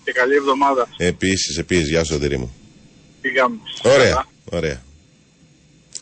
και 0.03 0.11
καλή 0.11 0.35
εβδομάδα. 0.35 0.87
Επίσης, 0.97 1.57
επίσης, 1.57 1.89
γεια 1.89 2.03
σου, 2.03 2.17
Δήρη 2.17 2.37
μου. 2.37 2.53
Τι 3.21 3.29
κάνουμε. 3.29 3.59
Ωραία, 3.83 4.25
ωραία. 4.51 4.81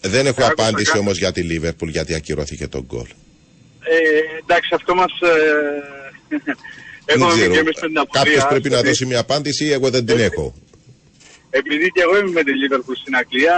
Δεν 0.01 0.25
έχω 0.25 0.43
Άκουσα 0.43 0.51
απάντηση 0.51 0.85
κάτι. 0.85 0.99
όμως 0.99 1.17
για 1.17 1.31
τη 1.31 1.41
Liverpool 1.51 1.87
γιατί 1.87 2.13
ακυρώθηκε 2.13 2.67
το 2.67 2.83
γκολ. 2.83 3.07
Ε, 3.83 3.95
εντάξει, 4.43 4.73
αυτό 4.75 4.95
μας... 4.95 5.11
Ε, 5.21 6.37
Δεν 7.05 7.15
έχουμε 7.21 7.33
ξέρω. 7.33 7.53
και 7.53 7.59
εμείς 7.59 7.77
με 7.81 7.87
την 7.87 7.97
απορία. 7.97 8.23
Κάποιος 8.23 8.47
πρέπει 8.51 8.69
να 8.69 8.75
επειδή- 8.77 8.89
δώσει 8.89 9.05
μια 9.05 9.19
απάντηση 9.19 9.65
ή 9.65 9.71
εγώ 9.71 9.89
δεν 9.89 10.05
την 10.05 10.19
Ε, 10.19 10.23
έχω. 10.23 10.53
Επειδή 11.53 11.91
και 11.95 12.01
εγώ 12.05 12.13
είμαι 12.19 12.31
με 12.39 12.43
τη 12.47 12.51
Liverpool 12.61 12.95
στην 13.01 13.13
Αγγλία, 13.21 13.55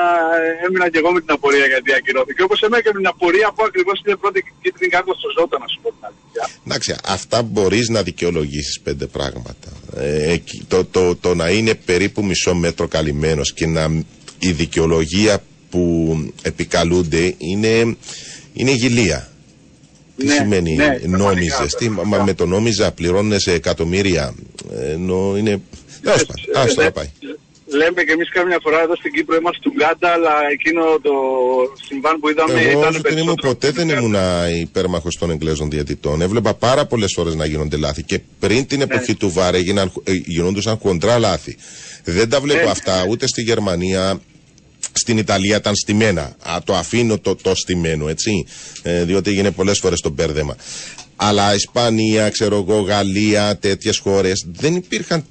ε, 0.62 0.66
έμεινα 0.66 0.90
και 0.90 0.98
εγώ 0.98 1.12
με 1.12 1.20
την 1.20 1.32
απορία 1.32 1.66
γιατί 1.66 1.94
ακυρώθηκε. 1.94 2.42
Όπως 2.48 2.62
έμεινα 2.62 2.82
και 2.82 2.90
με 2.94 2.98
την 3.02 3.08
απορία 3.08 3.48
που 3.56 3.64
ακριβώς 3.70 3.98
είναι 4.02 4.14
η 4.18 4.20
πρώτη 4.24 4.40
κίτρινη 4.62 4.90
κάρτα 4.92 5.14
στο 5.20 5.28
Ζώτα, 5.38 5.58
να 5.64 5.68
σου 5.72 5.80
πω 5.84 5.90
την 5.96 6.04
αλήθεια. 6.10 6.44
Εντάξει, 6.66 6.96
αυτά 7.18 7.42
μπορείς 7.42 7.88
να 7.90 8.04
δικαιολογήσεις 8.04 8.80
πέντε 8.84 9.06
πράγματα. 9.06 9.70
Ε, 9.98 10.32
εκεί- 10.32 10.64
το, 10.68 10.86
το, 10.86 11.16
το 11.16 11.36
να 11.36 11.50
είναι 11.50 11.74
περίπου 11.76 12.26
μισό 12.26 12.54
μέτρο 12.56 12.88
καλυμμένος 12.88 13.54
και 13.54 13.66
να 13.68 13.84
η 14.40 14.52
δικαιολογία 14.52 15.44
που 15.70 15.84
επικαλούνται 16.42 17.36
είναι, 17.38 17.96
είναι 18.54 18.72
γυλία. 18.72 19.28
Τι 20.18 20.26
Ναι, 20.26 20.34
σημαίνει 20.34 20.76
ναι, 20.76 20.86
πραγματικά, 20.86 21.18
νόμιζε, 21.18 21.66
τι, 21.78 21.90
μα 21.90 21.96
πραγματικά. 21.96 22.24
με 22.24 22.34
το 22.34 22.46
νόμιζα 22.46 22.92
πληρώνεσαι 22.92 23.52
εκατομμύρια. 23.54 24.34
Ε, 24.74 24.92
Ενώ 24.92 25.34
είναι. 25.38 25.62
Τέλο 26.02 26.16
πάντων, 26.16 26.64
άστο 26.64 26.82
Ε, 26.82 26.86
να 26.86 26.92
πάει. 26.92 27.10
Λέμε 27.68 28.04
και 28.04 28.12
εμείς 28.12 28.30
κάμια 28.30 28.60
φορά 28.64 28.82
εδώ 28.82 28.96
στην 28.96 29.12
Κύπρο 29.12 29.36
είμαστε 29.36 29.60
του 29.62 29.74
Γκάντα, 29.78 30.10
αλλά 30.14 30.32
εκείνο 30.52 30.82
το 31.02 31.12
συμβάν 31.88 32.20
που 32.20 32.30
είδαμε 32.30 32.62
Εγώ, 32.62 32.80
ήταν 32.80 32.94
Σωτήρη 32.94 33.16
μου, 33.16 33.34
περισσότερο. 33.34 33.54
ποτέ 33.54 33.72
δεν 33.72 33.90
ήμουν 33.90 34.16
υπέρμαχος 34.62 35.16
των 35.20 35.30
Εγγλέζων 35.32 35.70
διαιτητών. 35.70 36.22
Έβλεπα 36.22 36.54
πάρα 36.54 36.86
πολλές 36.86 37.14
φορέ 37.16 37.36
να 37.36 37.46
γίνονται 37.46 37.78
λάθη 37.78 38.04
και 38.04 38.20
πριν 38.40 38.66
την 38.68 38.82
εποχή 38.82 39.16
του 39.16 39.32
ΒΑΡ 39.32 39.56
έγιναν, 39.56 39.92
ε, 40.04 40.12
γινόντουσαν 40.12 40.78
χοντρά 40.78 41.20
λάθη. 41.20 41.58
Δεν 42.04 42.30
τα 42.30 42.40
βλέπω 42.42 42.66
Ναι. 42.66 42.72
αυτά 42.72 43.06
ούτε 43.10 43.28
στη 43.28 43.42
Γερμανία. 43.42 44.22
Στην 44.94 45.18
Ιταλία 45.18 45.56
ήταν 45.58 45.76
στημένα. 45.76 46.36
Α, 46.42 46.58
το 46.66 46.76
αφήνω 46.76 47.20
το, 47.20 47.36
το 47.36 47.56
στημένο, 47.56 48.08
έτσι. 48.10 48.46
Ε, 48.82 49.04
διότι 49.04 49.30
έγινε 49.30 49.52
πολλές 49.52 49.80
φορές 49.80 50.00
το 50.02 50.10
μπέρδεμα. 50.10 50.56
Αλλά 51.16 51.54
Ισπανία, 51.54 52.30
ξέρω 52.30 52.56
εγώ, 52.56 52.80
Γαλλία, 52.80 53.58
τέτοιες 53.58 53.98
χώρες 53.98 54.46
δεν 54.48 54.76
υπήρχαν 54.76 55.26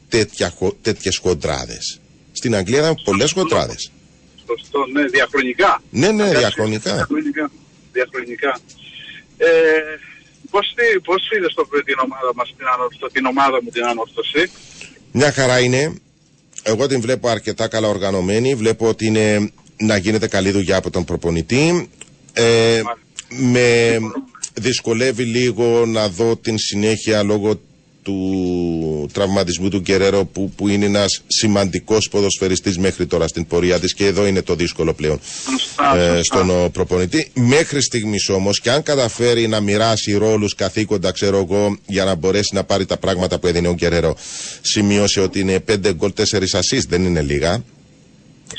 τέτοιες 0.83 1.17
χοντράδες. 1.23 2.01
Στην 2.33 2.55
Αγγλία 2.55 2.79
ήταν 2.79 2.99
πολλές 3.05 3.33
χοντράδες. 3.33 3.91
Σωστό, 4.47 4.87
ναι, 4.93 5.05
διαχρονικά. 5.07 5.83
Ναι, 5.91 6.11
ναι, 6.11 6.23
Εντάξει, 6.23 6.39
διαχρονικά. 6.39 6.95
Διαχρονικά. 6.95 7.51
διαχρονικά. 7.93 8.59
Ε, 9.37 9.47
πώς, 10.51 10.73
τι- 10.77 11.01
πώς 11.01 11.23
είδες 11.37 11.55
το, 11.55 11.63
την 11.85 11.99
ομάδα 12.03 12.31
μας, 12.35 12.49
την, 12.57 12.67
ανόρθω, 12.75 13.07
την 13.09 13.25
ομάδα 13.27 13.59
μου 13.63 13.71
την 13.71 13.85
ανόρθωση; 13.85 14.51
Μια 15.13 15.33
χαρά 15.33 15.59
είναι. 15.61 15.95
Εγώ 16.63 16.87
την 16.87 17.01
βλέπω 17.01 17.29
αρκετά 17.29 17.69
καλά 17.69 17.89
οργανωμένη. 17.89 18.55
Βλέπω 18.55 18.89
ότι 18.89 19.07
είναι 19.07 19.51
να 19.77 19.97
γίνεται 19.97 20.27
καλή 20.29 20.51
δουλειά 20.51 20.77
από 20.77 20.91
τον 20.91 21.05
προπονητή. 21.05 21.89
Ε, 22.33 22.83
με 23.29 23.99
δυσκολεύει 24.55 25.25
λίγο 25.25 25.87
να 25.87 26.09
δω 26.09 26.37
την 26.37 26.59
συνέχεια 26.59 27.23
λόγω 27.23 27.61
του 28.03 29.09
τραυματισμού 29.13 29.69
του 29.69 29.79
Γκερέρο 29.79 30.25
που, 30.25 30.51
που 30.57 30.69
είναι 30.69 30.85
ένας 30.85 31.23
σημαντικός 31.27 32.09
ποδοσφαιριστής 32.09 32.79
μέχρι 32.79 33.07
τώρα 33.07 33.29
στην 33.29 33.47
πορεία 33.47 33.81
της 33.81 33.95
και 33.95 34.07
εδώ 34.07 34.27
είναι 34.27 34.43
το 34.43 34.55
δύσκολο 34.55 34.95
πλέον 34.95 35.21
ε, 35.97 36.21
στον 36.23 36.51
ο, 36.51 36.71
προπονητή. 36.73 37.31
Μέχρι 37.35 37.83
στιγμής 37.83 38.29
όμως 38.29 38.61
και 38.61 38.71
αν 38.71 38.83
καταφέρει 38.83 39.49
να 39.49 39.61
μοιράσει 39.61 40.17
ρόλους 40.17 40.55
καθήκοντα 40.55 41.13
ξέρω 41.13 41.39
εγώ 41.39 41.79
για 41.87 42.05
να 42.05 42.15
μπορέσει 42.15 42.55
να 42.55 42.65
πάρει 42.65 42.87
τα 42.87 42.97
πράγματα 42.97 43.39
που 43.39 43.47
έδινε 43.47 43.69
ο 43.69 43.75
Γκερέρο 43.75 44.17
σημείωσε 44.61 45.21
ότι 45.21 45.41
είναι 45.41 45.65
5 45.69 45.95
γκολ 45.95 46.13
4 46.17 46.23
assist 46.23 46.87
δεν 46.89 47.05
είναι 47.05 47.23
λίγα. 47.23 47.63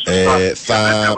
Ε, 0.05 0.53
θα, 0.55 1.13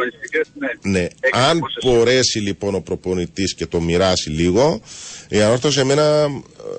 ναι. 0.81 1.07
Αν 1.31 1.59
μπορέσει 1.83 2.39
λοιπόν 2.39 2.75
ο 2.75 2.79
προπονητής 2.79 3.53
και 3.55 3.65
το 3.65 3.81
μοιράσει 3.81 4.29
λίγο, 4.29 4.81
η 5.29 5.41
ανόρθωση 5.41 5.79
εμένα 5.79 6.01
ε, 6.03 6.27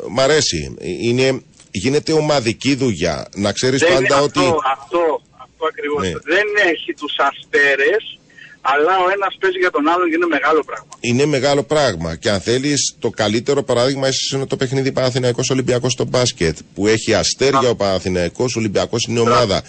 μ' 0.08 0.20
αρέσει. 0.20 0.74
Είναι, 0.80 1.42
γίνεται 1.70 2.12
ομαδική 2.12 2.74
δουλειά. 2.74 3.28
Να 3.34 3.52
ξέρεις 3.52 3.80
Δεν- 3.80 3.92
πάντα 3.92 4.14
αυτό, 4.14 4.22
ότι... 4.24 4.40
Αυτό, 4.40 5.22
αυτό 5.42 5.66
ακριβώς. 5.70 6.02
Ναι. 6.02 6.08
Δεν 6.08 6.46
έχει 6.72 6.94
τους 6.94 7.14
αστέρες, 7.18 8.18
αλλά 8.60 8.92
ο 9.04 9.10
ένας 9.14 9.36
παίζει 9.40 9.58
για 9.58 9.70
τον 9.70 9.88
άλλον 9.88 10.08
και 10.08 10.14
είναι 10.14 10.26
μεγάλο 10.26 10.64
πράγμα. 10.64 10.88
Είναι 11.00 11.24
μεγάλο 11.26 11.62
πράγμα. 11.62 12.16
Και 12.16 12.30
αν 12.30 12.40
θέλεις, 12.40 12.94
το 12.98 13.10
καλύτερο 13.10 13.62
παράδειγμα 13.62 14.08
ίσως 14.08 14.30
είναι 14.30 14.46
το 14.46 14.56
παιχνίδι 14.56 14.92
Παναθηναϊκός 14.92 15.50
Ολυμπιακός 15.50 15.92
στο 15.92 16.04
μπάσκετ. 16.04 16.58
Που 16.74 16.86
έχει 16.86 17.14
αστέρια 17.14 17.68
ο 17.68 17.76
Παναθηναϊκός, 17.76 18.56
ο 18.56 18.58
Ολυμπιακός 18.58 19.04
είναι 19.08 19.20
ομάδα. 19.20 19.62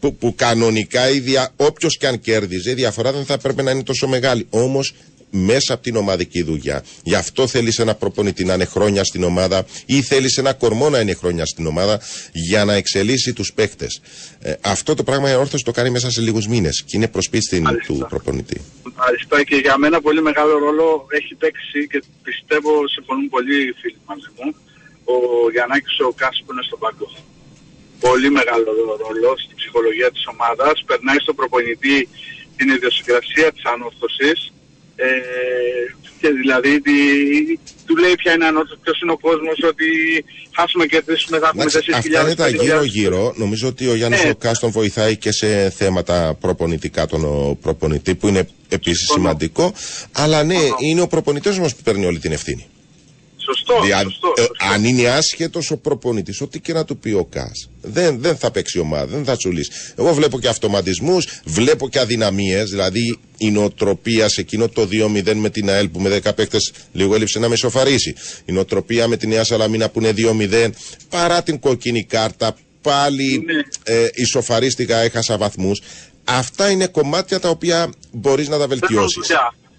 Που, 0.00 0.14
που 0.14 0.34
κανονικά 0.36 1.00
όποιος 1.56 1.96
και 1.96 2.06
αν 2.06 2.20
κέρδιζε, 2.20 2.70
η 2.70 2.74
διαφορά 2.74 3.12
δεν 3.12 3.24
θα 3.24 3.32
έπρεπε 3.32 3.62
να 3.62 3.70
είναι 3.70 3.82
τόσο 3.82 4.08
μεγάλη. 4.08 4.46
Όμως 4.50 4.94
μέσα 5.30 5.74
από 5.74 5.82
την 5.82 5.96
ομαδική 5.96 6.42
δουλειά. 6.42 6.84
Γι' 7.02 7.14
αυτό 7.14 7.46
θέλει 7.46 7.72
ένα 7.78 7.94
προπονητή 7.94 8.44
να 8.44 8.54
είναι 8.54 8.64
χρόνια 8.64 9.04
στην 9.04 9.22
ομάδα 9.22 9.66
ή 9.86 10.02
θέλει 10.02 10.30
ένα 10.36 10.52
κορμό 10.52 10.90
να 10.90 11.00
είναι 11.00 11.14
χρόνια 11.14 11.46
στην 11.46 11.66
ομάδα 11.66 12.00
για 12.32 12.64
να 12.64 12.74
εξελίσσει 12.74 13.32
τους 13.32 13.52
παίχτε. 13.52 13.86
Ε, 14.40 14.54
αυτό 14.60 14.94
το 14.94 15.02
πράγμα 15.02 15.30
η 15.30 15.34
όρθωση 15.34 15.64
το 15.64 15.70
κάνει 15.70 15.90
μέσα 15.90 16.10
σε 16.10 16.20
λίγους 16.20 16.46
μήνες 16.46 16.82
και 16.82 16.96
είναι 16.96 17.08
προσπίστη 17.08 17.62
του 17.86 18.06
προπονητή. 18.08 18.60
Ευχαριστώ 18.96 19.42
και 19.42 19.56
για 19.56 19.76
μένα 19.78 20.00
πολύ 20.00 20.22
μεγάλο 20.22 20.58
ρόλο 20.58 21.06
έχει 21.08 21.34
παίξει 21.34 21.86
και 21.90 22.02
πιστεύω 22.22 22.88
συμφωνούν 22.88 23.28
πολλοί 23.28 23.68
οι 23.68 23.72
φίλοι 23.80 23.98
μαζί 24.06 24.30
μου 24.36 24.54
ο 25.04 25.16
Γιαννάκης 25.54 25.98
ο 26.08 26.12
Κάσης 26.20 26.42
που 26.44 26.52
είναι 26.52 26.62
στον 26.68 26.78
πάγκο. 26.78 27.08
Πολύ 28.00 28.30
μεγάλο 28.38 28.70
ρόλο 29.04 29.30
στην 29.44 29.56
ψυχολογία 29.56 30.10
της 30.10 30.24
ομάδας. 30.32 30.74
Περνάει 30.86 31.18
στον 31.18 31.34
προπονητή 31.34 32.08
την 32.56 32.68
ιδιοσυγκρασία 32.76 33.52
της 33.52 33.64
ανόρθωσης 33.72 34.38
ε, 35.06 35.10
και 36.20 36.28
δηλαδή 36.28 36.80
τι, 36.80 36.92
του 37.86 37.96
λέει 37.96 38.14
ποια 38.14 38.32
είναι 38.32 38.44
η 38.44 38.48
ανόρθωση, 38.48 38.80
ποιος 38.82 39.00
είναι 39.00 39.12
ο 39.12 39.18
κόσμος, 39.18 39.58
ότι 39.68 39.86
χάσουμε 40.56 40.86
και 40.86 40.96
κερδίσουμε 40.96 41.38
θα 41.38 41.46
έχουμε 41.46 41.64
4.000 41.64 41.68
Εντάξει, 41.74 41.92
αυτά 41.94 42.20
είναι 42.20 42.34
τα 42.34 42.48
γύρω-γύρω. 42.48 43.34
Νομίζω 43.36 43.68
ότι 43.68 43.88
ο 43.88 43.94
Γιάννης 43.94 44.24
Ναι. 44.24 44.30
ο 44.30 44.34
Κάστον 44.34 44.70
βοηθάει 44.70 45.16
και 45.16 45.32
σε 45.32 45.70
θέματα 45.70 46.36
προπονητικά 46.40 47.06
τον 47.06 47.24
ο 47.24 47.58
προπονητή, 47.62 48.14
που 48.14 48.28
είναι 48.28 48.48
επίσης 48.68 49.08
σημαντικό. 49.12 49.72
Αλλά 50.12 50.44
ναι, 50.44 50.58
είναι 50.78 51.00
ο 51.00 51.06
προπονητής 51.06 51.58
όμως 51.58 51.74
που 51.74 51.82
παίρνει 51.82 52.06
όλη 52.06 52.18
την 52.18 52.32
ευθύνη. 52.32 52.66
Σωστό, 53.56 53.82
Δια- 53.84 54.02
σωστό, 54.02 54.32
ε, 54.36 54.40
σωστό. 54.40 54.54
αν 54.74 54.84
είναι 54.84 55.08
άσχετος 55.08 55.70
ο 55.70 55.76
προπονητής, 55.76 56.40
ό,τι 56.40 56.60
και 56.60 56.72
να 56.72 56.84
του 56.84 56.96
πει 56.98 57.10
ο 57.12 57.24
Κάς, 57.24 57.68
δεν, 57.82 58.20
δεν 58.20 58.36
θα 58.36 58.50
παίξει 58.50 58.78
ομάδα, 58.78 59.06
δεν 59.06 59.24
θα 59.24 59.36
τσουλήσει. 59.36 59.70
Εγώ 59.96 60.14
βλέπω 60.14 60.40
και 60.40 60.48
αυτοματισμούς, 60.48 61.26
βλέπω 61.44 61.88
και 61.88 61.98
αδυναμίες. 62.00 62.70
Δηλαδή 62.70 63.18
η 63.38 63.50
νοοτροπία 63.50 64.28
σε 64.28 64.40
εκείνο 64.40 64.68
το 64.68 64.86
2-0 64.90 65.34
με 65.34 65.50
την 65.50 65.70
ΑΕΛ 65.70 65.88
που 65.88 66.00
με 66.00 66.08
10 66.24 66.34
παίκτες 66.34 66.72
λίγο 66.92 67.14
έλειψε 67.14 67.38
να 67.38 67.48
με 67.48 67.56
σοφαρίσει. 67.56 68.14
Η 68.44 68.52
νοοτροπία 68.52 69.08
με 69.08 69.16
τη 69.16 69.26
Νέα 69.26 69.44
Σαλαμίνα 69.44 69.88
που 69.88 69.98
είναι 70.00 70.12
2-0, 70.16 70.70
παρά 71.08 71.42
την 71.42 71.58
κόκκινη 71.58 72.04
κάρτα, 72.04 72.56
πάλι 72.82 73.44
Ναι. 73.46 73.94
ε, 73.94 74.08
ισοφαρίστηκα, 74.14 74.96
έχασα 74.96 75.36
βαθμούς. 75.38 75.80
Αυτά 76.24 76.70
είναι 76.70 76.86
κομμάτια 76.86 77.40
τα 77.40 77.48
οποία 77.48 77.90
μπορείς 78.12 78.48
να 78.48 78.58
τα 78.58 78.62
Θέλουν 78.64 78.78
βελτιώσεις. 78.80 79.26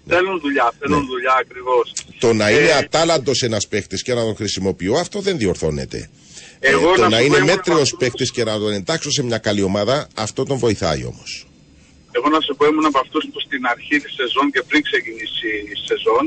Δουλειά, 0.04 0.18
θέλουν 0.18 0.40
δουλειά, 0.40 0.72
θέλουν 0.78 1.00
Ναι. 1.00 1.06
δουλειά 1.06 1.34
ακριβώς. 1.40 1.92
Το 2.18 2.32
να 2.32 2.50
είναι 2.50 2.60
Ε, 2.68 2.72
ατάλαντος 2.72 3.42
ένας 3.42 3.68
παίχτη 3.68 3.96
και 4.02 4.14
να 4.14 4.22
τον 4.22 4.36
χρησιμοποιώ, 4.36 4.94
αυτό 4.94 5.20
δεν 5.20 5.38
διορθώνεται. 5.38 6.10
Ε, 6.60 6.70
Εγώ 6.70 6.94
το 6.94 7.00
να 7.00 7.08
να 7.08 7.16
σου 7.16 7.20
πω, 7.20 7.24
είναι 7.26 7.36
ήμουν 7.36 7.48
μέτριος 7.52 7.66
από 7.76 7.82
αυτούς- 7.82 7.98
παίχτη 7.98 8.24
και 8.36 8.44
να 8.44 8.58
τον 8.58 8.72
εντάξω 8.72 9.10
σε 9.10 9.22
μια 9.22 9.38
καλή 9.38 9.62
ομάδα, 9.62 10.08
αυτό 10.26 10.44
τον 10.44 10.58
βοηθάει 10.58 11.04
όμως. 11.04 11.46
Εγώ 12.16 12.28
να 12.28 12.40
σου 12.40 12.52
πω 12.56 12.66
ήμουν 12.66 12.86
από 12.90 12.98
αυτούς 13.04 13.24
που 13.32 13.40
στην 13.46 13.62
αρχή 13.74 13.96
της 14.02 14.12
σεζόν 14.18 14.46
και 14.54 14.62
πριν 14.68 14.80
ξεκινήσει 14.88 15.48
η 15.72 15.76
σεζόν 15.88 16.24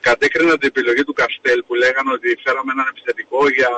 κατέκριναν 0.00 0.58
την 0.58 0.68
επιλογή 0.72 1.02
του 1.08 1.12
Καστέλ 1.20 1.58
που 1.66 1.74
λέγανε 1.82 2.10
ότι 2.16 2.28
φέραμε 2.44 2.70
έναν 2.76 2.86
επιθετικό 2.92 3.40
για 3.58 3.72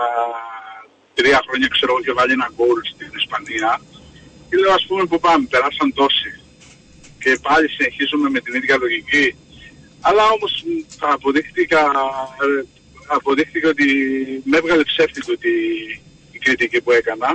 τρία 1.18 1.38
χρόνια 1.46 1.68
ξέρω 1.76 1.90
εγώ 1.94 2.00
και 2.06 2.12
βάλει 2.18 2.32
ένα 2.38 2.48
γκολ 2.56 2.78
στην 2.94 3.10
Ισπανία 3.20 3.70
και 4.48 4.56
λέω 4.62 4.72
ας 4.78 4.84
πούμε 4.88 5.02
που 5.10 5.18
πάμε, 5.26 5.44
περάσαν 5.54 5.88
τόσοι 6.00 6.30
και 7.22 7.38
πάλι 7.46 7.68
συνεχίζουμε 7.68 8.28
με 8.30 8.40
την 8.40 8.54
ίδια 8.54 8.76
λογική 8.84 9.26
αλλά 10.00 10.24
όμως 10.36 10.52
μ, 10.66 10.70
θα 10.98 11.08
αποδείχτηκα, 11.12 11.80
ε, 12.44 12.64
αποδείχτηκε 13.06 13.66
ότι 13.66 13.86
με 14.44 14.56
έβγαλε 14.56 14.82
ψεύτικο 14.82 15.32
τη, 15.42 15.52
η 16.36 16.38
κριτική 16.44 16.80
που 16.80 16.92
έκανα 16.92 17.30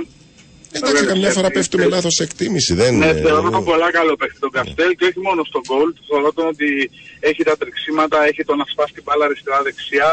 Εντάξει, 0.76 0.92
Έβγαλε 0.92 1.12
καμιά 1.12 1.30
φορά 1.36 1.48
ψεύτικη. 1.50 1.76
πέφτουμε 1.76 1.84
λάθος 1.96 2.16
εκτίμηση. 2.26 2.74
Δεν, 2.74 2.92
Ναι, 2.96 3.06
ε, 3.06 3.20
θεωρώ 3.24 3.50
τον 3.50 3.64
πολλά 3.64 3.90
καλό 3.98 4.14
παίχτη 4.16 4.38
τον 4.44 4.50
Καστέλ 4.56 4.90
και 4.98 5.04
όχι 5.10 5.20
μόνο 5.28 5.40
στον 5.50 5.62
γκολ. 5.68 5.88
Θεωρώ 6.08 6.32
τον 6.32 6.46
ότι 6.54 6.90
έχει 7.30 7.42
τα 7.48 7.54
τρεξίματα, 7.60 8.16
έχει 8.30 8.42
τον 8.48 8.56
να 8.60 8.64
σπάσει 8.72 8.92
την 8.96 9.02
μπάλα 9.06 9.24
αριστερά-δεξιά, 9.28 10.10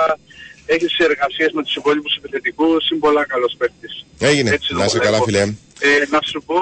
έχει 0.73 0.85
τις 0.85 0.97
εργασίε 1.09 1.47
με 1.57 1.61
τους 1.65 1.75
υπόλοιπους 1.75 2.13
επιθετικούς. 2.19 2.81
Είναι 2.89 2.99
πολλά 3.05 3.23
καλός 3.33 3.53
παίχτης. 3.59 3.93
Έγινε. 4.29 4.49
Έτσι 4.57 4.69
Να 4.73 4.79
το 4.79 4.85
είσαι 4.87 4.99
καλά, 5.07 5.19
βλέπω. 5.21 5.25
φίλε. 5.27 5.43
Ε, 5.89 5.93
να 6.13 6.19
σου 6.29 6.39
πω 6.49 6.57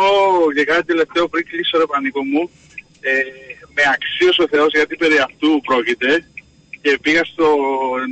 για 0.57 0.63
κάτι 0.71 0.83
τελευταίο 0.91 1.25
πριν 1.31 1.43
κλείσω 1.49 1.73
ρε 1.81 1.85
πανικό 1.93 2.21
μου. 2.31 2.43
Ε, 3.01 3.11
με 3.75 3.83
αξίωσε 3.95 4.41
ο 4.45 4.47
Θεός 4.53 4.71
γιατί 4.79 4.95
περί 5.01 5.17
αυτού 5.27 5.49
πρόκειται 5.69 6.11
και 6.83 6.91
πήγα 7.01 7.23
στο 7.31 7.45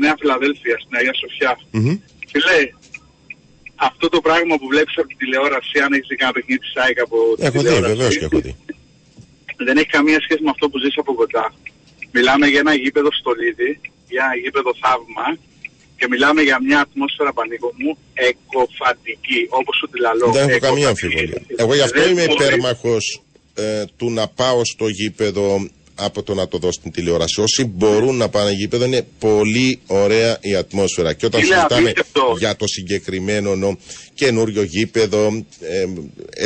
Νέα 0.02 0.16
Φιλαδέλφια, 0.20 0.76
στην 0.84 0.94
Αγία 1.00 1.16
Σοφιά. 1.22 1.54
Μμμ. 1.72 1.96
Φίλε, 2.32 2.60
αυτό 3.90 4.06
το 4.10 4.20
πράγμα 4.28 4.54
που 4.60 4.68
βλέπεις 4.74 4.96
από 4.98 5.08
την 5.08 5.18
τηλεόραση, 5.18 5.76
αν 5.86 5.94
έχεις 5.94 6.08
δει 6.10 6.16
κανένα 6.16 6.36
παιχνίδι 6.38 6.60
της 6.66 6.74
ΑΕΚ 6.84 6.98
από 7.06 7.18
την 7.36 7.46
Έχω 7.46 7.58
δει, 7.58 7.64
τηλεόραση, 7.64 7.94
βεβαίως 7.94 8.14
και 8.18 8.26
έχω 8.30 8.40
δει. 8.46 8.54
δεν 9.68 9.78
έχει 9.82 9.92
καμία 9.98 10.20
σχέση 10.26 10.42
με 10.48 10.50
αυτό 10.56 10.66
που 10.70 10.78
ζεις 10.84 10.96
από 11.04 11.14
κοντά. 11.22 11.46
Μιλάμε 12.16 12.46
για 12.48 12.60
ένα 12.66 12.74
γήπεδο 12.84 13.10
στολίδι, 13.20 13.72
για 14.14 14.22
ένα 14.26 14.36
γήπεδο 14.44 14.72
θαύμα 14.84 15.28
και 15.98 16.06
μιλάμε 16.14 16.42
για 16.42 16.58
μια 16.68 16.80
ατμόσφαιρα 16.86 17.32
πανίκο 17.34 17.70
μου 17.82 17.92
εκοφαντική, 18.30 19.40
όπως 19.60 19.76
σου 19.80 19.88
τη 19.92 19.98
λαλώ. 20.06 20.28
Δεν 20.32 20.50
έχω 20.50 20.60
καμία 20.60 20.88
εκοφαντική. 20.88 21.18
αμφιβολία. 21.18 21.42
Εγώ 21.62 21.74
γι' 21.76 21.82
αυτό 21.88 22.00
Δεν 22.02 22.12
είμαι 22.12 22.26
μπορεί- 22.26 22.62
υπέρμαχο 23.58 23.86
του 23.98 24.12
να 24.12 24.28
πάω 24.28 24.66
στο 24.66 24.88
γήπεδο 24.88 25.70
από 26.00 26.24
το 26.24 26.34
να 26.34 26.48
το 26.48 26.58
δω 26.58 26.72
στην 26.72 26.92
τηλεόραση. 26.92 27.42
Όσοι 27.42 27.66
μπορούν 27.66 28.16
να 28.18 28.30
πάνε 28.30 28.52
γήπεδο 28.52 28.86
είναι 28.86 29.08
πολύ 29.20 29.80
ωραία 29.88 30.38
η 30.42 30.56
ατμόσφαιρα. 30.56 31.14
Και 31.14 31.26
όταν 31.26 31.42
Είναι 31.42 31.54
συζητάμε 31.54 31.90
απίστευτο. 31.90 32.36
για 32.38 32.56
το 32.56 32.68
συγκεκριμένο 32.68 33.56
νο, 33.56 33.78
καινούριο 34.14 34.62
γήπεδο, 34.64 35.46
ε, 35.60 35.86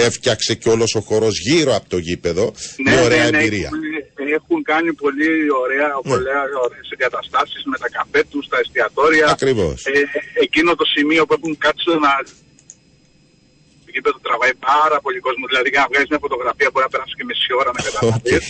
έφτιαξε 0.05 0.55
και 0.55 0.69
όλος 0.69 0.95
ο 0.95 0.99
χώρος 1.01 1.39
γύρω 1.39 1.75
από 1.75 1.89
το 1.89 1.97
γήπεδο 1.97 2.53
με 2.77 3.01
ωραία 3.01 3.23
εμπειρία. 3.25 3.69
Έχουν, 3.73 4.33
έχουν 4.33 4.63
κάνει 4.63 4.93
πολύ 4.93 5.29
ωραία, 5.63 5.89
πολύ 6.03 6.29
ωραίες 6.65 6.87
εγκαταστάσεις 6.93 7.63
με 7.65 7.77
τα 7.77 7.89
καφέ 7.89 8.23
τους, 8.29 8.47
τα 8.47 8.57
εστιατόρια. 8.63 9.27
Ακριβώς. 9.27 9.85
Ε, 9.85 9.91
εκείνο 10.41 10.75
το 10.75 10.85
σημείο 10.85 11.25
που 11.25 11.33
έχουν 11.33 11.57
κάτσει 11.57 11.89
να... 11.89 12.13
Το 13.91 13.97
γήπεδο 13.97 14.19
τραβάει 14.27 14.55
πάρα 14.71 14.97
πολύ 15.05 15.19
κόσμο. 15.27 15.43
Δηλαδή, 15.51 15.69
για 15.73 15.81
να 15.83 15.87
βγάλεις 15.91 16.09
μια 16.13 16.21
φωτογραφία 16.25 16.67
μπορεί 16.71 16.83
να 16.87 16.91
περάσεις 16.93 17.15
και 17.17 17.25
μισή 17.29 17.51
ώρα 17.61 17.71
να 17.77 17.81
καταλάβεις. 17.87 18.45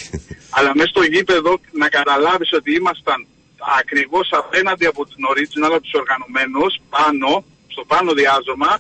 Αλλά 0.57 0.69
μέσα 0.77 0.89
στο 0.93 1.03
γήπεδο 1.13 1.51
να 1.81 1.87
καταλάβεις 1.97 2.49
ότι 2.59 2.69
ήμασταν 2.79 3.19
ακριβώς 3.79 4.27
απέναντι 4.41 4.85
από 4.91 5.01
την 5.09 5.21
original, 5.31 5.71
από 5.77 5.83
τους 5.85 5.95
οργανωμένους, 6.01 6.71
πάνω, 6.95 7.29
στο 7.73 7.81
πάνω 7.91 8.09
διάζωμα. 8.19 8.71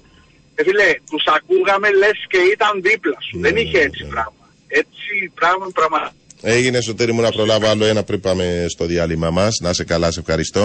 Ε, 0.57 0.61
φίλε, 0.67 0.89
τους 1.11 1.23
ακούγαμε 1.37 1.87
λες 2.01 2.19
και 2.31 2.39
ήταν 2.55 2.73
δίπλα 2.87 3.17
σου. 3.25 3.33
Ναι, 3.37 3.43
Δεν 3.45 3.55
είχε 3.61 3.79
έτσι 3.87 4.01
πράγμα. 4.13 4.43
Έτσι 4.81 5.13
πράγμα 5.39 5.65
πραγματικά. 5.79 6.15
Έγινε 6.55 6.77
εσωτερή 6.83 7.11
μου 7.15 7.21
να 7.27 7.31
προλάβω 7.37 7.65
άλλο 7.73 7.85
ένα 7.93 8.01
πριν 8.07 8.19
πάμε 8.27 8.45
στο 8.73 8.83
διάλειμμα 8.91 9.29
μας. 9.37 9.53
Να 9.63 9.69
είσαι 9.69 9.85
καλά, 9.93 10.11
σε 10.11 10.19
ευχαριστώ. 10.19 10.63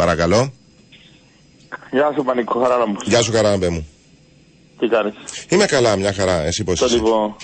Παρακαλώ. 0.00 0.40
Γεια 1.96 2.08
σου 2.14 2.22
Πανικό, 2.24 2.60
χαρά 2.62 2.76
να 2.76 2.86
μου. 2.86 2.96
Γεια 3.04 3.22
σου, 3.22 3.32
καράμπε 3.32 3.68
μου. 3.68 3.82
Τι 4.78 4.88
κάνεις; 4.88 5.14
Είμαι 5.48 5.64
καλά, 5.64 5.96
μια 5.96 6.12
χαρά. 6.12 6.42
Εσύ 6.44 6.64
πώς 6.64 6.78
Το 6.78 6.84
είσαι; 6.86 6.94
λοιπόν... 6.94 7.36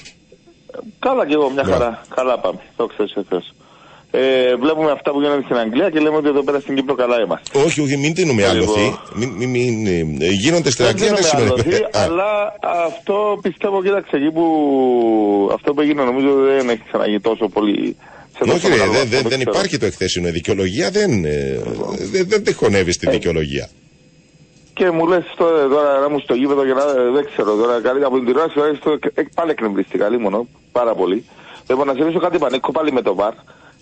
Καλά 0.98 1.26
κι 1.26 1.32
εγώ, 1.32 1.50
μια 1.50 1.62
Μπράβο. 1.62 1.72
χαρά. 1.82 2.02
Καλά 2.14 2.38
πάμε. 2.38 2.58
Το 2.76 2.86
ξέρεις 2.86 3.16
ο 3.16 3.24
Θεός. 3.28 3.54
Ε, 4.14 4.56
βλέπουμε 4.56 4.90
αυτά 4.90 5.10
που 5.10 5.20
γίνονται 5.20 5.42
στην 5.44 5.56
Αγγλία 5.56 5.90
και 5.90 5.98
λέμε 6.00 6.16
ότι 6.16 6.28
εδώ 6.28 6.42
πέρα 6.42 6.60
στην 6.60 6.74
Κύπρο 6.76 6.94
καλά 6.94 7.20
είμαστε. 7.20 7.58
Όχι, 7.58 7.80
όχι, 7.80 7.96
μην 7.96 8.14
δίνουμε 8.14 8.44
άλοθη. 8.46 8.80
Λοιπόν. 8.80 8.98
Μην, 9.14 9.28
μην, 9.30 9.48
μην, 9.50 9.86
ε, 10.22 10.26
γίνονται 10.28 10.70
στην 10.70 10.84
Δεν 10.84 10.94
Αγγλία, 10.94 11.12
δεν 11.14 11.16
δίνουμε 11.16 11.46
σημαίνει. 11.46 11.50
άλοθη, 11.50 11.82
Α, 11.82 11.88
αλλά 12.02 12.54
αυτό 12.86 13.38
πιστεύω, 13.42 13.82
κοίταξε, 13.82 14.16
εκεί 14.16 14.30
που 14.30 14.46
αυτό 15.54 15.74
που 15.74 15.80
έγινε 15.80 16.02
νομίζω 16.02 16.34
δεν 16.34 16.68
έχει 16.68 16.82
ξαναγίνει 16.88 17.20
τόσο 17.20 17.48
πολύ. 17.48 17.96
σε 18.32 18.38
τόσο 18.44 18.52
Όχι, 18.54 18.66
ρε, 18.66 18.72
μεγάλο 18.72 18.92
δεν, 18.92 19.00
βαθμό, 19.00 19.18
δεν, 19.20 19.28
δεν 19.28 19.38
ξέρω. 19.38 19.50
υπάρχει 19.50 19.78
το 19.78 19.86
εκθέσινο. 19.86 20.28
Η 20.28 20.30
δικαιολογία 20.30 20.90
δεν, 20.90 21.24
ε, 21.24 21.60
δεν, 22.12 22.28
δεν 22.28 22.44
τη 22.44 22.52
χωνεύει 22.52 22.92
στη 22.92 23.10
δικαιολογία. 23.10 23.68
Και 24.74 24.90
μου 24.90 25.06
λες 25.06 25.24
τώρα, 25.36 25.68
τώρα 25.68 25.98
να 25.98 26.08
μου 26.08 26.18
στο 26.18 26.34
γήπεδο 26.34 26.64
και 26.64 26.72
να 26.72 26.84
δεν 27.12 27.24
ξέρω 27.24 27.56
τώρα 27.56 27.80
κάτι 27.80 28.04
από 28.04 28.16
την 28.16 28.26
τηλεόραση 28.26 28.54
τώρα, 28.54 28.74
στο, 28.74 28.98
ε, 29.14 29.22
πάλι 29.34 29.50
εκνευρίστηκα 29.50 30.18
μόνο 30.20 30.46
πάρα 30.72 30.94
πολύ. 30.94 31.24
Λοιπόν, 31.68 31.86
να 31.86 31.92
σε 31.92 31.98
ρωτήσω 31.98 32.18
κάτι 32.18 32.38
πανίκο 32.38 32.72
πάλι 32.72 32.92
με 32.92 33.02
το 33.02 33.14
βαρ. 33.14 33.32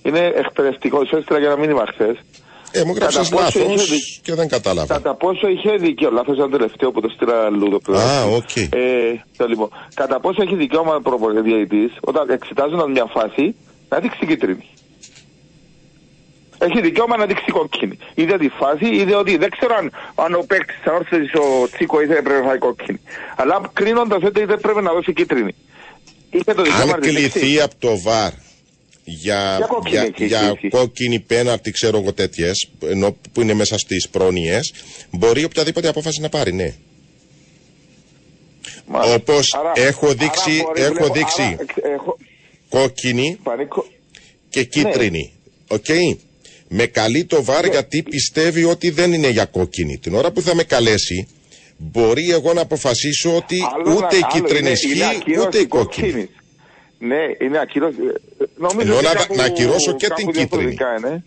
Είναι 0.03 0.32
εκπαιδευτικό, 0.36 1.03
ίσως 1.03 1.24
για 1.38 1.49
να 1.49 1.57
μην 1.57 1.70
είμαι 1.70 1.82
χθες. 1.93 2.16
Ε, 2.72 2.84
μου 2.84 2.95
γράψες 2.97 3.28
Κατά 3.28 3.43
πόσο 3.43 3.59
λάθος 3.59 3.74
είχε 3.74 3.95
δι- 3.95 4.20
και 4.22 4.34
δεν 4.34 4.49
κατάλαβα. 4.49 4.95
Κατά 4.95 5.14
πόσο 5.14 5.49
είχε 5.49 5.70
δικαίωμα, 5.76 6.16
λάθος 6.16 6.34
ήταν 6.36 6.51
το 6.51 6.57
τελευταίο 6.57 6.91
που 6.91 7.01
το 7.01 7.09
στείλα 7.09 7.45
αλλού 7.45 7.68
το 7.68 7.78
πρωί. 7.78 7.97
Α, 7.99 8.24
οκ. 8.24 8.57
Ε, 8.57 8.70
το 9.36 9.47
λοιπόν, 9.47 9.68
κατά 9.95 10.20
πόσο 10.20 10.43
έχει 10.43 10.55
δικαίωμα 10.55 10.95
ο 11.05 11.43
διαιτητής 11.43 11.93
όταν 12.01 12.30
εξετάζοντας 12.30 12.88
μια 12.88 13.05
φάση 13.05 13.55
να 13.88 13.99
δείξει 13.99 14.26
κίτρινη. 14.26 14.64
Έχει 16.63 16.81
δικαίωμα 16.81 17.17
να 17.17 17.27
δείξει 17.27 17.51
κόκκινη. 17.53 17.99
Είτε 18.15 18.39
τη 18.39 18.49
φάση, 18.49 18.87
είτε 18.87 19.15
ότι 19.15 19.37
δεν 19.37 19.51
ξέρω 19.51 19.75
αν, 19.75 19.93
αν 20.15 20.35
ο 20.35 20.45
παίκτης 20.47 20.77
της 20.77 20.87
ανόρθωσης 20.87 21.33
ο 21.35 21.69
Τσίκο 21.73 22.01
ήθελε 22.01 22.23
πρέπει 22.23 22.41
να 22.43 22.49
φάει 22.49 22.59
κόκκινη. 22.59 23.01
Αλλά 23.37 23.71
κρίνοντας 23.73 24.23
ότι 24.23 24.45
δεν 24.45 24.61
πρέπει 24.61 24.83
να 24.83 24.93
δώσει 24.93 25.13
κίτρινη. 25.13 25.55
Είχε 26.31 26.55
το 26.55 26.63
δικαίωμα 26.63 26.83
Αν 26.83 26.89
να 26.89 26.99
τη 26.99 27.11
δείξει. 27.11 27.31
κληθεί 27.39 27.61
από 27.61 27.75
το 27.79 28.01
VAR 28.01 28.33
για, 29.05 29.55
Για 29.57 29.67
κόκκινη 29.67 29.91
για, 29.91 30.03
έχει 30.03 30.27
για 30.27 30.39
κληθεί. 30.39 30.69
κόκκινη 30.69 31.21
πέναλτι, 31.21 31.71
ξέρω 31.71 31.99
εγώ 31.99 32.13
τέτοιες, 32.13 32.69
ενώ 32.85 33.17
που 33.33 33.41
είναι 33.41 33.55
μέσα 33.55 33.79
στις 33.79 34.09
πρόνοιες, 34.09 34.73
μπορεί 35.11 35.45
οποιαδήποτε 35.45 35.89
απόφαση 35.89 36.21
να 36.21 36.29
πάρει, 36.29 36.53
ναι. 36.53 36.75
Μάλιστα. 38.87 39.15
Όπως 39.15 39.55
Άρα- 39.55 39.73
έχω 39.75 40.13
δείξει, 40.15 40.51
άρα 40.51 40.63
μπορεί, 40.67 40.81
έχω 40.83 40.93
βλέπω, 40.95 41.13
δείξει 41.13 41.43
άρα, 41.43 41.57
εξ- 41.61 41.77
έχω- 41.95 42.17
κόκκινη 42.69 43.39
πανίκο- 43.43 43.87
και 44.51 44.65
κίτρινη. 44.65 45.33
Οκ. 45.69 45.85
Με 46.73 46.87
καλεί 46.87 47.25
το 47.25 47.43
VAR 47.45 47.64
γιατί 47.66 48.03
πιστεύει 48.03 48.64
ότι 48.64 48.91
δεν 48.91 49.12
είναι 49.12 49.29
για 49.29 49.45
κόκκινη. 49.45 49.99
Την 49.99 50.14
ώρα 50.14 50.31
που 50.31 50.41
θα 50.43 50.55
με 50.55 50.62
καλέσει, 50.62 51.29
μπορεί 51.77 52.31
εγώ 52.31 52.53
να 52.53 52.61
αποφασίσω 52.61 53.37
ότι 53.37 53.57
Άλλο 53.75 53.97
ούτε 53.97 54.16
η 54.16 54.21
να- 54.21 54.27
άλλο 54.33 54.33
κίτρινη 54.33 54.59
είναι- 54.59 54.68
είναι 54.68 55.03
ισχύει, 55.05 55.16
ακύρωση 55.21 55.47
ούτε 55.47 55.59
η 55.59 55.66
κόκκινη. 55.66 56.07
κόκκινης. 56.11 56.29
Ναι, 56.99 57.45
είναι 57.45 57.59
ακύρωση. 57.59 57.97
ε, 58.41 58.45
Νομίζω 58.57 58.81
Εννοώ 58.81 58.97
ότι 58.97 59.07
να- 59.07 59.12
κάπου- 59.14 59.37
να 59.37 59.45
ακυρώσω 59.45 59.93
και 59.97 60.07
κάπου 60.07 60.21
την 60.21 60.27
κίτρινη. 60.33 60.47
διαφορετικά 60.47 60.87
είναι. 60.99 61.25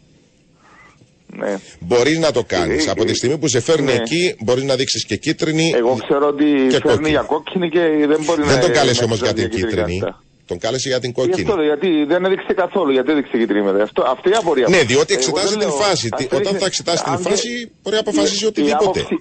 Ναι. 1.37 1.55
Μπορείς 1.79 2.17
να 2.17 2.31
το 2.31 2.43
κάνεις. 2.47 2.85
Ε, 2.87 2.89
Από 2.89 3.05
τη 3.05 3.11
ε, 3.11 3.13
στιγμή 3.13 3.37
που 3.37 3.47
σε 3.47 3.59
φέρνει 3.59 3.85
ναι. 3.85 3.91
εκεί, 3.93 4.35
μπορείς 4.39 4.63
να 4.63 4.75
δείξεις 4.75 5.05
και 5.05 5.15
κίτρινη. 5.15 5.73
Εγώ 5.75 5.97
ξέρω 6.07 6.27
ότι 6.27 6.43
και 6.43 6.69
φέρνει 6.69 6.81
κόκκινη. 6.81 7.09
για 7.09 7.21
κόκκινη 7.21 7.69
και 7.69 7.79
δεν 8.07 8.21
μπορεί 8.23 8.41
να... 8.41 8.47
Δεν 8.47 8.59
τον 8.59 8.71
κάλεσε 8.71 8.99
να 8.99 9.05
όμως 9.05 9.19
για 9.21 9.33
την 9.33 9.43
εξετάζει 9.43 9.67
κίτρινη. 9.75 9.99
κάρτα. 9.99 10.23
Τον 10.53 10.61
κάλεσε 10.65 10.87
για 10.89 10.99
την 10.99 11.11
Γι' 11.15 11.19
κόκκινη. 11.21 11.49
αυτό, 11.49 11.61
γιατί 11.71 11.89
δεν 12.11 12.25
έδειξε 12.25 12.53
καθόλου, 12.63 12.91
γιατί 12.97 13.09
έδειξε 13.11 13.37
κίτρινη 13.37 13.63
μετά. 13.69 13.83
Αυτό, 13.83 14.01
αυτή 14.15 14.29
η 14.29 14.37
απορία. 14.41 14.67
Ναι, 14.69 14.77
μου. 14.77 14.85
διότι 14.91 15.13
Εγώ 15.13 15.19
εξετάζει 15.19 15.49
δεν 15.53 15.59
την 15.59 15.67
λέω- 15.67 15.77
φάση. 15.83 16.07
Τι- 16.09 16.23
αυτό 16.23 16.35
Όταν 16.37 16.49
είναι- 16.51 16.59
θα 16.63 16.65
εξετάσει 16.71 17.03
την 17.03 17.11
αν 17.13 17.17
και- 17.23 17.29
φάση, 17.29 17.49
μπορεί 17.81 17.95
να 17.95 18.01
αποφασίσει 18.07 18.43
η- 18.43 18.47
οτιδήποτε. 18.47 18.99
Η 18.99 19.03
άποψη, 19.03 19.15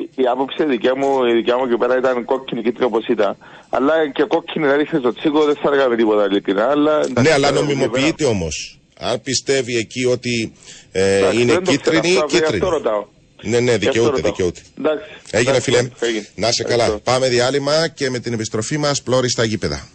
η, 0.00 0.22
η 0.22 0.26
άποψη 0.34 0.64
δικιά 0.74 0.94
μου, 1.00 1.10
η 1.30 1.32
δικιά 1.38 1.56
μου 1.58 1.64
και 1.70 1.76
πέρα 1.82 1.94
ήταν 2.02 2.24
κόκκινη 2.24 2.60
κίτρινη 2.62 2.86
όπως 2.90 3.04
ήταν. 3.14 3.36
Αλλά 3.76 3.94
και 4.16 4.22
κόκκινη 4.34 4.66
να 4.66 4.76
ρίχνει 4.76 4.98
στο 4.98 5.12
τσίκο 5.18 5.44
δεν 5.44 5.56
θα 5.62 5.68
έκαμε 5.74 5.96
τίποτα 5.96 6.24
ειλικρινά. 6.30 6.64
Αλλά, 6.74 6.94
Ναι, 7.26 7.30
αλλά 7.36 7.48
τώρα, 7.48 7.60
νομιμοποιείται 7.60 8.24
όμως. 8.24 8.54
Αν 8.98 9.20
πιστεύει 9.20 9.76
εκεί 9.76 10.04
ότι 10.04 10.52
ε, 10.92 11.16
Εντάξει, 11.16 11.40
είναι 11.40 11.52
δεν 11.52 11.64
το 11.64 11.70
ξέρω 11.76 11.96
κίτρινη, 12.00 12.16
αυτό, 12.16 12.26
γι' 12.30 12.36
αυτό 12.42 12.52
κίτρινη. 12.52 12.70
ρωτάω. 12.76 13.04
Ναι, 13.44 13.50
ναι, 13.60 13.64
Γι' 13.64 13.70
αυτό 13.74 13.78
δικαιούται, 13.86 14.10
ρωτάω. 14.16 14.30
δικαιούται. 14.30 14.60
Εντάξει. 14.78 15.04
Έγινε 15.30 15.50
Εντάξει, 15.50 15.70
φίλε. 15.70 15.88
έγινε. 16.00 16.26
Να 16.34 16.52
σε 16.52 16.62
καλά. 16.62 16.74
Ευχαριστώ. 16.84 17.10
Πάμε 17.10 17.28
διάλειμμα 17.28 17.88
και 17.88 18.10
με 18.10 18.18
την 18.18 18.32
επιστροφή 18.32 18.78
μας 18.78 19.02
πλώρης 19.02 19.32
στα 19.32 19.44
γήπεδα. 19.44 19.88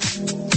Thank 0.00 0.30
you. 0.44 0.49